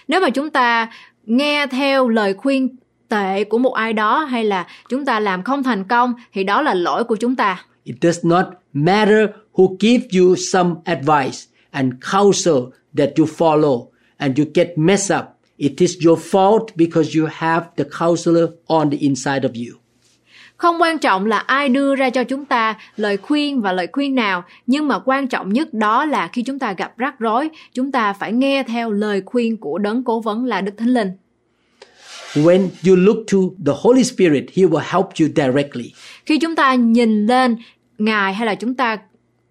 Nếu 0.08 0.22
mà 0.22 0.30
chúng 0.30 0.50
ta 0.50 0.90
nghe 1.26 1.68
theo 1.68 2.10
lời 2.10 2.34
khuyên 2.34 2.76
tệ 3.10 3.44
của 3.44 3.58
một 3.58 3.74
ai 3.74 3.94
đó 3.94 4.24
hay 4.24 4.46
là 4.46 4.68
chúng 4.90 5.06
ta 5.06 5.20
làm 5.20 5.44
không 5.44 5.64
thành 5.64 5.84
công 5.84 6.14
thì 6.34 6.44
đó 6.44 6.62
là 6.62 6.74
lỗi 6.74 7.04
của 7.04 7.16
chúng 7.16 7.36
ta. 7.36 7.66
It 7.84 7.96
does 8.02 8.26
not 8.26 8.46
matter 8.74 9.30
who 9.54 9.76
gives 9.80 10.18
you 10.18 10.36
some 10.36 10.76
advice 10.86 11.38
and 11.72 11.94
counsel 12.12 12.56
that 12.98 13.10
you 13.18 13.26
follow 13.26 13.88
and 14.18 14.40
you 14.40 14.46
get 14.54 14.68
messed 14.76 15.18
up. 15.20 15.26
It 15.58 15.72
is 15.78 16.06
your 16.06 16.20
fault 16.32 16.76
because 16.76 17.20
you 17.20 17.28
have 17.32 17.64
the 17.78 17.84
counselor 18.00 18.48
on 18.68 18.90
the 18.90 18.98
inside 19.02 19.44
of 19.44 19.52
you. 19.56 19.80
Không 20.58 20.82
quan 20.82 21.00
trọng 21.00 21.26
là 21.26 21.38
ai 21.38 21.70
đưa 21.70 21.96
ra 21.96 22.10
cho 22.10 22.24
chúng 22.24 22.46
ta 22.46 22.76
lời 22.96 23.18
khuyên 23.18 23.62
và 23.62 23.72
lời 23.72 23.88
khuyên 23.92 24.16
nào, 24.16 24.44
nhưng 24.66 24.88
mà 24.88 25.00
quan 25.00 25.28
trọng 25.28 25.54
nhất 25.54 25.74
đó 25.74 26.06
là 26.06 26.28
khi 26.28 26.42
chúng 26.42 26.60
ta 26.60 26.74
gặp 26.74 26.98
rắc 26.98 27.20
rối, 27.20 27.50
chúng 27.74 27.92
ta 27.92 28.14
phải 28.14 28.34
nghe 28.34 28.64
theo 28.64 28.92
lời 28.92 29.22
khuyên 29.26 29.58
của 29.58 29.78
đấng 29.78 30.04
cố 30.04 30.20
vấn 30.20 30.46
là 30.46 30.62
Đức 30.62 30.72
Thánh 30.78 30.94
Linh. 30.94 31.12
When 32.34 32.68
you 32.88 32.96
look 32.96 33.18
to 33.32 33.38
the 33.66 33.74
Holy 33.82 34.04
Spirit, 34.04 34.44
He 34.56 34.64
will 34.64 34.84
help 34.84 35.06
you 35.20 35.28
directly. 35.36 35.94
Khi 36.26 36.40
chúng 36.40 36.56
ta 36.56 36.76
nhìn 36.76 37.26
lên 37.26 37.58
Ngài 37.98 38.34
hay 38.34 38.46
là 38.48 38.56
chúng 38.56 38.76
ta 38.76 38.98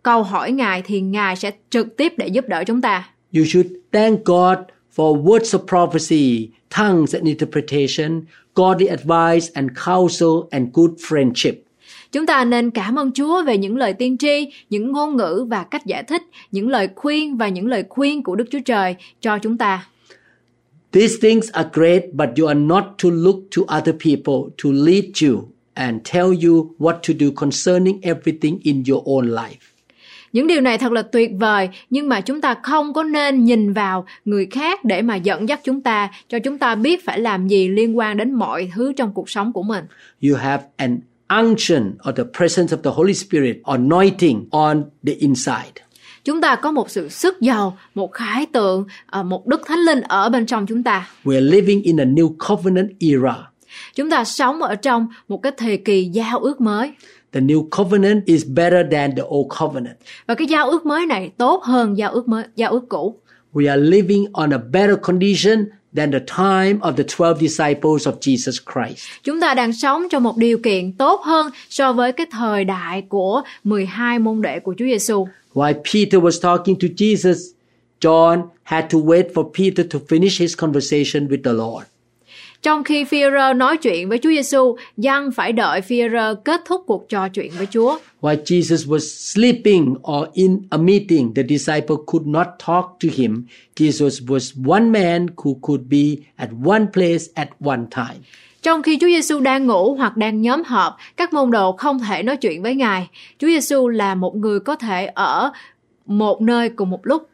câu 0.03 0.23
hỏi 0.23 0.53
Ngài 0.53 0.83
thì 0.83 1.01
Ngài 1.01 1.37
sẽ 1.37 1.51
trực 1.71 1.97
tiếp 1.97 2.13
để 2.17 2.27
giúp 2.27 2.45
đỡ 2.49 2.65
chúng 2.67 2.81
ta. 2.81 3.09
You 3.37 3.45
should 3.45 3.71
thank 3.93 4.25
God 4.25 4.59
for 4.97 5.15
words 5.15 5.55
of 5.55 5.67
prophecy, 5.67 6.51
tongues 6.71 7.15
and 7.15 7.29
interpretation, 7.29 8.27
godly 8.55 8.89
advice 8.89 9.51
and 9.55 9.77
counsel 9.85 10.49
and 10.51 10.73
good 10.73 10.91
friendship. 11.09 11.55
Chúng 12.13 12.27
ta 12.27 12.45
nên 12.45 12.71
cảm 12.71 12.99
ơn 12.99 13.13
Chúa 13.13 13.43
về 13.43 13.59
những 13.59 13.77
lời 13.77 13.93
tiên 13.93 14.19
tri, 14.19 14.49
những 14.71 14.93
ngôn 14.93 15.17
ngữ 15.17 15.47
và 15.49 15.65
cách 15.65 15.87
giải 15.87 16.03
thích, 16.03 16.23
những 16.53 16.69
lời 16.69 16.89
khuyên 16.97 17.37
và 17.37 17.49
những 17.49 17.67
lời 17.67 17.85
khuyên 17.89 18.23
của 18.23 18.37
Đức 18.37 18.45
Chúa 18.51 18.61
Trời 18.65 18.97
cho 19.21 19.39
chúng 19.39 19.59
ta. 19.59 19.87
These 20.93 21.15
things 21.23 21.51
are 21.53 21.69
great, 21.73 22.03
but 22.13 22.29
you 22.39 22.47
are 22.47 22.61
not 22.61 22.85
to 23.03 23.11
look 23.11 23.37
to 23.57 23.63
other 23.79 23.95
people 24.05 24.53
to 24.65 24.71
lead 24.73 25.05
you 25.23 25.49
and 25.75 26.01
tell 26.13 26.27
you 26.47 26.75
what 26.79 26.93
to 26.93 27.15
do 27.21 27.27
concerning 27.37 28.01
everything 28.03 28.59
in 28.63 28.83
your 28.89 29.03
own 29.05 29.27
life. 29.27 29.76
Những 30.37 30.47
điều 30.47 30.61
này 30.61 30.79
thật 30.79 30.93
là 30.93 31.03
tuyệt 31.03 31.31
vời, 31.39 31.69
nhưng 31.91 32.09
mà 32.09 32.21
chúng 32.21 32.41
ta 32.41 32.55
không 32.63 32.93
có 32.93 33.03
nên 33.03 33.45
nhìn 33.45 33.73
vào 33.73 34.07
người 34.25 34.47
khác 34.51 34.85
để 34.85 35.03
mà 35.03 35.17
dẫn 35.17 35.49
dắt 35.49 35.61
chúng 35.65 35.81
ta, 35.81 36.11
cho 36.29 36.39
chúng 36.39 36.59
ta 36.59 36.75
biết 36.75 37.05
phải 37.05 37.19
làm 37.19 37.49
gì 37.49 37.69
liên 37.69 37.99
quan 37.99 38.17
đến 38.17 38.33
mọi 38.33 38.71
thứ 38.75 38.93
trong 38.93 39.13
cuộc 39.15 39.31
sống 39.31 39.53
của 39.53 39.63
mình. 39.63 39.85
You 40.23 40.37
have 40.37 40.63
an 40.77 40.99
unction 41.29 41.95
or 42.09 42.17
the 42.17 42.25
presence 42.39 42.77
of 42.77 42.83
the 42.83 42.91
Holy 42.95 43.15
Spirit 43.15 43.57
anointing 43.65 44.49
on 44.51 44.85
the 45.07 45.13
inside. 45.13 45.73
Chúng 46.25 46.41
ta 46.41 46.57
có 46.57 46.71
một 46.71 46.91
sự 46.91 47.09
sức 47.09 47.41
giàu, 47.41 47.79
một 47.95 48.13
khải 48.13 48.47
tượng, 48.47 48.87
ờ, 49.07 49.23
một 49.23 49.47
đức 49.47 49.63
thánh 49.67 49.79
linh 49.79 50.01
ở 50.01 50.29
bên 50.29 50.47
trong 50.47 50.67
chúng 50.67 50.83
ta. 50.83 51.09
We're 51.25 51.51
living 51.51 51.83
in 51.83 52.01
a 52.01 52.05
new 52.05 52.35
covenant 52.49 52.91
era. 53.01 53.37
Chúng 53.95 54.11
ta 54.11 54.25
sống 54.25 54.63
ở 54.63 54.75
trong 54.75 55.07
một 55.29 55.43
cái 55.43 55.53
thời 55.57 55.77
kỳ 55.77 56.05
giao 56.05 56.39
ước 56.39 56.61
mới. 56.61 56.93
The 57.33 57.41
new 57.41 57.69
covenant 57.71 58.27
is 58.27 58.45
better 58.47 58.93
than 58.93 59.17
the 59.17 59.23
old 59.23 59.49
covenant. 59.61 59.97
Và 60.27 60.35
cái 60.35 60.47
giao 60.47 60.71
ước 60.71 60.87
mới 60.87 61.07
này 61.07 61.31
tốt 61.37 61.63
hơn 61.65 61.99
giao 61.99 62.13
ước 62.13 62.29
mới 62.29 62.45
giao 62.57 62.71
ước 62.71 62.89
cũ. 62.89 63.21
We 63.53 63.71
are 63.71 63.83
living 63.83 64.27
on 64.33 64.51
a 64.51 64.59
better 64.59 64.97
condition 65.03 65.65
than 65.97 66.13
the 66.13 66.21
time 66.21 66.81
of 66.81 66.97
the 66.97 67.05
12 67.05 67.41
disciples 67.41 68.07
of 68.07 68.21
Jesus 68.21 68.61
Christ. 68.73 69.07
Chúng 69.23 69.41
ta 69.41 69.55
đang 69.55 69.73
sống 69.73 70.09
trong 70.11 70.23
một 70.23 70.37
điều 70.37 70.59
kiện 70.59 70.93
tốt 70.93 71.21
hơn 71.25 71.51
so 71.71 71.93
với 71.93 72.13
cái 72.13 72.27
thời 72.31 72.65
đại 72.65 73.03
của 73.09 73.43
12 73.65 74.19
môn 74.19 74.43
đệ 74.43 74.61
của 74.61 74.75
Chúa 74.79 74.85
Giêsu. 74.85 75.29
While 75.55 75.75
Peter 75.75 76.21
was 76.23 76.41
talking 76.43 76.79
to 76.79 76.89
Jesus, 76.97 77.37
John 78.01 78.43
had 78.63 78.85
to 78.93 78.99
wait 78.99 79.25
for 79.35 79.51
Peter 79.59 79.87
to 79.91 79.99
finish 80.09 80.41
his 80.41 80.57
conversation 80.57 81.29
with 81.29 81.43
the 81.45 81.53
Lord. 81.53 81.87
Trong 82.67 82.85
khi 82.85 83.05
Führer 83.05 83.57
nói 83.57 83.77
chuyện 83.77 84.09
với 84.09 84.19
Chúa 84.19 84.31
Giêsu, 84.31 84.77
Giăng 84.97 85.31
phải 85.31 85.53
đợi 85.53 85.81
Führer 85.89 86.35
kết 86.35 86.61
thúc 86.67 86.83
cuộc 86.87 87.09
trò 87.09 87.29
chuyện 87.29 87.53
với 87.59 87.67
Chúa. 87.67 87.99
While 88.21 88.43
Jesus 88.43 88.91
was 88.91 88.99
sleeping 88.99 89.95
or 89.95 90.29
in 90.33 90.63
a 90.71 90.79
meeting, 90.79 91.35
the 91.35 91.43
disciple 91.49 91.97
could 92.07 92.27
not 92.27 92.47
talk 92.67 92.85
to 93.03 93.09
him. 93.13 93.45
Jesus 93.77 94.27
was 94.27 94.71
one 94.71 94.85
man 94.85 95.27
who 95.37 95.55
could 95.63 95.83
be 95.91 96.25
at 96.37 96.49
one 96.65 96.87
place 96.93 97.25
at 97.35 97.49
one 97.65 97.83
time. 97.91 98.21
Trong 98.63 98.83
khi 98.83 98.99
Chúa 99.01 99.07
Giêsu 99.07 99.41
đang 99.41 99.67
ngủ 99.67 99.95
hoặc 99.95 100.17
đang 100.17 100.43
nhóm 100.43 100.63
họp, 100.67 100.97
các 101.17 101.33
môn 101.33 101.51
đồ 101.51 101.73
không 101.73 101.99
thể 102.09 102.23
nói 102.23 102.37
chuyện 102.37 102.63
với 102.63 102.75
Ngài. 102.75 103.09
Chúa 103.39 103.49
Giêsu 103.49 103.89
là 103.89 104.15
một 104.15 104.37
người 104.37 104.61
có 104.61 104.77
thể 104.77 105.07
ở 105.07 105.51
một 106.07 106.43
nơi 106.43 106.69
cùng 106.69 106.91
một 106.91 107.01
lúc. 107.03 107.29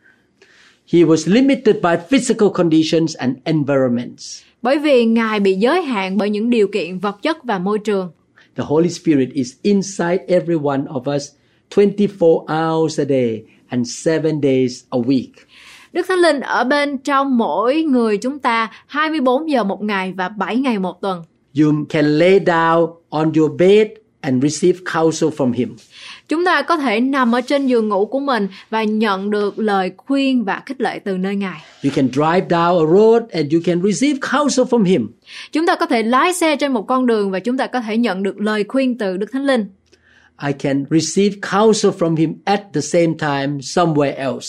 He 0.92 1.00
was 1.00 1.32
limited 1.34 1.76
by 1.82 1.94
physical 2.10 2.48
conditions 2.54 3.16
and 3.16 3.36
environments. 3.44 4.42
Bởi 4.62 4.78
vì 4.78 5.04
Ngài 5.04 5.40
bị 5.40 5.54
giới 5.54 5.82
hạn 5.82 6.16
bởi 6.16 6.30
những 6.30 6.50
điều 6.50 6.68
kiện 6.68 6.98
vật 6.98 7.22
chất 7.22 7.44
và 7.44 7.58
môi 7.58 7.78
trường. 7.78 8.10
The 8.56 8.64
Holy 8.66 8.88
Spirit 8.88 9.28
is 9.32 9.52
inside 9.62 10.18
every 10.28 10.56
one 10.64 10.84
of 10.84 11.16
us 11.16 11.28
24 11.76 12.46
hours 12.46 13.00
a 13.00 13.04
day 13.04 13.42
and 13.68 14.06
7 14.06 14.32
days 14.42 14.84
a 14.90 14.98
week. 14.98 15.30
Đức 15.92 16.06
Thánh 16.08 16.18
Linh 16.18 16.40
ở 16.40 16.64
bên 16.64 16.98
trong 16.98 17.38
mỗi 17.38 17.82
người 17.82 18.16
chúng 18.16 18.38
ta 18.38 18.70
24 18.86 19.50
giờ 19.50 19.64
một 19.64 19.82
ngày 19.82 20.12
và 20.16 20.28
7 20.28 20.56
ngày 20.56 20.78
một 20.78 21.00
tuần. 21.00 21.22
You 21.60 21.72
can 21.88 22.18
lay 22.18 22.40
down 22.40 22.94
on 23.10 23.32
your 23.36 23.52
bed 23.58 23.88
and 24.20 24.42
receive 24.42 24.78
counsel 24.94 25.30
from 25.30 25.52
Him. 25.52 25.76
Chúng 26.32 26.44
ta 26.44 26.62
có 26.62 26.76
thể 26.76 27.00
nằm 27.00 27.34
ở 27.34 27.40
trên 27.40 27.66
giường 27.66 27.88
ngủ 27.88 28.06
của 28.06 28.20
mình 28.20 28.48
và 28.70 28.82
nhận 28.82 29.30
được 29.30 29.58
lời 29.58 29.92
khuyên 29.96 30.44
và 30.44 30.62
khích 30.66 30.80
lệ 30.80 30.98
từ 30.98 31.18
nơi 31.18 31.36
Ngài. 31.36 31.60
You 31.84 31.90
can 31.94 32.08
drive 32.12 32.46
down 32.48 32.78
a 32.78 32.92
road 32.96 33.22
and 33.32 33.54
you 33.54 33.60
can 33.64 33.82
receive 33.82 34.18
counsel 34.32 34.66
from 34.66 34.84
Him. 34.84 35.08
Chúng 35.52 35.66
ta 35.66 35.76
có 35.76 35.86
thể 35.86 36.02
lái 36.02 36.32
xe 36.32 36.56
trên 36.56 36.72
một 36.72 36.82
con 36.82 37.06
đường 37.06 37.30
và 37.30 37.40
chúng 37.40 37.58
ta 37.58 37.66
có 37.66 37.80
thể 37.80 37.96
nhận 37.96 38.22
được 38.22 38.40
lời 38.40 38.64
khuyên 38.68 38.98
từ 38.98 39.16
Đức 39.16 39.32
Thánh 39.32 39.46
Linh. 39.46 39.66
I 40.46 40.52
can 40.52 40.84
receive 40.90 41.36
counsel 41.52 41.92
from 41.98 42.16
Him 42.16 42.34
at 42.44 42.62
the 42.74 42.80
same 42.80 43.12
time 43.18 43.58
somewhere 43.58 44.16
else. 44.16 44.48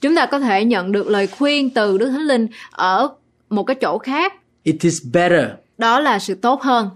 Chúng 0.00 0.16
ta 0.16 0.26
có 0.26 0.38
thể 0.38 0.64
nhận 0.64 0.92
được 0.92 1.08
lời 1.08 1.26
khuyên 1.26 1.70
từ 1.70 1.98
Đức 1.98 2.10
Thánh 2.10 2.26
Linh 2.26 2.46
ở 2.70 3.08
một 3.50 3.64
cái 3.64 3.74
chỗ 3.74 3.98
khác. 3.98 4.32
It 4.62 4.76
is 4.80 5.02
better. 5.12 5.44
Đó 5.78 6.00
là 6.00 6.18
sự 6.18 6.34
tốt 6.34 6.62
hơn. 6.62 6.88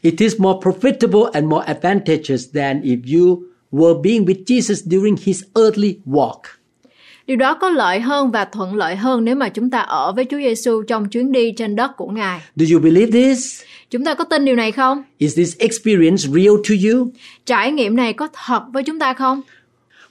It 0.00 0.14
is 0.18 0.34
more 0.38 0.58
profitable 0.62 1.30
and 1.32 1.46
more 1.46 1.66
advantageous 1.66 2.54
than 2.54 2.80
if 2.80 3.18
you 3.18 3.38
were 3.76 4.02
being 4.02 4.24
with 4.24 4.44
Jesus 4.44 4.90
during 4.90 5.16
His 5.24 5.42
earthly 5.54 5.96
walk. 6.06 6.40
Điều 7.26 7.36
đó 7.36 7.54
có 7.54 7.70
lợi 7.70 8.00
hơn 8.00 8.30
và 8.30 8.44
thuận 8.44 8.74
lợi 8.74 8.96
hơn 8.96 9.24
nếu 9.24 9.36
mà 9.36 9.48
chúng 9.48 9.70
ta 9.70 9.78
ở 9.78 10.12
với 10.12 10.24
Chúa 10.30 10.38
Giêsu 10.38 10.82
trong 10.82 11.08
chuyến 11.08 11.32
đi 11.32 11.52
trên 11.52 11.76
đất 11.76 11.96
của 11.96 12.06
Ngài. 12.06 12.40
Do 12.56 12.64
you 12.72 12.80
believe 12.80 13.10
this? 13.10 13.62
Chúng 13.90 14.04
ta 14.04 14.14
có 14.14 14.24
tin 14.24 14.44
điều 14.44 14.56
này 14.56 14.72
không? 14.72 15.02
Is 15.18 15.36
this 15.36 15.56
experience 15.58 16.16
real 16.16 16.54
to 16.68 16.74
you? 16.88 17.08
Trải 17.46 17.72
nghiệm 17.72 17.96
này 17.96 18.12
có 18.12 18.28
thật 18.46 18.62
với 18.72 18.82
chúng 18.82 18.98
ta 18.98 19.14
không? 19.14 19.40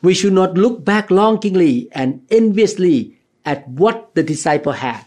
We 0.01 0.13
should 0.13 0.35
not 0.35 0.49
look 0.53 0.85
back 0.85 1.11
longingly 1.11 1.87
and 1.91 2.15
enviously 2.29 3.07
at 3.43 3.59
what 3.77 4.01
the 4.15 4.23
disciple 4.27 4.73
had. 4.75 5.03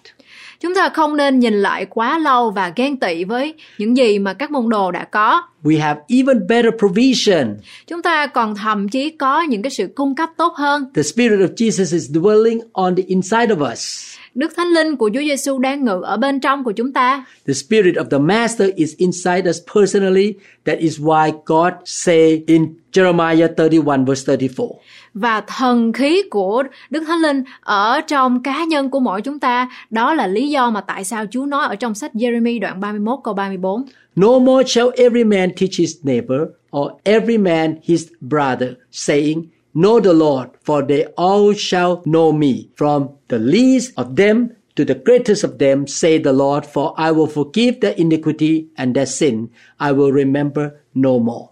Chúng 0.61 0.75
ta 0.75 0.89
không 0.89 1.17
nên 1.17 1.39
nhìn 1.39 1.55
lại 1.55 1.87
quá 1.91 2.19
lâu 2.19 2.51
và 2.51 2.73
ghen 2.77 2.97
tị 2.97 3.25
với 3.25 3.55
những 3.79 3.97
gì 3.97 4.19
mà 4.19 4.33
các 4.33 4.51
môn 4.51 4.69
đồ 4.69 4.91
đã 4.91 5.05
có. 5.05 5.43
We 5.65 5.81
have 5.81 6.01
even 6.09 6.47
better 6.49 6.73
provision. 6.79 7.57
Chúng 7.87 8.03
ta 8.03 8.27
còn 8.27 8.55
thậm 8.55 8.89
chí 8.89 9.11
có 9.11 9.43
những 9.43 9.63
cái 9.63 9.71
sự 9.71 9.89
cung 9.95 10.15
cấp 10.15 10.29
tốt 10.37 10.53
hơn. 10.57 10.85
The 10.95 11.03
Spirit 11.03 11.41
of 11.41 11.55
Jesus 11.55 11.95
is 11.95 12.11
dwelling 12.11 12.61
on 12.73 12.97
the 12.97 13.03
inside 13.07 13.47
of 13.55 13.73
us. 13.73 14.15
Đức 14.39 14.53
Thánh 14.57 14.69
Linh 14.69 14.97
của 14.97 15.11
Chúa 15.15 15.21
Giêsu 15.21 15.59
đang 15.59 15.85
ngự 15.85 16.01
ở 16.03 16.17
bên 16.17 16.41
trong 16.41 16.65
của 16.65 16.73
chúng 16.73 16.93
ta. 16.93 17.25
The 17.47 17.55
Spirit 17.55 17.95
of 17.95 18.05
the 18.05 18.19
Master 18.19 18.71
is 18.75 18.95
inside 18.97 19.51
us 19.51 19.59
personally. 19.75 20.35
That 20.65 20.79
is 20.79 21.01
why 21.01 21.33
God 21.47 21.73
say 21.85 22.43
in 22.47 22.67
Jeremiah 22.93 23.49
31 23.57 24.01
verse 24.07 24.37
34. 24.37 24.79
Và 25.15 25.41
thần 25.41 25.93
khí 25.93 26.23
của 26.31 26.63
Đức 26.91 27.05
Thánh 27.07 27.21
Linh 27.21 27.43
ở 27.61 28.01
trong 28.01 28.43
cá 28.43 28.65
nhân 28.65 28.91
của 28.91 29.01
mỗi 29.01 29.23
chúng 29.23 29.39
ta. 29.39 29.69
Đó 29.91 30.15
là 30.15 30.27
lý 30.27 30.49
do 30.51 30.71
mà 30.71 30.81
tại 30.81 31.05
sao 31.05 31.25
Chúa 31.31 31.47
nói 31.47 31.67
ở 31.69 31.77
trong 31.77 31.95
sách 31.95 32.15
Jeremy 32.15 32.61
đoạn 32.61 32.81
31 32.81 33.19
câu 33.25 33.35
34. 33.35 33.85
No 34.17 34.39
more 34.39 34.69
shall 34.69 34.91
every 34.97 35.25
man 35.25 35.51
teach 35.61 35.73
his 35.79 35.97
neighbor 36.03 36.41
or 36.77 36.91
every 37.05 37.39
man 37.39 37.75
his 37.83 38.07
brother, 38.21 38.71
saying, 38.91 39.43
Know 39.75 40.01
the 40.01 40.13
Lord, 40.13 40.49
for 40.65 40.83
they 40.89 41.05
all 41.17 41.55
shall 41.55 42.03
know 42.05 42.33
me, 42.33 42.69
from 42.77 43.09
the 43.29 43.39
least 43.39 43.95
of 43.95 44.07
them 44.17 44.49
to 44.77 44.85
the 44.85 44.95
greatest 45.05 45.45
of 45.45 45.59
them, 45.59 45.87
say 45.87 46.19
the 46.19 46.33
Lord, 46.33 46.65
for 46.65 46.95
I 46.97 47.11
will 47.11 47.27
forgive 47.27 47.81
their 47.81 47.95
iniquity 47.97 48.67
and 48.77 48.95
their 48.95 49.07
sin. 49.07 49.49
I 49.81 49.93
will 49.93 50.13
remember 50.13 50.71
no 50.95 51.19
more. 51.19 51.49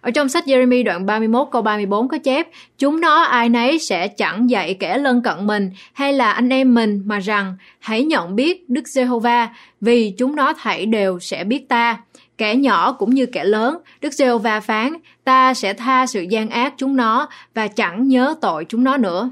Ở 0.00 0.10
trong 0.10 0.28
sách 0.28 0.44
Jeremy 0.46 0.84
đoạn 0.84 1.06
31 1.06 1.48
câu 1.52 1.62
34 1.62 2.08
có 2.08 2.18
chép, 2.18 2.48
chúng 2.78 3.00
nó 3.00 3.22
ai 3.22 3.48
nấy 3.48 3.78
sẽ 3.78 4.08
chẳng 4.08 4.50
dạy 4.50 4.74
kẻ 4.74 4.98
lân 4.98 5.22
cận 5.22 5.46
mình 5.46 5.70
hay 5.92 6.12
là 6.12 6.30
anh 6.30 6.48
em 6.48 6.74
mình 6.74 7.02
mà 7.04 7.18
rằng 7.18 7.56
hãy 7.78 8.04
nhận 8.04 8.36
biết 8.36 8.70
Đức 8.70 8.88
Giê-hô-va 8.88 9.48
vì 9.80 10.10
chúng 10.10 10.36
nó 10.36 10.52
thảy 10.52 10.86
đều 10.86 11.18
sẽ 11.18 11.44
biết 11.44 11.68
ta. 11.68 11.98
Kẻ 12.38 12.56
nhỏ 12.56 12.92
cũng 12.92 13.14
như 13.14 13.26
kẻ 13.26 13.44
lớn, 13.44 13.78
Đức 14.00 14.12
Giê-hô-va 14.12 14.60
phán, 14.60 14.92
ta 15.24 15.54
sẽ 15.54 15.74
tha 15.74 16.06
sự 16.06 16.22
gian 16.22 16.50
ác 16.50 16.74
chúng 16.76 16.96
nó 16.96 17.28
và 17.54 17.68
chẳng 17.68 18.08
nhớ 18.08 18.34
tội 18.40 18.64
chúng 18.68 18.84
nó 18.84 18.96
nữa. 18.96 19.30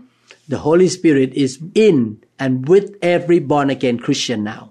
The 0.50 0.57
Holy 0.61 0.88
Spirit 0.88 1.32
is 1.32 1.57
in 1.74 2.14
and 2.36 2.66
with 2.66 2.86
every 3.00 3.40
born 3.40 3.68
again 3.68 3.96
Christian 4.07 4.44
now. 4.44 4.66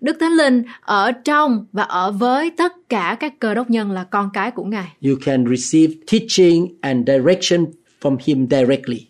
Đức 0.00 0.16
Thánh 0.20 0.32
Linh 0.32 0.62
ở 0.80 1.12
trong 1.12 1.66
và 1.72 1.82
ở 1.82 2.12
với 2.12 2.50
tất 2.50 2.72
cả 2.88 3.16
các 3.20 3.38
cơ 3.38 3.54
đốc 3.54 3.70
nhân 3.70 3.90
là 3.90 4.04
con 4.04 4.30
cái 4.32 4.50
của 4.50 4.64
Ngài. 4.64 4.88
You 5.04 5.14
can 5.24 5.44
receive 5.56 5.94
teaching 6.12 6.68
and 6.80 7.08
direction 7.08 7.66
from 8.02 8.16
Him 8.24 8.46
directly. 8.50 9.06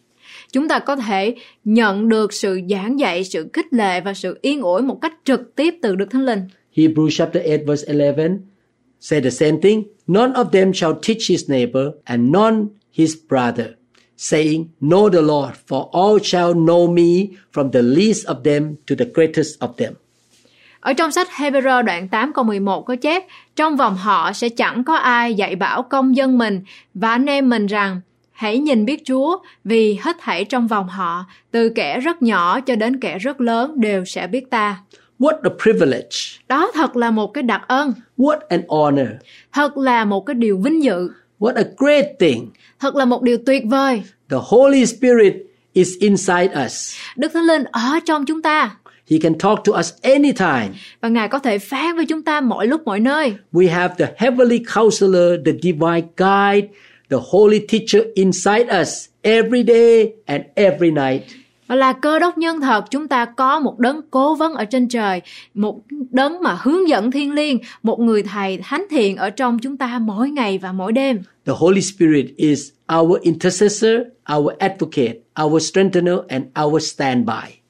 Chúng 0.52 0.68
ta 0.68 0.78
có 0.78 0.96
thể 0.96 1.34
nhận 1.64 2.08
được 2.08 2.32
sự 2.32 2.60
giảng 2.70 3.00
dạy, 3.00 3.24
sự 3.24 3.48
khích 3.52 3.72
lệ 3.72 4.00
và 4.00 4.14
sự 4.14 4.38
yên 4.42 4.62
ủi 4.62 4.82
một 4.82 4.98
cách 5.02 5.12
trực 5.24 5.56
tiếp 5.56 5.74
từ 5.82 5.96
Đức 5.96 6.06
Thánh 6.10 6.24
Linh. 6.24 6.40
Hebrews 6.76 7.10
chapter 7.10 7.42
8 7.46 7.66
verse 7.66 7.92
11 7.92 8.38
say 9.00 9.20
the 9.20 9.30
same 9.30 9.60
thing. 9.60 9.84
None 10.06 10.32
of 10.32 10.50
them 10.50 10.72
shall 10.72 10.94
teach 11.02 11.28
his 11.28 11.50
neighbor 11.50 11.90
and 12.04 12.30
none 12.32 12.66
his 12.92 13.16
brother, 13.28 13.66
saying, 14.16 14.68
Know 14.80 15.08
the 15.08 15.22
Lord, 15.22 15.54
for 15.66 15.88
all 15.92 16.18
shall 16.22 16.54
know 16.54 16.86
me 16.86 17.28
from 17.52 17.70
the 17.70 17.82
least 17.82 18.26
of 18.26 18.42
them 18.44 18.76
to 18.86 18.94
the 18.98 19.06
greatest 19.14 19.58
of 19.60 19.68
them. 19.76 19.94
Ở 20.80 20.92
trong 20.92 21.12
sách 21.12 21.28
Hebrew 21.30 21.82
đoạn 21.82 22.08
8 22.08 22.32
câu 22.32 22.44
11 22.44 22.82
có 22.82 22.96
chép, 22.96 23.24
trong 23.56 23.76
vòng 23.76 23.96
họ 23.96 24.32
sẽ 24.32 24.48
chẳng 24.48 24.84
có 24.84 24.94
ai 24.94 25.34
dạy 25.34 25.56
bảo 25.56 25.82
công 25.82 26.16
dân 26.16 26.38
mình 26.38 26.60
và 26.94 27.10
anh 27.10 27.26
em 27.26 27.48
mình 27.48 27.66
rằng, 27.66 28.00
hãy 28.32 28.58
nhìn 28.58 28.84
biết 28.84 29.02
Chúa, 29.04 29.38
vì 29.64 29.98
hết 30.02 30.16
thảy 30.20 30.44
trong 30.44 30.66
vòng 30.66 30.88
họ, 30.88 31.24
từ 31.50 31.68
kẻ 31.68 32.00
rất 32.00 32.22
nhỏ 32.22 32.60
cho 32.60 32.76
đến 32.76 33.00
kẻ 33.00 33.18
rất 33.18 33.40
lớn 33.40 33.80
đều 33.80 34.04
sẽ 34.04 34.26
biết 34.26 34.50
ta. 34.50 34.80
What 35.20 35.34
a 35.42 35.50
privilege! 35.62 36.16
Đó 36.48 36.70
thật 36.74 36.96
là 36.96 37.10
một 37.10 37.26
cái 37.34 37.42
đặc 37.42 37.62
ân, 37.68 37.94
What 38.18 38.38
an 38.48 38.62
honor! 38.68 39.08
thật 39.52 39.76
là 39.78 40.04
một 40.04 40.26
cái 40.26 40.34
điều 40.34 40.56
vinh 40.58 40.82
dự, 40.84 41.08
What 41.38 41.54
a 41.54 41.64
great 41.78 42.06
thing! 42.20 42.50
thật 42.80 42.94
là 42.96 43.04
một 43.04 43.22
điều 43.22 43.38
tuyệt 43.46 43.62
vời. 43.66 44.02
The 44.30 44.36
Holy 44.40 44.86
Spirit 44.86 45.34
is 45.72 45.88
inside 46.00 46.48
us. 46.66 46.94
Đức 47.16 47.32
Thánh 47.34 47.42
Linh 47.44 47.64
ở 47.72 48.00
trong 48.06 48.24
chúng 48.26 48.42
ta 48.42 48.76
He 49.10 49.18
can 49.22 49.34
talk 49.38 49.58
to 49.64 49.78
us 49.78 49.92
anytime. 50.02 50.68
và 51.00 51.08
Ngài 51.08 51.28
có 51.28 51.38
thể 51.38 51.58
phán 51.58 51.96
với 51.96 52.06
chúng 52.06 52.22
ta 52.22 52.40
mọi 52.40 52.66
lúc 52.66 52.82
mọi 52.84 53.00
nơi. 53.00 53.34
We 53.52 53.70
have 53.70 53.94
the 53.98 54.12
heavenly 54.16 54.62
counselor, 54.74 55.40
the 55.46 55.52
divine 55.62 56.02
guide, 56.16 56.68
the 57.10 57.16
holy 57.30 57.58
teacher 57.68 58.02
inside 58.14 58.80
us 58.80 59.06
every 59.22 59.62
day 59.62 60.12
and 60.26 60.44
every 60.54 60.90
night. 60.90 61.22
Là 61.76 61.92
cơ 61.92 62.18
đốc 62.18 62.38
nhân 62.38 62.60
thật, 62.60 62.84
chúng 62.90 63.08
ta 63.08 63.24
có 63.24 63.60
một 63.60 63.78
đấng 63.78 64.00
cố 64.10 64.34
vấn 64.34 64.54
ở 64.54 64.64
trên 64.64 64.88
trời, 64.88 65.20
một 65.54 65.80
đấng 66.10 66.42
mà 66.42 66.58
hướng 66.62 66.88
dẫn 66.88 67.10
thiên 67.10 67.32
liêng, 67.32 67.58
một 67.82 68.00
người 68.00 68.22
thầy 68.22 68.58
thánh 68.62 68.84
thiện 68.90 69.16
ở 69.16 69.30
trong 69.30 69.58
chúng 69.58 69.76
ta 69.76 69.98
mỗi 69.98 70.30
ngày 70.30 70.58
và 70.58 70.72
mỗi 70.72 70.92
đêm. 70.92 71.22
The 71.46 71.52
Holy 71.56 71.80
Spirit 71.80 72.26
is 72.36 72.68
our 72.98 73.20
intercessor, 73.20 73.94
our 74.36 74.52
advocate, 74.58 75.14
our 75.42 75.70
strengthener, 75.70 76.16
and 76.28 76.44
our 76.64 76.92
standby. 76.92 77.60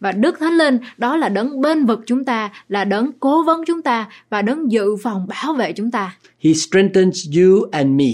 Và 0.00 0.12
Đức 0.12 0.38
Thánh 0.38 0.52
Linh 0.52 0.78
đó 0.98 1.16
là 1.16 1.28
đấng 1.28 1.60
bên 1.60 1.86
vực 1.86 2.00
chúng 2.06 2.24
ta, 2.24 2.50
là 2.68 2.84
đấng 2.84 3.10
cố 3.20 3.42
vấn 3.42 3.64
chúng 3.66 3.82
ta 3.82 4.08
và 4.30 4.42
đấng 4.42 4.72
dự 4.72 4.96
phòng 5.02 5.26
bảo 5.26 5.54
vệ 5.54 5.72
chúng 5.72 5.90
ta. 5.90 6.16
He 6.40 6.52
strengthens 6.52 7.26
you 7.36 7.68
and 7.72 7.90
me. 7.90 8.10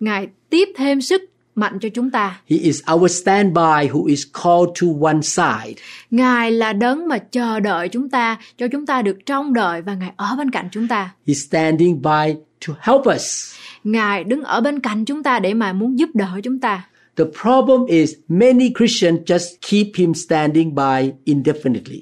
Ngài 0.00 0.28
tiếp 0.50 0.68
thêm 0.76 1.00
sức 1.00 1.22
mạnh 1.58 1.78
cho 1.80 1.88
chúng 1.88 2.10
ta. 2.10 2.40
He 2.50 2.56
is 2.56 2.82
our 2.94 3.22
standby 3.22 3.88
who 3.92 4.04
is 4.04 4.22
called 4.32 4.70
to 4.80 4.86
one 5.02 5.20
side. 5.22 5.74
Ngài 6.10 6.50
là 6.50 6.72
đấng 6.72 7.08
mà 7.08 7.18
chờ 7.18 7.60
đợi 7.60 7.88
chúng 7.88 8.08
ta, 8.10 8.38
cho 8.58 8.68
chúng 8.68 8.86
ta 8.86 9.02
được 9.02 9.26
trông 9.26 9.52
đợi 9.52 9.82
và 9.82 9.94
Ngài 9.94 10.12
ở 10.16 10.34
bên 10.38 10.50
cạnh 10.50 10.68
chúng 10.72 10.88
ta. 10.88 11.10
He's 11.26 11.46
standing 11.48 12.02
by 12.02 12.34
to 12.66 12.74
help 12.80 13.02
us. 13.16 13.54
Ngài 13.84 14.24
đứng 14.24 14.44
ở 14.44 14.60
bên 14.60 14.80
cạnh 14.80 15.04
chúng 15.04 15.22
ta 15.22 15.38
để 15.38 15.54
mà 15.54 15.72
muốn 15.72 15.98
giúp 15.98 16.10
đỡ 16.14 16.40
chúng 16.42 16.58
ta. 16.58 16.88
The 17.16 17.24
problem 17.42 17.86
is 17.86 18.14
many 18.28 18.72
Christians 18.78 19.20
just 19.26 19.56
keep 19.70 19.86
him 19.96 20.14
standing 20.14 20.74
by 20.74 21.12
indefinitely. 21.24 22.00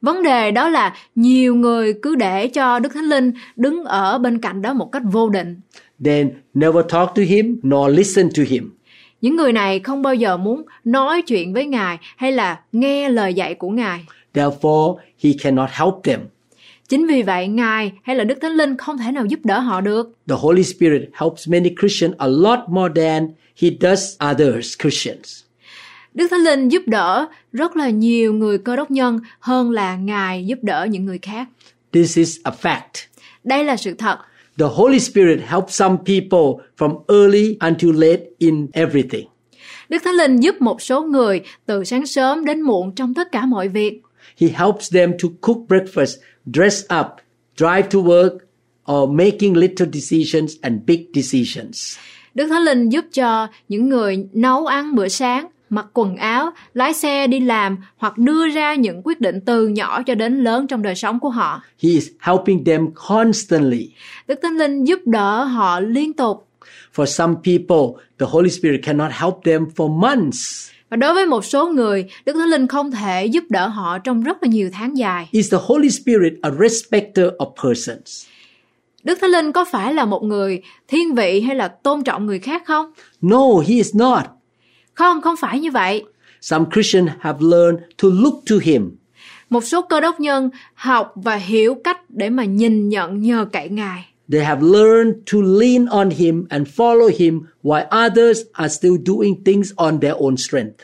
Vấn 0.00 0.22
đề 0.22 0.50
đó 0.50 0.68
là 0.68 0.94
nhiều 1.14 1.54
người 1.54 1.94
cứ 2.02 2.14
để 2.14 2.48
cho 2.48 2.78
Đức 2.78 2.94
Thánh 2.94 3.04
Linh 3.04 3.32
đứng 3.56 3.84
ở 3.84 4.18
bên 4.18 4.38
cạnh 4.38 4.62
đó 4.62 4.72
một 4.72 4.92
cách 4.92 5.02
vô 5.12 5.28
định. 5.28 5.60
Then 6.04 6.30
never 6.54 6.84
talk 6.88 7.08
to 7.16 7.22
him 7.22 7.56
nor 7.62 7.96
listen 7.96 8.30
to 8.36 8.42
him. 8.48 8.75
Những 9.20 9.36
người 9.36 9.52
này 9.52 9.80
không 9.80 10.02
bao 10.02 10.14
giờ 10.14 10.36
muốn 10.36 10.62
nói 10.84 11.22
chuyện 11.22 11.52
với 11.54 11.66
Ngài 11.66 11.98
hay 12.16 12.32
là 12.32 12.60
nghe 12.72 13.08
lời 13.08 13.34
dạy 13.34 13.54
của 13.54 13.68
Ngài. 13.68 14.04
Therefore, 14.34 14.96
he 15.22 15.30
cannot 15.42 15.70
help 15.72 15.94
them. 16.04 16.20
Chính 16.88 17.06
vì 17.06 17.22
vậy, 17.22 17.48
Ngài 17.48 17.92
hay 18.02 18.16
là 18.16 18.24
Đức 18.24 18.38
Thánh 18.42 18.52
Linh 18.52 18.76
không 18.76 18.98
thể 18.98 19.12
nào 19.12 19.24
giúp 19.26 19.40
đỡ 19.44 19.58
họ 19.58 19.80
được. 19.80 20.12
The 20.28 20.36
Holy 20.38 20.62
Spirit 20.62 21.02
helps 21.12 21.48
many 21.48 21.70
Christians 21.80 22.16
a 22.18 22.26
lot 22.26 22.58
more 22.68 23.02
than 23.02 23.28
he 23.62 23.68
does 23.80 24.16
others 24.30 24.76
Christians. 24.82 25.42
Đức 26.14 26.28
Thánh 26.30 26.40
Linh 26.40 26.68
giúp 26.68 26.82
đỡ 26.86 27.26
rất 27.52 27.76
là 27.76 27.88
nhiều 27.88 28.32
người 28.32 28.58
cơ 28.58 28.76
đốc 28.76 28.90
nhân 28.90 29.20
hơn 29.40 29.70
là 29.70 29.96
Ngài 29.96 30.46
giúp 30.46 30.58
đỡ 30.62 30.86
những 30.90 31.04
người 31.04 31.18
khác. 31.22 31.48
This 31.92 32.18
is 32.18 32.38
a 32.42 32.52
fact. 32.62 33.06
Đây 33.44 33.64
là 33.64 33.76
sự 33.76 33.94
thật. 33.94 34.18
The 34.58 34.66
Holy 34.66 34.98
Spirit 34.98 35.40
helps 35.46 35.74
some 35.74 35.98
people 35.98 36.64
from 36.76 37.04
early 37.08 37.56
until 37.60 37.92
late 37.92 38.22
in 38.38 38.66
everything. 38.72 39.26
Đức 39.88 40.02
Thánh 40.04 40.14
Linh 40.14 40.36
giúp 40.36 40.54
một 40.60 40.82
số 40.82 41.02
người 41.02 41.40
từ 41.66 41.84
sáng 41.84 42.06
sớm 42.06 42.44
đến 42.44 42.60
muộn 42.60 42.92
trong 42.94 43.14
tất 43.14 43.32
cả 43.32 43.46
mọi 43.46 43.68
việc. 43.68 44.00
He 44.36 44.48
helps 44.48 44.92
them 44.92 45.12
to 45.22 45.28
cook 45.40 45.58
breakfast, 45.68 46.16
dress 46.54 46.84
up, 47.00 47.06
drive 47.56 47.82
to 47.82 47.98
work, 47.98 48.38
or 48.92 49.10
making 49.10 49.56
little 49.56 49.86
decisions 49.92 50.52
and 50.62 50.80
big 50.86 51.00
decisions. 51.14 51.96
Đức 52.34 52.46
Thánh 52.48 52.62
Linh 52.62 52.88
giúp 52.88 53.04
cho 53.12 53.48
những 53.68 53.88
người 53.88 54.26
nấu 54.32 54.66
ăn 54.66 54.94
bữa 54.94 55.08
sáng, 55.08 55.46
mặc 55.70 55.86
quần 55.92 56.16
áo, 56.16 56.50
lái 56.74 56.94
xe 56.94 57.26
đi 57.26 57.40
làm 57.40 57.76
hoặc 57.96 58.18
đưa 58.18 58.48
ra 58.48 58.74
những 58.74 59.00
quyết 59.04 59.20
định 59.20 59.40
từ 59.46 59.68
nhỏ 59.68 60.02
cho 60.02 60.14
đến 60.14 60.44
lớn 60.44 60.66
trong 60.66 60.82
đời 60.82 60.94
sống 60.94 61.20
của 61.20 61.30
họ. 61.30 61.62
He 61.82 61.90
is 61.90 62.08
helping 62.20 62.64
them 62.64 62.88
constantly. 63.08 63.90
Đức 64.28 64.38
Thánh 64.42 64.56
Linh 64.56 64.84
giúp 64.84 65.00
đỡ 65.04 65.44
họ 65.44 65.80
liên 65.80 66.12
tục. 66.12 66.48
For 66.94 67.04
some 67.04 67.34
people, 67.44 68.02
the 68.18 68.26
Holy 68.30 68.50
Spirit 68.50 68.80
cannot 68.82 69.12
help 69.12 69.34
them 69.44 69.64
for 69.76 69.98
months. 70.00 70.70
Và 70.90 70.96
đối 70.96 71.14
với 71.14 71.26
một 71.26 71.44
số 71.44 71.68
người, 71.68 72.04
Đức 72.26 72.32
Thánh 72.32 72.48
Linh 72.48 72.66
không 72.66 72.90
thể 72.90 73.26
giúp 73.26 73.44
đỡ 73.48 73.68
họ 73.68 73.98
trong 73.98 74.22
rất 74.22 74.42
là 74.42 74.48
nhiều 74.48 74.70
tháng 74.72 74.96
dài. 74.96 75.28
Is 75.30 75.52
the 75.52 75.58
Holy 75.60 75.90
Spirit 75.90 76.32
a 76.42 76.50
respecter 76.60 77.26
of 77.38 77.52
persons? 77.64 78.26
Đức 79.02 79.18
Thánh 79.20 79.30
Linh 79.30 79.52
có 79.52 79.64
phải 79.64 79.94
là 79.94 80.04
một 80.04 80.22
người 80.22 80.62
thiên 80.88 81.14
vị 81.14 81.40
hay 81.40 81.56
là 81.56 81.68
tôn 81.68 82.04
trọng 82.04 82.26
người 82.26 82.38
khác 82.38 82.62
không? 82.66 82.92
No, 83.20 83.58
he 83.66 83.74
is 83.74 83.94
not. 83.94 84.22
Không, 84.96 85.20
không 85.20 85.36
phải 85.36 85.60
như 85.60 85.70
vậy. 85.70 86.04
Some 86.40 86.64
Christians 86.72 87.10
have 87.20 87.38
learned 87.40 87.80
to 88.02 88.08
look 88.12 88.34
to 88.50 88.56
him. 88.62 88.96
Một 89.50 89.64
số 89.64 89.82
cơ 89.82 90.00
đốc 90.00 90.20
nhân 90.20 90.50
học 90.74 91.12
và 91.14 91.34
hiểu 91.34 91.74
cách 91.84 92.00
để 92.08 92.30
mà 92.30 92.44
nhìn 92.44 92.88
nhận 92.88 93.20
nhờ 93.20 93.46
cậy 93.52 93.68
Ngài. 93.68 94.04
They 94.32 94.44
have 94.44 94.62
learned 94.62 95.14
to 95.32 95.38
lean 95.60 95.86
on 95.86 96.10
him 96.10 96.46
and 96.48 96.68
follow 96.76 97.10
him 97.18 97.40
while 97.62 98.06
others 98.06 98.40
are 98.52 98.74
still 98.74 98.94
doing 99.06 99.44
things 99.44 99.72
on 99.76 100.00
their 100.00 100.14
own 100.14 100.36
strength. 100.36 100.78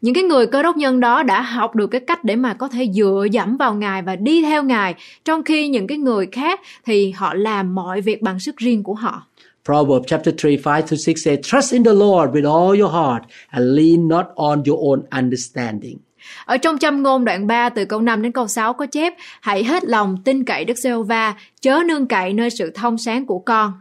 Những 0.00 0.14
cái 0.14 0.24
người 0.24 0.46
cơ 0.46 0.62
đốc 0.62 0.76
nhân 0.76 1.00
đó 1.00 1.22
đã 1.22 1.42
học 1.42 1.74
được 1.74 1.86
cái 1.86 2.00
cách 2.00 2.24
để 2.24 2.36
mà 2.36 2.54
có 2.54 2.68
thể 2.68 2.88
dựa 2.94 3.26
dẫm 3.32 3.56
vào 3.56 3.74
Ngài 3.74 4.02
và 4.02 4.16
đi 4.16 4.42
theo 4.42 4.62
Ngài, 4.62 4.94
trong 5.24 5.42
khi 5.42 5.68
những 5.68 5.86
cái 5.86 5.98
người 5.98 6.26
khác 6.32 6.60
thì 6.84 7.10
họ 7.10 7.34
làm 7.34 7.74
mọi 7.74 8.00
việc 8.00 8.22
bằng 8.22 8.40
sức 8.40 8.56
riêng 8.56 8.82
của 8.82 8.94
họ. 8.94 9.26
Proverbs 9.64 10.06
chapter 10.06 10.32
3, 10.32 10.56
5 10.56 10.82
to 10.90 10.96
6 10.96 11.22
say, 11.24 11.36
Trust 11.36 11.72
in 11.72 11.84
the 11.84 11.92
Lord 11.92 12.32
with 12.32 12.44
all 12.44 12.80
your 12.80 12.90
heart 12.92 13.22
and 13.50 13.74
lean 13.74 14.08
not 14.08 14.26
on 14.36 14.62
your 14.66 14.78
own 14.78 15.02
understanding. 15.10 15.98
Ở 16.44 16.56
trong 16.56 16.78
châm 16.78 17.02
ngôn 17.02 17.24
đoạn 17.24 17.46
3 17.46 17.68
từ 17.68 17.84
câu 17.84 18.00
5 18.00 18.22
đến 18.22 18.32
câu 18.32 18.48
6 18.48 18.72
có 18.72 18.86
chép 18.86 19.14
Hãy 19.40 19.64
hết 19.64 19.84
lòng 19.84 20.16
tin 20.24 20.44
cậy 20.44 20.64
Đức 20.64 20.78
Giê-hô-va, 20.78 21.34
chớ 21.60 21.82
nương 21.86 22.06
cậy 22.06 22.32
nơi 22.32 22.50
sự 22.50 22.70
thông 22.70 22.98
sáng 22.98 23.26
của 23.26 23.38
con. 23.38 23.72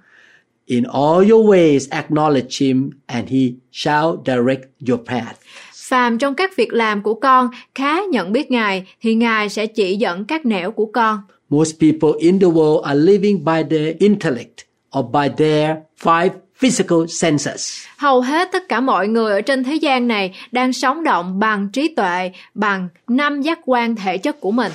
In 0.65 0.83
all 0.83 1.31
your 1.31 1.49
ways 1.49 1.79
acknowledge 1.89 2.65
him 2.67 2.89
and 3.05 3.29
he 3.29 3.39
shall 3.71 4.09
direct 4.25 4.63
your 4.89 5.01
path. 5.05 5.35
Phàm 5.75 6.17
trong 6.17 6.35
các 6.35 6.55
việc 6.55 6.73
làm 6.73 7.03
của 7.03 7.13
con 7.13 7.49
khá 7.75 8.01
nhận 8.11 8.31
biết 8.31 8.51
Ngài 8.51 8.85
thì 9.01 9.15
Ngài 9.15 9.49
sẽ 9.49 9.65
chỉ 9.65 9.95
dẫn 9.95 10.25
các 10.25 10.45
nẻo 10.45 10.71
của 10.71 10.85
con. 10.85 11.19
Most 11.49 11.73
people 11.79 12.09
in 12.19 12.39
the 12.39 12.47
world 12.47 12.81
are 12.81 12.99
living 12.99 13.45
by 13.45 13.63
their 13.69 13.97
intellect 13.99 14.70
or 14.97 15.05
by 15.11 15.29
their 15.37 15.75
five 16.03 16.29
physical 16.61 16.99
senses. 17.07 17.85
Hầu 17.97 18.21
hết 18.21 18.49
tất 18.51 18.69
cả 18.69 18.79
mọi 18.79 19.07
người 19.07 19.31
ở 19.31 19.41
trên 19.41 19.63
thế 19.63 19.75
gian 19.75 20.07
này 20.07 20.35
đang 20.51 20.73
sống 20.73 21.03
động 21.03 21.39
bằng 21.39 21.69
trí 21.69 21.87
tuệ, 21.95 22.31
bằng 22.53 22.89
năm 23.07 23.41
giác 23.41 23.59
quan 23.65 23.95
thể 23.95 24.17
chất 24.17 24.41
của 24.41 24.51
mình. 24.51 24.71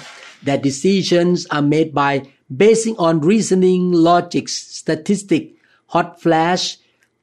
Their 0.47 0.61
decisions 0.65 1.47
are 1.49 1.67
made 1.67 1.91
by 1.93 2.31
basing 2.49 2.97
on 2.97 3.21
reasoning, 3.23 4.05
logic, 4.05 4.49
statistics, 4.49 5.47
hot 5.87 6.07
flash, 6.23 6.77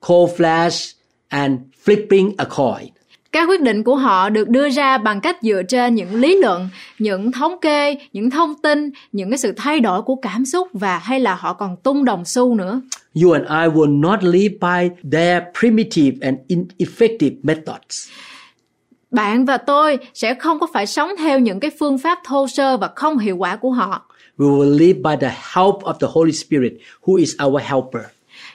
cold 0.08 0.32
flash, 0.38 0.94
and 1.30 1.60
flipping 1.86 2.34
a 2.38 2.46
coin. 2.46 2.93
Các 3.34 3.50
quyết 3.50 3.62
định 3.62 3.84
của 3.84 3.96
họ 3.96 4.30
được 4.30 4.50
đưa 4.50 4.70
ra 4.70 4.98
bằng 4.98 5.22
cách 5.22 5.38
dựa 5.42 5.64
trên 5.64 5.96
những 5.96 6.16
lý 6.16 6.38
luận, 6.42 6.70
những 7.00 7.32
thống 7.32 7.60
kê, 7.62 7.98
những 8.14 8.30
thông 8.30 8.56
tin, 8.64 8.92
những 9.12 9.30
cái 9.30 9.38
sự 9.38 9.54
thay 9.58 9.80
đổi 9.80 10.02
của 10.02 10.16
cảm 10.16 10.46
xúc 10.46 10.68
và 10.74 10.98
hay 10.98 11.20
là 11.20 11.36
họ 11.36 11.54
còn 11.54 11.76
tung 11.84 12.06
đồng 12.06 12.26
xu 12.26 12.56
nữa. 12.56 12.82
You 13.24 13.32
and 13.32 13.46
I 13.46 13.80
will 13.80 14.00
not 14.00 14.24
live 14.24 14.56
by 14.62 15.10
their 15.12 15.44
primitive 15.60 16.18
and 16.22 16.38
ineffective 16.48 17.36
methods. 17.44 18.10
Bạn 19.12 19.46
và 19.46 19.58
tôi 19.58 19.98
sẽ 20.14 20.34
không 20.34 20.60
có 20.60 20.68
phải 20.74 20.88
sống 20.88 21.10
theo 21.18 21.40
những 21.40 21.60
cái 21.60 21.72
phương 21.80 21.98
pháp 21.98 22.20
thô 22.26 22.48
sơ 22.48 22.78
và 22.78 22.90
không 22.96 23.18
hiệu 23.18 23.38
quả 23.38 23.56
của 23.56 23.72
họ. 23.72 24.06
We 24.38 24.58
will 24.58 24.78
live 24.78 25.00
by 25.04 25.16
the 25.22 25.36
help 25.54 25.76
of 25.76 25.94
the 25.94 26.08
Holy 26.12 26.32
Spirit, 26.32 26.74
who 27.06 27.16
is 27.16 27.36
our 27.46 27.62
helper. 27.64 28.04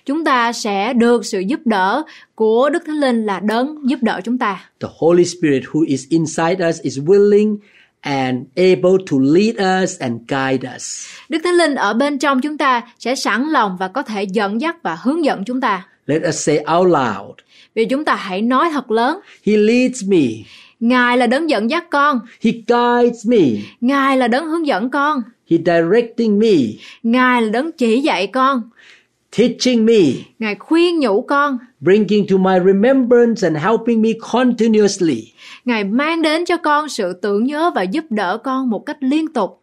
Chúng 0.09 0.25
ta 0.25 0.53
sẽ 0.53 0.93
được 0.93 1.25
sự 1.25 1.41
giúp 1.41 1.61
đỡ 1.65 2.03
của 2.35 2.71
Đức 2.71 2.83
Thánh 2.87 2.97
Linh 2.97 3.27
là 3.27 3.41
đấng 3.41 3.89
giúp 3.89 3.99
đỡ 4.03 4.21
chúng 4.25 4.39
ta. 4.39 4.71
The 4.81 4.89
Holy 4.99 5.25
Spirit 5.25 5.63
who 5.73 5.85
is 5.87 6.05
inside 6.09 6.69
us 6.69 6.81
is 6.83 6.99
willing 6.99 7.57
and 8.01 8.37
able 8.57 9.05
to 9.11 9.17
lead 9.21 9.83
us 9.85 9.99
and 9.99 10.13
guide 10.29 10.69
us. 10.77 11.07
Đức 11.29 11.39
Thánh 11.45 11.55
Linh 11.55 11.75
ở 11.75 11.95
bên 11.95 12.19
trong 12.19 12.41
chúng 12.41 12.59
ta 12.59 12.83
sẽ 12.99 13.15
sẵn 13.15 13.49
lòng 13.49 13.77
và 13.81 13.89
có 13.89 14.03
thể 14.03 14.23
dẫn 14.23 14.61
dắt 14.61 14.83
và 14.83 14.99
hướng 15.03 15.25
dẫn 15.25 15.45
chúng 15.45 15.61
ta. 15.61 15.87
Let 16.07 16.23
us 16.29 16.47
say 16.47 16.59
out 16.77 16.89
loud, 16.89 17.37
Vì 17.75 17.85
chúng 17.85 18.05
ta 18.05 18.15
hãy 18.15 18.43
nói 18.43 18.71
thật 18.73 18.91
lớn, 18.91 19.21
He 19.47 19.57
leads 19.57 20.05
me, 20.05 20.27
Ngài 20.81 21.17
là 21.17 21.27
đấng 21.27 21.51
dẫn 21.51 21.71
dắt 21.71 21.85
con, 21.91 22.21
He 22.45 22.51
guides 22.67 23.27
me, 23.27 23.61
Ngài 23.81 24.17
là 24.17 24.29
đấng 24.29 24.47
hướng 24.47 24.67
dẫn 24.67 24.91
con, 24.91 25.23
He 25.51 25.57
directing 25.67 26.39
me, 26.39 26.55
Ngài 27.03 27.43
là 27.43 27.51
đấng 27.51 27.73
chỉ 27.73 28.01
dạy 28.01 28.27
con, 28.27 28.63
teaching 29.37 29.87
me, 29.87 30.03
Ngài 30.39 30.55
khuyên 30.55 31.01
nhủ 31.01 31.23
con, 31.23 31.59
bringing 31.81 32.27
to 32.27 32.37
my 32.37 32.59
remembrance 32.67 33.49
and 33.49 33.57
helping 33.57 34.03
me 34.03 34.11
continuously. 34.33 35.33
Ngài 35.65 35.85
mang 35.85 36.23
đến 36.23 36.45
cho 36.45 36.57
con 36.57 36.89
sự 36.89 37.13
tưởng 37.13 37.45
nhớ 37.45 37.71
và 37.75 37.83
giúp 37.83 38.05
đỡ 38.11 38.39
con 38.45 38.71
một 38.71 38.87
cách 38.87 38.97
liên 39.01 39.33
tục. 39.33 39.63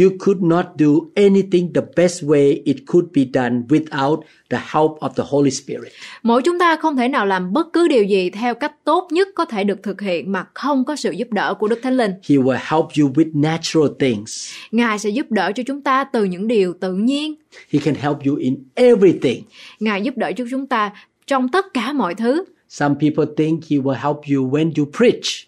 You 0.00 0.10
could 0.18 0.42
not 0.42 0.66
do 0.78 0.88
anything 1.14 1.72
the 1.74 1.82
best 1.96 2.22
way 2.22 2.62
it 2.64 2.76
could 2.86 3.06
be 3.14 3.22
done 3.34 3.62
without 3.68 4.20
the 4.50 4.58
help 4.58 4.98
of 5.00 5.08
the 5.16 5.24
Holy 5.26 5.50
Spirit. 5.50 5.92
Mỗi 6.22 6.42
chúng 6.42 6.58
ta 6.58 6.76
không 6.76 6.96
thể 6.96 7.08
nào 7.08 7.26
làm 7.26 7.52
bất 7.52 7.72
cứ 7.72 7.88
điều 7.88 8.04
gì 8.04 8.30
theo 8.30 8.54
cách 8.54 8.84
tốt 8.84 9.08
nhất 9.10 9.28
có 9.34 9.44
thể 9.44 9.64
được 9.64 9.82
thực 9.82 10.00
hiện 10.00 10.32
mà 10.32 10.46
không 10.54 10.84
có 10.84 10.96
sự 10.96 11.10
giúp 11.10 11.32
đỡ 11.32 11.54
của 11.54 11.68
Đức 11.68 11.78
Thánh 11.82 11.96
Linh. 11.96 12.10
He 12.10 12.36
will 12.36 12.58
help 12.62 12.86
you 13.00 13.12
with 13.14 13.40
natural 13.40 13.88
things. 13.98 14.52
Ngài 14.70 14.98
sẽ 14.98 15.10
giúp 15.10 15.26
đỡ 15.30 15.52
cho 15.54 15.62
chúng 15.66 15.80
ta 15.80 16.04
từ 16.04 16.24
những 16.24 16.48
điều 16.48 16.74
tự 16.80 16.94
nhiên. 16.94 17.34
He 17.70 17.80
can 17.80 17.94
help 17.94 18.16
you 18.26 18.36
in 18.36 18.56
everything. 18.74 19.42
Ngài 19.80 20.02
giúp 20.02 20.16
đỡ 20.16 20.32
cho 20.36 20.44
chúng 20.50 20.66
ta 20.66 20.92
trong 21.26 21.48
tất 21.48 21.66
cả 21.74 21.92
mọi 21.92 22.14
thứ. 22.14 22.44
Some 22.68 22.94
people 23.00 23.24
think 23.36 23.64
he 23.70 23.76
will 23.76 24.00
help 24.02 24.16
you 24.16 24.50
when 24.50 24.72
you 24.76 24.86
preach. 24.98 25.46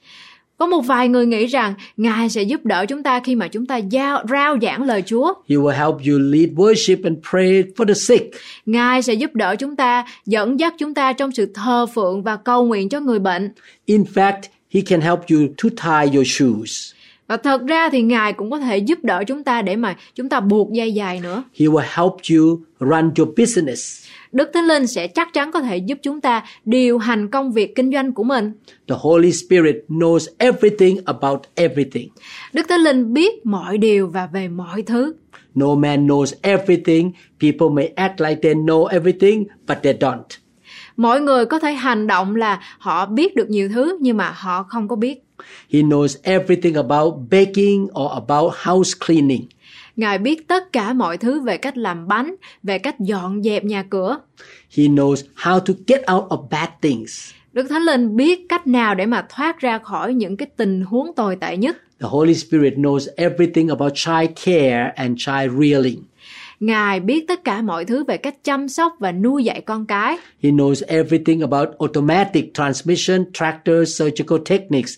Có 0.59 0.67
một 0.67 0.81
vài 0.81 1.09
người 1.09 1.27
nghĩ 1.27 1.47
rằng 1.47 1.75
Ngài 1.97 2.29
sẽ 2.29 2.43
giúp 2.43 2.65
đỡ 2.65 2.87
chúng 2.89 3.03
ta 3.03 3.21
khi 3.21 3.35
mà 3.35 3.49
chúng 3.49 3.67
ta 3.67 3.77
giao, 3.77 4.25
rao 4.31 4.57
giảng 4.63 4.83
lời 4.83 5.03
Chúa. 5.07 5.35
He 5.49 5.57
will 5.57 5.69
help 5.69 5.95
you 5.95 6.19
lead 6.19 6.49
worship 6.57 6.97
and 7.05 7.19
pray 7.31 7.63
for 7.77 7.87
the 7.87 7.95
sick. 7.95 8.35
Ngài 8.67 9.03
sẽ 9.03 9.15
giúp 9.15 9.35
đỡ 9.35 9.57
chúng 9.57 9.77
ta, 9.77 10.05
dẫn 10.27 10.61
dắt 10.61 10.75
chúng 10.79 10.95
ta 10.95 11.13
trong 11.13 11.33
sự 11.33 11.51
thờ 11.55 11.87
phượng 11.95 12.23
và 12.23 12.37
cầu 12.37 12.65
nguyện 12.65 12.89
cho 12.89 13.01
người 13.01 13.19
bệnh. 13.19 13.51
In 13.85 14.05
fact, 14.15 14.41
he 14.75 14.81
can 14.81 15.01
help 15.01 15.21
you 15.31 15.39
to 15.63 15.69
tie 15.69 16.15
your 16.15 16.27
shoes. 16.29 16.93
Và 17.29 17.37
thật 17.37 17.67
ra 17.67 17.89
thì 17.89 18.03
Ngài 18.03 18.33
cũng 18.33 18.51
có 18.51 18.59
thể 18.59 18.79
giúp 18.79 18.99
đỡ 19.03 19.25
chúng 19.27 19.45
ta 19.45 19.63
để 19.63 19.77
mà 19.77 19.97
chúng 20.15 20.29
ta 20.29 20.41
buộc 20.41 20.73
dây 20.73 20.93
dài 20.93 21.21
nữa. 21.21 21.43
He 21.55 21.67
will 21.67 21.87
help 21.97 22.13
you 22.31 22.61
run 22.81 23.11
your 23.19 23.29
business. 23.39 24.07
Đức 24.33 24.51
Thánh 24.55 24.65
Linh 24.65 24.87
sẽ 24.87 25.07
chắc 25.07 25.33
chắn 25.33 25.53
có 25.53 25.61
thể 25.61 25.77
giúp 25.77 25.99
chúng 26.03 26.21
ta 26.21 26.45
điều 26.65 26.99
hành 26.99 27.29
công 27.29 27.53
việc 27.53 27.75
kinh 27.75 27.93
doanh 27.93 28.13
của 28.13 28.25
mình. 28.25 28.53
The 28.89 28.97
Holy 28.99 29.33
Spirit 29.33 29.77
knows 29.89 30.27
everything 30.39 30.99
about 31.05 31.41
everything. 31.55 32.09
Đức 32.53 32.69
Thánh 32.69 32.81
Linh 32.81 33.15
biết 33.15 33.47
mọi 33.47 33.79
điều 33.79 34.07
và 34.07 34.27
về 34.27 34.49
mọi 34.49 34.83
thứ. 34.83 35.15
No 35.55 35.75
man 35.75 36.07
knows 36.07 36.35
everything. 36.43 37.13
People 37.41 37.69
may 37.73 37.87
act 37.87 38.21
like 38.21 38.41
they 38.43 38.55
know 38.55 38.85
everything, 38.85 39.45
but 39.69 39.79
they 39.83 39.93
don't. 39.93 40.23
Mọi 40.97 41.21
người 41.21 41.47
có 41.47 41.59
thể 41.59 41.73
hành 41.73 42.07
động 42.07 42.37
là 42.37 42.61
họ 42.79 43.07
biết 43.07 43.37
được 43.37 43.51
nhiều 43.51 43.69
thứ 43.69 43.99
nhưng 44.01 44.17
mà 44.17 44.33
họ 44.37 44.63
không 44.63 44.89
có 44.89 44.97
biết. 44.97 45.24
He 45.73 45.81
knows 45.81 46.17
everything 46.23 46.75
about 46.75 47.15
baking 47.31 47.85
or 47.85 48.13
about 48.13 48.55
house 48.55 48.93
cleaning. 49.07 49.47
Ngài 49.97 50.19
biết 50.19 50.49
tất 50.49 50.73
cả 50.73 50.93
mọi 50.93 51.19
thứ 51.19 51.41
về 51.41 51.57
cách 51.57 51.77
làm 51.77 52.09
bánh, 52.09 52.35
về 52.63 52.79
cách 52.79 53.01
dọn 53.01 53.43
dẹp 53.43 53.65
nhà 53.65 53.83
cửa. 53.91 54.19
He 54.77 54.85
knows 54.85 55.17
how 55.37 55.61
to 55.61 55.75
get 55.87 56.01
out 56.13 56.25
of 56.25 56.49
bad 56.49 56.69
things. 56.83 57.33
Đức 57.53 57.67
Thánh 57.69 57.83
Linh 57.83 58.17
biết 58.17 58.49
cách 58.49 58.67
nào 58.67 58.95
để 58.95 59.07
mà 59.07 59.27
thoát 59.29 59.61
ra 59.61 59.79
khỏi 59.79 60.15
những 60.15 60.37
cái 60.37 60.49
tình 60.57 60.83
huống 60.83 61.15
tồi 61.15 61.37
tệ 61.37 61.57
nhất. 61.57 61.77
The 62.01 62.09
Holy 62.09 62.35
Spirit 62.35 62.75
knows 62.75 63.07
everything 63.17 63.69
about 63.69 63.93
child 63.95 64.31
care 64.45 64.93
and 64.97 65.19
child 65.19 65.53
rearing. 65.61 66.03
Ngài 66.61 67.01
biết 67.01 67.29
tất 67.29 67.45
cả 67.45 67.63
mọi 67.63 67.85
thứ 67.85 68.05
về 68.05 68.17
cách 68.17 68.45
chăm 68.45 68.69
sóc 68.69 68.93
và 68.99 69.13
nuôi 69.13 69.45
dạy 69.45 69.61
con 69.61 69.87
cái. 69.87 70.17
He 70.43 70.51
knows 70.51 70.83
everything 70.87 71.41
about 71.41 71.69
automatic 71.79 72.55
transmission, 72.55 73.25
tractors, 73.33 74.01
surgical 74.03 74.39
techniques, 74.47 74.95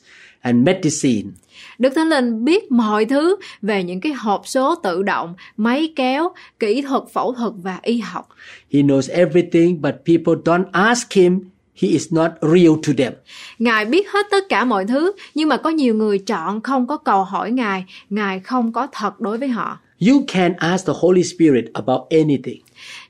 and 0.47 0.67
medicine. 0.67 1.31
Đức 1.79 1.93
Thánh 1.95 2.09
Linh 2.09 2.45
biết 2.45 2.73
mọi 2.73 3.05
thứ 3.05 3.37
về 3.63 3.85
những 3.85 4.01
cái 4.01 4.13
hộp 4.13 4.43
số 4.45 4.75
tự 4.75 5.03
động, 5.03 5.35
máy 5.57 5.93
kéo, 5.97 6.31
kỹ 6.61 6.83
thuật 6.83 7.03
phẫu 7.13 7.33
thuật 7.33 7.53
và 7.63 7.79
y 7.83 7.99
học. 7.99 8.29
He 8.73 8.81
knows 8.81 9.13
everything, 9.13 9.83
but 9.83 9.95
people 10.07 10.35
don't 10.45 10.65
ask 10.73 11.13
him. 11.13 11.41
He 11.83 11.89
is 11.89 12.13
not 12.13 12.31
real 12.43 12.73
to 12.87 12.93
them. 12.99 13.13
Ngài 13.59 13.85
biết 13.85 14.11
hết 14.11 14.27
tất 14.31 14.45
cả 14.49 14.65
mọi 14.65 14.85
thứ, 14.85 15.13
nhưng 15.35 15.49
mà 15.49 15.57
có 15.57 15.71
nhiều 15.71 15.95
người 15.95 16.19
chọn 16.19 16.61
không 16.61 16.87
có 16.87 16.97
cầu 16.97 17.25
hỏi 17.25 17.51
Ngài, 17.51 17.85
Ngài 18.11 18.41
không 18.41 18.73
có 18.73 18.87
thật 18.93 19.21
đối 19.21 19.39
với 19.39 19.49
họ. 19.49 19.79
You 20.01 20.25
can 20.29 20.53
ask 20.59 20.87
the 20.87 20.93
Holy 20.97 21.23
Spirit 21.23 21.65
about 21.73 22.01
anything. 22.11 22.61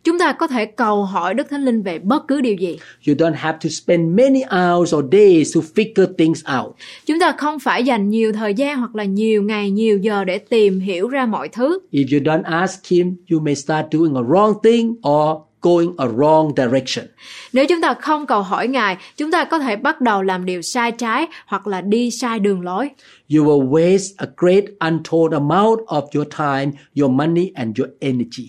Chúng 0.07 0.19
ta 0.19 0.33
có 0.33 0.47
thể 0.47 0.67
cầu 0.67 1.05
hỏi 1.05 1.35
Đức 1.35 1.51
Thánh 1.51 1.65
Linh 1.65 1.83
về 1.83 1.99
bất 1.99 2.29
cứ 2.29 2.41
điều 2.41 2.55
gì. 2.55 2.79
You 3.09 3.15
don't 3.15 3.35
have 3.35 3.59
to 3.65 3.69
spend 3.69 4.19
many 4.19 4.43
hours 4.43 4.95
or 4.95 5.05
days 5.13 5.57
to 5.57 5.61
figure 5.75 6.07
things 6.19 6.45
out. 6.59 6.75
Chúng 7.07 7.21
ta 7.21 7.33
không 7.39 7.59
phải 7.59 7.85
dành 7.85 8.11
nhiều 8.11 8.33
thời 8.33 8.55
gian 8.55 8.79
hoặc 8.79 8.97
là 8.97 9.05
nhiều 9.05 9.43
ngày, 9.43 9.71
nhiều 9.71 9.99
giờ 9.99 10.25
để 10.25 10.39
tìm 10.39 10.81
hiểu 10.81 11.09
ra 11.09 11.27
mọi 11.27 11.49
thứ. 11.49 11.79
If 11.93 12.19
you 12.19 12.25
don't 12.25 12.43
ask 12.43 12.87
him, 12.87 13.17
you 13.31 13.41
may 13.41 13.55
start 13.55 13.87
doing 13.93 14.15
a 14.15 14.23
wrong 14.23 14.55
thing 14.63 14.95
or 15.09 15.39
going 15.67 15.95
a 15.97 16.07
wrong 16.07 16.53
direction. 16.57 17.07
Nếu 17.53 17.67
chúng 17.67 17.81
ta 17.81 17.95
không 17.95 18.27
cầu 18.27 18.43
hỏi 18.43 18.69
Ngài, 18.69 18.97
chúng 19.17 19.31
ta 19.31 19.45
có 19.45 19.59
thể 19.59 19.77
bắt 19.77 20.01
đầu 20.01 20.23
làm 20.23 20.45
điều 20.45 20.63
sai 20.63 20.93
trái 20.93 21.27
hoặc 21.47 21.67
là 21.67 21.81
đi 21.81 22.11
sai 22.11 22.39
đường 22.39 22.61
lối. 22.61 22.91
You 23.35 23.45
will 23.45 23.69
waste 23.69 24.15
a 24.17 24.27
great 24.37 24.65
untold 24.81 25.33
amount 25.33 25.81
of 25.87 26.03
your 26.15 26.29
time, 26.39 26.79
your 27.01 27.13
money 27.13 27.53
and 27.55 27.79
your 27.79 27.91
energy. 28.01 28.49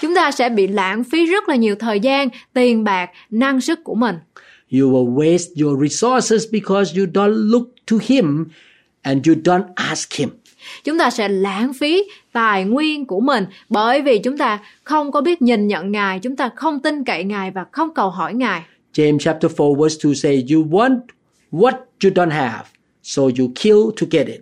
Chúng 0.00 0.14
ta 0.14 0.30
sẽ 0.30 0.48
bị 0.48 0.66
lãng 0.66 1.04
phí 1.04 1.26
rất 1.26 1.48
là 1.48 1.56
nhiều 1.56 1.74
thời 1.74 2.00
gian, 2.00 2.28
tiền 2.52 2.84
bạc, 2.84 3.10
năng 3.30 3.60
sức 3.60 3.84
của 3.84 3.94
mình. 3.94 4.16
You 4.72 4.90
will 4.90 5.14
waste 5.14 5.64
your 5.64 5.82
resources 5.82 6.52
because 6.52 6.98
you 6.98 7.06
don't 7.06 7.50
look 7.50 7.68
to 7.90 7.96
him 8.02 8.44
and 9.02 9.28
you 9.28 9.34
don't 9.44 9.66
ask 9.74 10.12
him. 10.12 10.28
Chúng 10.84 10.98
ta 10.98 11.10
sẽ 11.10 11.28
lãng 11.28 11.72
phí 11.72 12.02
tài 12.38 12.64
nguyên 12.64 13.06
của 13.06 13.20
mình 13.20 13.46
bởi 13.68 14.02
vì 14.02 14.18
chúng 14.18 14.38
ta 14.38 14.58
không 14.84 15.12
có 15.12 15.20
biết 15.20 15.42
nhìn 15.42 15.66
nhận 15.66 15.92
Ngài, 15.92 16.18
chúng 16.18 16.36
ta 16.36 16.50
không 16.56 16.80
tin 16.80 17.04
cậy 17.04 17.24
Ngài 17.24 17.50
và 17.50 17.64
không 17.72 17.94
cầu 17.94 18.10
hỏi 18.10 18.34
Ngài. 18.34 18.62
James 18.94 19.18
chapter 19.18 19.52
4 19.58 19.80
verse 19.80 19.98
2 20.04 20.14
say, 20.14 20.44
You 20.50 20.64
want 20.64 21.00
what 21.52 21.72
you 22.04 22.10
don't 22.10 22.30
have, 22.30 22.64
so 23.02 23.22
you 23.22 23.48
kill 23.54 23.78
to 24.00 24.06
get 24.10 24.26
it. 24.26 24.40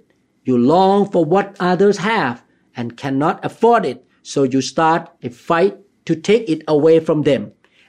You 0.48 0.56
long 0.56 1.04
for 1.12 1.28
what 1.28 1.74
others 1.74 1.98
have 1.98 2.34
and 2.72 2.92
cannot 2.96 3.36
afford 3.42 3.84
it, 3.84 3.96
so 4.24 4.42
you 4.42 4.60
start 4.60 5.02
a 5.22 5.28
fight 5.46 5.72
to 6.06 6.14
take 6.14 6.44
it 6.46 6.58
away 6.66 7.00
from 7.06 7.22
them. 7.22 7.42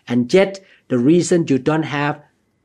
And 0.06 0.34
yet, 0.34 0.54
the 0.90 0.98
reason 0.98 1.46
you 1.50 1.58
don't 1.58 1.86
have 1.86 2.16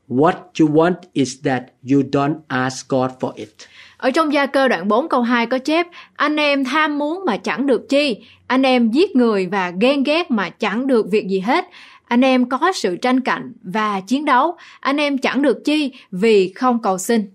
what 0.07 0.59
you 0.59 0.67
want 0.67 0.97
is 1.13 1.41
that 1.41 1.63
you 1.91 2.03
don't 2.03 2.37
ask 2.49 2.87
God 2.87 3.11
for 3.19 3.33
it. 3.35 3.67
Ở 4.03 4.11
trong 4.11 4.33
gia 4.33 4.45
cơ 4.45 4.67
đoạn 4.67 4.87
4 4.87 5.09
câu 5.09 5.21
2 5.21 5.45
có 5.45 5.57
chép 5.57 5.87
Anh 6.15 6.35
em 6.35 6.63
tham 6.63 6.97
muốn 6.97 7.25
mà 7.25 7.37
chẳng 7.37 7.67
được 7.67 7.89
chi 7.89 8.17
Anh 8.47 8.61
em 8.61 8.91
giết 8.91 9.15
người 9.15 9.47
và 9.51 9.73
ghen 9.81 10.03
ghét 10.03 10.31
mà 10.31 10.49
chẳng 10.49 10.87
được 10.87 11.05
việc 11.11 11.27
gì 11.27 11.39
hết 11.39 11.65
Anh 12.07 12.21
em 12.21 12.49
có 12.49 12.71
sự 12.75 12.95
tranh 12.95 13.19
cạnh 13.19 13.53
và 13.63 14.01
chiến 14.07 14.25
đấu 14.25 14.55
Anh 14.79 14.97
em 14.97 15.17
chẳng 15.17 15.41
được 15.41 15.65
chi 15.65 15.91
vì 16.11 16.53
không 16.55 16.81
cầu 16.81 16.97
xin 16.97 17.29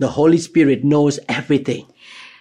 The 0.00 0.08
Holy 0.10 0.38
Spirit 0.38 0.78
knows 0.78 1.18
everything. 1.26 1.84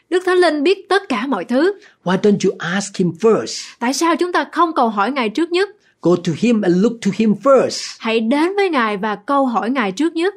Đức 0.09 0.23
Thánh 0.25 0.37
Linh 0.37 0.63
biết 0.63 0.89
tất 0.89 1.01
cả 1.09 1.27
mọi 1.27 1.45
thứ 1.45 1.73
Why 2.03 2.17
don't 2.17 2.49
you 2.49 2.57
ask 2.59 2.97
Him 2.97 3.11
first? 3.21 3.75
Tại 3.79 3.93
sao 3.93 4.15
chúng 4.15 4.31
ta 4.31 4.45
không 4.51 4.73
cầu 4.75 4.89
hỏi 4.89 5.11
Ngài 5.11 5.29
trước 5.29 5.51
nhất 5.51 5.69
Go 6.01 6.15
to 6.15 6.33
Him 6.37 6.61
and 6.61 6.83
look 6.83 6.93
to 7.05 7.11
Him 7.15 7.33
first. 7.43 7.95
Hãy 7.99 8.19
đến 8.19 8.55
với 8.55 8.69
Ngài 8.69 8.97
và 8.97 9.15
câu 9.15 9.45
hỏi 9.45 9.69
Ngài 9.69 9.91
trước 9.91 10.13
nhất 10.13 10.35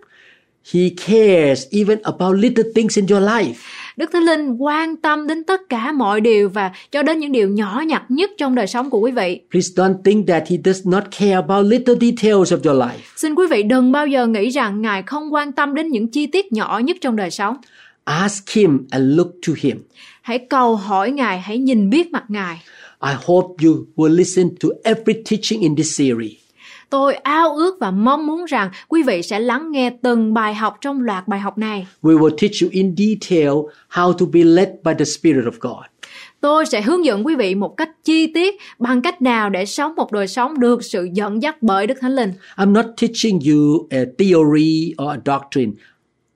He 0.75 0.81
cares 1.07 1.67
even 1.71 1.99
about 2.03 2.37
little 2.37 2.65
things 2.75 2.99
in 2.99 3.07
your 3.11 3.23
life. 3.23 3.55
Đức 3.97 4.11
Thánh 4.13 4.23
Linh 4.23 4.57
quan 4.63 4.97
tâm 4.97 5.27
đến 5.27 5.45
tất 5.45 5.61
cả 5.69 5.93
mọi 5.93 6.21
điều 6.21 6.49
và 6.49 6.73
cho 6.93 7.03
đến 7.03 7.19
những 7.19 7.33
điều 7.33 7.49
nhỏ 7.49 7.83
nhặt 7.87 8.03
nhất 8.09 8.31
trong 8.39 8.55
đời 8.55 8.67
sống 8.67 8.91
của 8.91 8.99
quý 8.99 9.11
vị. 9.11 9.41
Please 9.51 9.69
don't 9.77 10.03
think 10.05 10.29
that 10.29 10.43
He 10.51 10.57
does 10.65 10.87
not 10.87 11.05
care 11.19 11.33
about 11.33 11.67
little 11.67 11.95
details 12.01 12.53
of 12.53 12.59
your 12.65 12.83
life. 12.83 12.99
Xin 13.17 13.35
quý 13.35 13.47
vị 13.51 13.63
đừng 13.63 13.93
bao 13.93 14.07
giờ 14.07 14.27
nghĩ 14.27 14.49
rằng 14.49 14.83
Ngài 14.83 15.03
không 15.03 15.35
quan 15.35 15.53
tâm 15.53 15.75
đến 15.75 15.89
những 15.89 16.09
chi 16.09 16.27
tiết 16.27 16.53
nhỏ 16.53 16.81
nhất 16.85 16.97
trong 17.01 17.17
đời 17.17 17.31
sống. 17.31 17.57
Ask 18.05 18.51
Him 18.51 18.87
and 18.91 19.17
look 19.17 19.29
to 19.47 19.53
Him. 19.57 19.77
Hãy 20.23 20.39
cầu 20.39 20.77
hỏi 20.77 21.11
Ngài, 21.11 21.41
hãy 21.41 21.59
nhìn 21.59 21.91
biết 21.91 22.13
mặt 22.13 22.25
Ngài. 22.29 22.63
I 23.03 23.15
hope 23.25 23.65
you 23.65 23.87
will 23.97 24.17
listen 24.17 24.51
to 24.61 24.69
every 24.85 25.23
teaching 25.31 25.61
in 25.61 25.77
this 25.77 25.99
series. 25.99 26.46
Tôi 26.97 27.15
ao 27.15 27.55
ước 27.55 27.77
và 27.81 27.91
mong 27.91 28.27
muốn 28.27 28.45
rằng 28.45 28.71
quý 28.89 29.03
vị 29.03 29.23
sẽ 29.23 29.41
lắng 29.41 29.73
nghe 29.73 29.91
từng 30.03 30.35
bài 30.35 30.55
học 30.55 30.79
trong 30.81 31.03
loạt 31.03 31.29
bài 31.29 31.41
học 31.41 31.59
này. 31.59 31.87
We 32.03 32.19
will 32.19 32.37
teach 32.37 32.63
you 32.63 32.69
in 32.73 32.95
detail 32.97 33.53
how 33.91 34.13
to 34.13 34.27
be 34.33 34.41
led 34.45 34.69
by 34.85 34.93
the 34.99 35.05
Spirit 35.05 35.45
of 35.45 35.53
God. 35.61 35.85
Tôi 36.41 36.67
sẽ 36.67 36.83
hướng 36.83 37.05
dẫn 37.05 37.27
quý 37.27 37.35
vị 37.35 37.55
một 37.55 37.77
cách 37.77 37.91
chi 38.05 38.27
tiết 38.27 38.57
bằng 38.79 39.03
cách 39.03 39.23
nào 39.23 39.51
để 39.51 39.67
sống 39.67 39.95
một 39.97 40.13
đời 40.13 40.29
sống 40.29 40.61
được 40.61 40.85
sự 40.85 41.09
dẫn 41.13 41.43
dắt 41.43 41.63
bởi 41.63 41.87
Đức 41.87 41.99
Thánh 42.01 42.15
Linh. 42.15 42.33
I'm 42.57 42.73
not 42.73 42.87
teaching 43.01 43.41
you 43.51 43.87
a 43.91 44.05
theory 44.19 44.95
or 45.03 45.09
a 45.09 45.21
doctrine. 45.25 45.73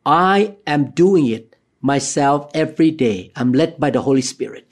I 0.05 0.49
am 0.65 0.85
doing 0.97 1.27
it 1.27 1.43
myself 1.83 2.41
every 2.53 2.91
day. 2.99 3.31
I'm 3.35 3.53
led 3.53 3.69
by 3.79 3.91
the 3.91 4.01
Holy 4.01 4.23
Spirit. 4.23 4.65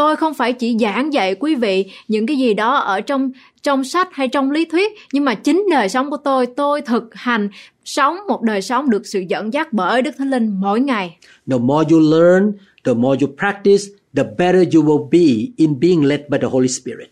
Tôi 0.00 0.16
không 0.16 0.34
phải 0.34 0.52
chỉ 0.52 0.76
giảng 0.80 1.12
dạy 1.12 1.34
quý 1.34 1.54
vị 1.54 1.84
những 2.08 2.26
cái 2.26 2.36
gì 2.36 2.54
đó 2.54 2.74
ở 2.76 3.00
trong 3.00 3.30
trong 3.62 3.84
sách 3.84 4.08
hay 4.12 4.28
trong 4.28 4.50
lý 4.50 4.64
thuyết, 4.64 4.92
nhưng 5.12 5.24
mà 5.24 5.34
chính 5.34 5.66
đời 5.70 5.88
sống 5.88 6.10
của 6.10 6.16
tôi, 6.16 6.46
tôi 6.46 6.82
thực 6.82 7.14
hành 7.14 7.48
sống 7.84 8.16
một 8.28 8.42
đời 8.42 8.62
sống 8.62 8.90
được 8.90 9.06
sự 9.06 9.24
dẫn 9.28 9.52
dắt 9.52 9.72
bởi 9.72 10.02
Đức 10.02 10.10
Thánh 10.18 10.30
Linh 10.30 10.60
mỗi 10.60 10.80
ngày. 10.80 11.16
The 11.50 11.58
more 11.58 11.88
you 11.90 12.00
learn, 12.00 12.52
the 12.84 12.94
more 12.94 13.18
you 13.20 13.34
practice, 13.38 13.82
the 14.16 14.22
better 14.38 14.74
you 14.74 14.82
will 14.82 15.08
be 15.10 15.52
in 15.56 15.80
being 15.80 16.04
led 16.04 16.20
by 16.28 16.38
the 16.42 16.48
Holy 16.48 16.68
Spirit. 16.68 17.08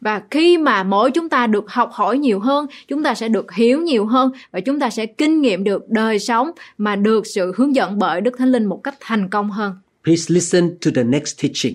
Và 0.00 0.22
khi 0.30 0.58
mà 0.58 0.82
mỗi 0.82 1.10
chúng 1.10 1.28
ta 1.28 1.46
được 1.46 1.70
học 1.70 1.90
hỏi 1.92 2.18
nhiều 2.18 2.40
hơn, 2.40 2.66
chúng 2.88 3.02
ta 3.02 3.14
sẽ 3.14 3.28
được 3.28 3.52
hiểu 3.52 3.80
nhiều 3.80 4.06
hơn 4.06 4.32
và 4.52 4.60
chúng 4.60 4.80
ta 4.80 4.90
sẽ 4.90 5.06
kinh 5.06 5.40
nghiệm 5.40 5.64
được 5.64 5.88
đời 5.88 6.18
sống 6.18 6.50
mà 6.78 6.96
được 6.96 7.26
sự 7.26 7.52
hướng 7.56 7.74
dẫn 7.74 7.98
bởi 7.98 8.20
Đức 8.20 8.34
Thánh 8.38 8.52
Linh 8.52 8.64
một 8.64 8.80
cách 8.84 8.94
thành 9.00 9.28
công 9.28 9.50
hơn. 9.50 9.72
Please 10.04 10.34
listen 10.34 10.70
to 10.84 10.90
the 10.94 11.02
next 11.02 11.42
teaching. 11.42 11.74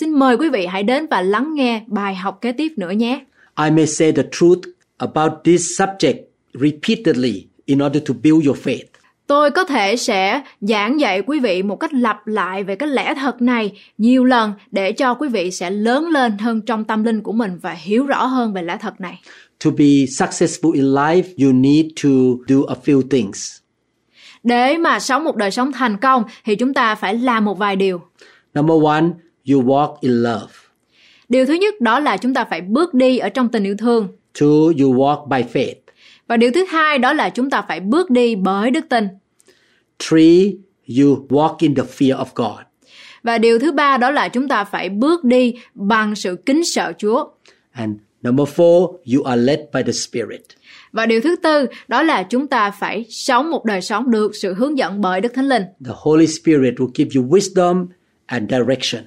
Xin 0.00 0.18
mời 0.18 0.36
quý 0.36 0.48
vị 0.48 0.66
hãy 0.66 0.82
đến 0.82 1.06
và 1.10 1.22
lắng 1.22 1.54
nghe 1.54 1.82
bài 1.86 2.14
học 2.14 2.38
kế 2.40 2.52
tiếp 2.52 2.72
nữa 2.76 2.90
nhé. 2.90 3.24
I 3.64 3.70
may 3.70 3.86
say 3.86 4.12
the 4.12 4.22
truth 4.32 4.60
about 4.96 5.32
this 5.44 5.80
subject 5.80 6.18
repeatedly 6.54 7.46
in 7.64 7.78
order 7.78 8.02
to 8.08 8.14
build 8.22 8.46
your 8.46 8.58
faith. 8.58 8.84
Tôi 9.26 9.50
có 9.50 9.64
thể 9.64 9.96
sẽ 9.96 10.42
giảng 10.60 11.00
dạy 11.00 11.22
quý 11.22 11.40
vị 11.40 11.62
một 11.62 11.76
cách 11.76 11.94
lặp 11.94 12.26
lại 12.26 12.64
về 12.64 12.76
cái 12.76 12.88
lẽ 12.88 13.14
thật 13.14 13.42
này 13.42 13.72
nhiều 13.98 14.24
lần 14.24 14.52
để 14.70 14.92
cho 14.92 15.14
quý 15.14 15.28
vị 15.28 15.50
sẽ 15.50 15.70
lớn 15.70 16.08
lên 16.08 16.38
hơn 16.38 16.60
trong 16.60 16.84
tâm 16.84 17.04
linh 17.04 17.22
của 17.22 17.32
mình 17.32 17.58
và 17.62 17.72
hiểu 17.72 18.06
rõ 18.06 18.24
hơn 18.24 18.52
về 18.52 18.62
lẽ 18.62 18.76
thật 18.80 19.00
này. 19.00 19.20
To 19.64 19.70
be 19.70 19.84
successful 19.84 20.72
in 20.72 20.84
life, 20.84 21.22
you 21.44 21.52
need 21.52 21.86
to 22.04 22.10
do 22.48 22.56
a 22.68 22.74
few 22.84 23.02
things. 23.10 23.56
Để 24.42 24.78
mà 24.78 25.00
sống 25.00 25.24
một 25.24 25.36
đời 25.36 25.50
sống 25.50 25.72
thành 25.72 25.96
công 25.96 26.24
thì 26.44 26.56
chúng 26.56 26.74
ta 26.74 26.94
phải 26.94 27.14
làm 27.14 27.44
một 27.44 27.58
vài 27.58 27.76
điều. 27.76 28.00
Number 28.54 28.84
one, 28.84 29.04
you 29.50 29.62
walk 29.62 29.96
in 30.00 30.12
love. 30.12 30.52
Điều 31.28 31.46
thứ 31.46 31.54
nhất 31.54 31.80
đó 31.80 32.00
là 32.00 32.16
chúng 32.16 32.34
ta 32.34 32.44
phải 32.44 32.60
bước 32.60 32.94
đi 32.94 33.18
ở 33.18 33.28
trong 33.28 33.48
tình 33.48 33.64
yêu 33.64 33.76
thương. 33.78 34.08
Two, 34.34 34.64
you 34.82 34.94
walk 34.94 35.28
by 35.28 35.42
faith. 35.52 35.74
Và 36.26 36.36
điều 36.36 36.50
thứ 36.54 36.64
hai 36.64 36.98
đó 36.98 37.12
là 37.12 37.30
chúng 37.30 37.50
ta 37.50 37.62
phải 37.68 37.80
bước 37.80 38.10
đi 38.10 38.34
bởi 38.34 38.70
đức 38.70 38.88
tin. 38.88 39.08
Three, 39.98 40.52
you 40.98 41.26
walk 41.28 41.56
in 41.58 41.74
the 41.74 41.82
fear 41.82 42.16
of 42.16 42.26
God. 42.34 42.60
Và 43.22 43.38
điều 43.38 43.58
thứ 43.58 43.72
ba 43.72 43.96
đó 43.96 44.10
là 44.10 44.28
chúng 44.28 44.48
ta 44.48 44.64
phải 44.64 44.88
bước 44.88 45.24
đi 45.24 45.54
bằng 45.74 46.14
sự 46.14 46.36
kính 46.46 46.62
sợ 46.64 46.92
Chúa. 46.98 47.28
And 47.72 47.96
number 48.22 48.48
four, 48.48 48.96
you 49.14 49.22
are 49.22 49.42
led 49.42 49.60
by 49.72 49.82
the 49.82 49.92
Spirit. 49.92 50.42
Và 50.92 51.06
điều 51.06 51.20
thứ 51.20 51.36
tư 51.36 51.66
đó 51.88 52.02
là 52.02 52.22
chúng 52.22 52.46
ta 52.46 52.70
phải 52.70 53.06
sống 53.10 53.50
một 53.50 53.64
đời 53.64 53.80
sống 53.80 54.10
được 54.10 54.36
sự 54.36 54.54
hướng 54.54 54.78
dẫn 54.78 55.00
bởi 55.00 55.20
Đức 55.20 55.34
Thánh 55.34 55.48
Linh. 55.48 55.62
The 55.84 55.92
Holy 55.94 56.26
Spirit 56.26 56.74
will 56.74 56.90
give 56.94 57.10
you 57.16 57.28
wisdom 57.28 57.86
and 58.26 58.50
direction. 58.50 59.04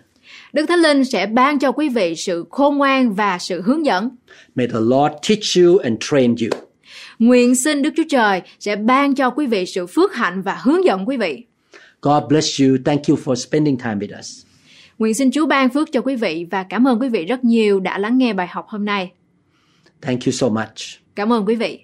Đức 0.53 0.65
Thánh 0.65 0.79
Linh 0.79 1.05
sẽ 1.05 1.25
ban 1.25 1.59
cho 1.59 1.71
quý 1.71 1.89
vị 1.89 2.15
sự 2.15 2.45
khôn 2.49 2.77
ngoan 2.77 3.13
và 3.13 3.37
sự 3.39 3.61
hướng 3.61 3.85
dẫn. 3.85 4.09
May 4.55 4.67
the 4.67 4.79
Lord 4.79 5.13
teach 5.29 5.57
you 5.57 5.77
and 5.77 5.97
train 5.99 6.35
you. 6.41 6.59
Nguyện 7.19 7.55
xin 7.55 7.81
Đức 7.81 7.93
Chúa 7.97 8.03
Trời 8.09 8.41
sẽ 8.59 8.75
ban 8.75 9.15
cho 9.15 9.29
quý 9.29 9.47
vị 9.47 9.65
sự 9.65 9.87
phước 9.87 10.15
hạnh 10.15 10.41
và 10.41 10.57
hướng 10.61 10.85
dẫn 10.85 11.07
quý 11.07 11.17
vị. 11.17 11.45
God 12.01 12.23
bless 12.29 12.61
you. 12.61 12.77
Thank 12.85 13.01
you 13.09 13.17
for 13.23 13.35
spending 13.35 13.77
time 13.77 13.95
with 13.95 14.19
us. 14.19 14.45
Nguyện 14.97 15.13
xin 15.13 15.31
Chúa 15.31 15.45
ban 15.45 15.69
phước 15.69 15.91
cho 15.91 16.01
quý 16.01 16.15
vị 16.15 16.47
và 16.51 16.63
cảm 16.63 16.87
ơn 16.87 17.01
quý 17.01 17.09
vị 17.09 17.25
rất 17.25 17.43
nhiều 17.43 17.79
đã 17.79 17.97
lắng 17.97 18.17
nghe 18.17 18.33
bài 18.33 18.47
học 18.47 18.65
hôm 18.67 18.85
nay. 18.85 19.11
Thank 20.01 20.19
you 20.25 20.31
so 20.31 20.49
much. 20.49 21.01
Cảm 21.15 21.33
ơn 21.33 21.45
quý 21.45 21.55
vị. 21.55 21.79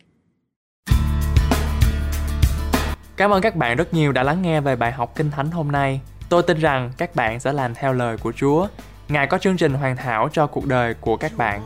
Cảm 3.17 3.31
ơn 3.31 3.41
các 3.41 3.55
bạn 3.55 3.77
rất 3.77 3.93
nhiều 3.93 4.11
đã 4.11 4.23
lắng 4.23 4.41
nghe 4.41 4.61
về 4.61 4.75
bài 4.75 4.91
học 4.91 5.13
Kinh 5.15 5.31
Thánh 5.31 5.51
hôm 5.51 5.71
nay. 5.71 5.99
Tôi 6.29 6.43
tin 6.43 6.59
rằng 6.59 6.91
các 6.97 7.15
bạn 7.15 7.39
sẽ 7.39 7.53
làm 7.53 7.75
theo 7.75 7.93
lời 7.93 8.17
của 8.17 8.31
Chúa. 8.31 8.67
Ngài 9.07 9.27
có 9.27 9.37
chương 9.37 9.57
trình 9.57 9.73
hoàn 9.73 9.97
hảo 9.97 10.29
cho 10.33 10.47
cuộc 10.47 10.65
đời 10.65 10.93
của 10.93 11.17
các 11.17 11.31
bạn. 11.37 11.61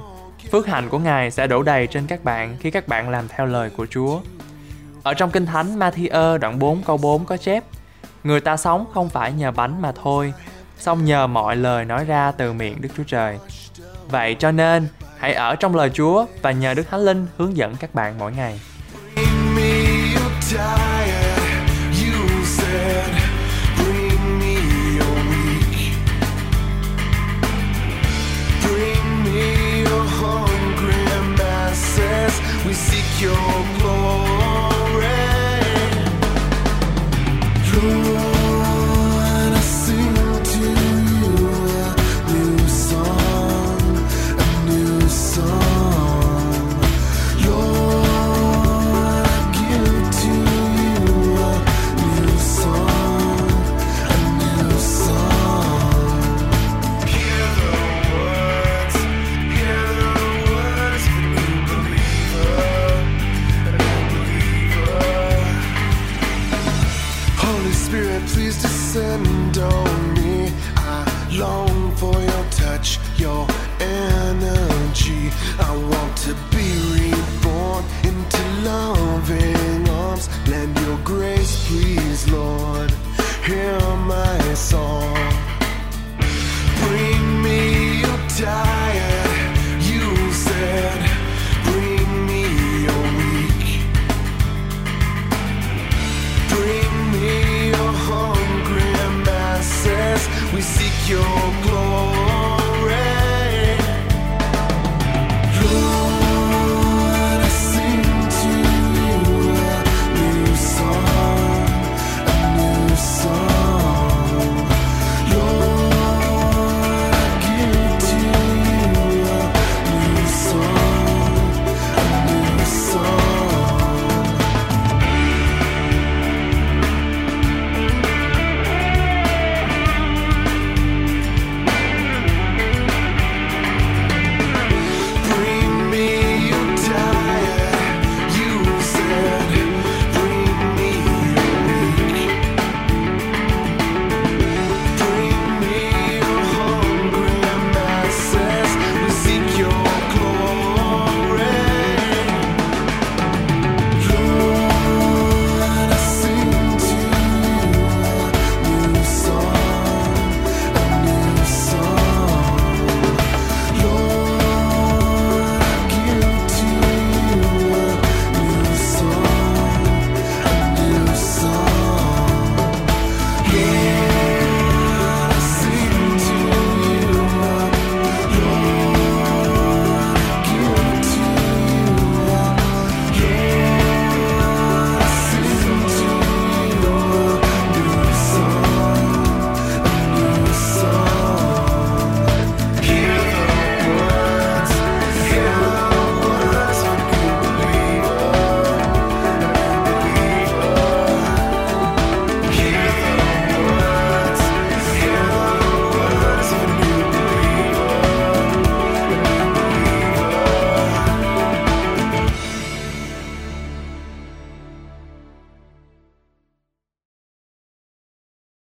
Phước 0.51 0.68
hạnh 0.68 0.89
của 0.89 0.99
Ngài 0.99 1.32
sẽ 1.32 1.47
đổ 1.47 1.64
đầy 1.64 1.88
trên 1.88 2.07
các 2.07 2.24
bạn 2.24 2.55
khi 2.59 2.72
các 2.72 2.88
bạn 2.88 3.09
làm 3.09 3.28
theo 3.28 3.45
lời 3.45 3.70
của 3.78 3.86
Chúa. 3.86 4.20
Ở 5.03 5.14
trong 5.14 5.32
Kinh 5.32 5.45
Thánh 5.45 5.80
Matthew 5.80 6.38
đoạn 6.38 6.59
4 6.59 6.82
câu 6.84 6.97
4 6.97 7.26
có 7.26 7.38
chép 7.38 7.64
Người 8.24 8.41
ta 8.41 8.57
sống 8.57 8.86
không 8.93 9.09
phải 9.09 9.34
nhờ 9.34 9.51
bánh 9.51 9.82
mà 9.82 9.91
thôi, 9.91 10.34
song 10.78 11.05
nhờ 11.05 11.28
mọi 11.28 11.55
lời 11.55 11.86
nói 11.86 12.05
ra 12.05 12.32
từ 12.32 12.53
miệng 12.53 12.82
Đức 12.82 12.89
Chúa 12.97 13.03
Trời. 13.07 13.38
Vậy 14.09 14.36
cho 14.39 14.51
nên, 14.51 14.88
hãy 15.18 15.34
ở 15.34 15.55
trong 15.55 15.76
lời 15.76 15.89
Chúa 15.93 16.26
và 16.41 16.51
nhờ 16.51 16.74
Đức 16.74 16.84
Thánh 16.91 17.01
Linh 17.01 17.28
hướng 17.38 17.57
dẫn 17.57 17.76
các 17.76 17.95
bạn 17.95 18.18
mỗi 18.20 18.32
ngày. 18.32 18.59
Bring 19.16 19.55
me 19.55 19.72
your 20.16 20.32
diet, 20.41 21.39
you 21.91 22.45
said. 22.45 23.20
We 32.66 32.74
seek 32.74 33.22
your 33.22 33.36
glory. 33.80 34.31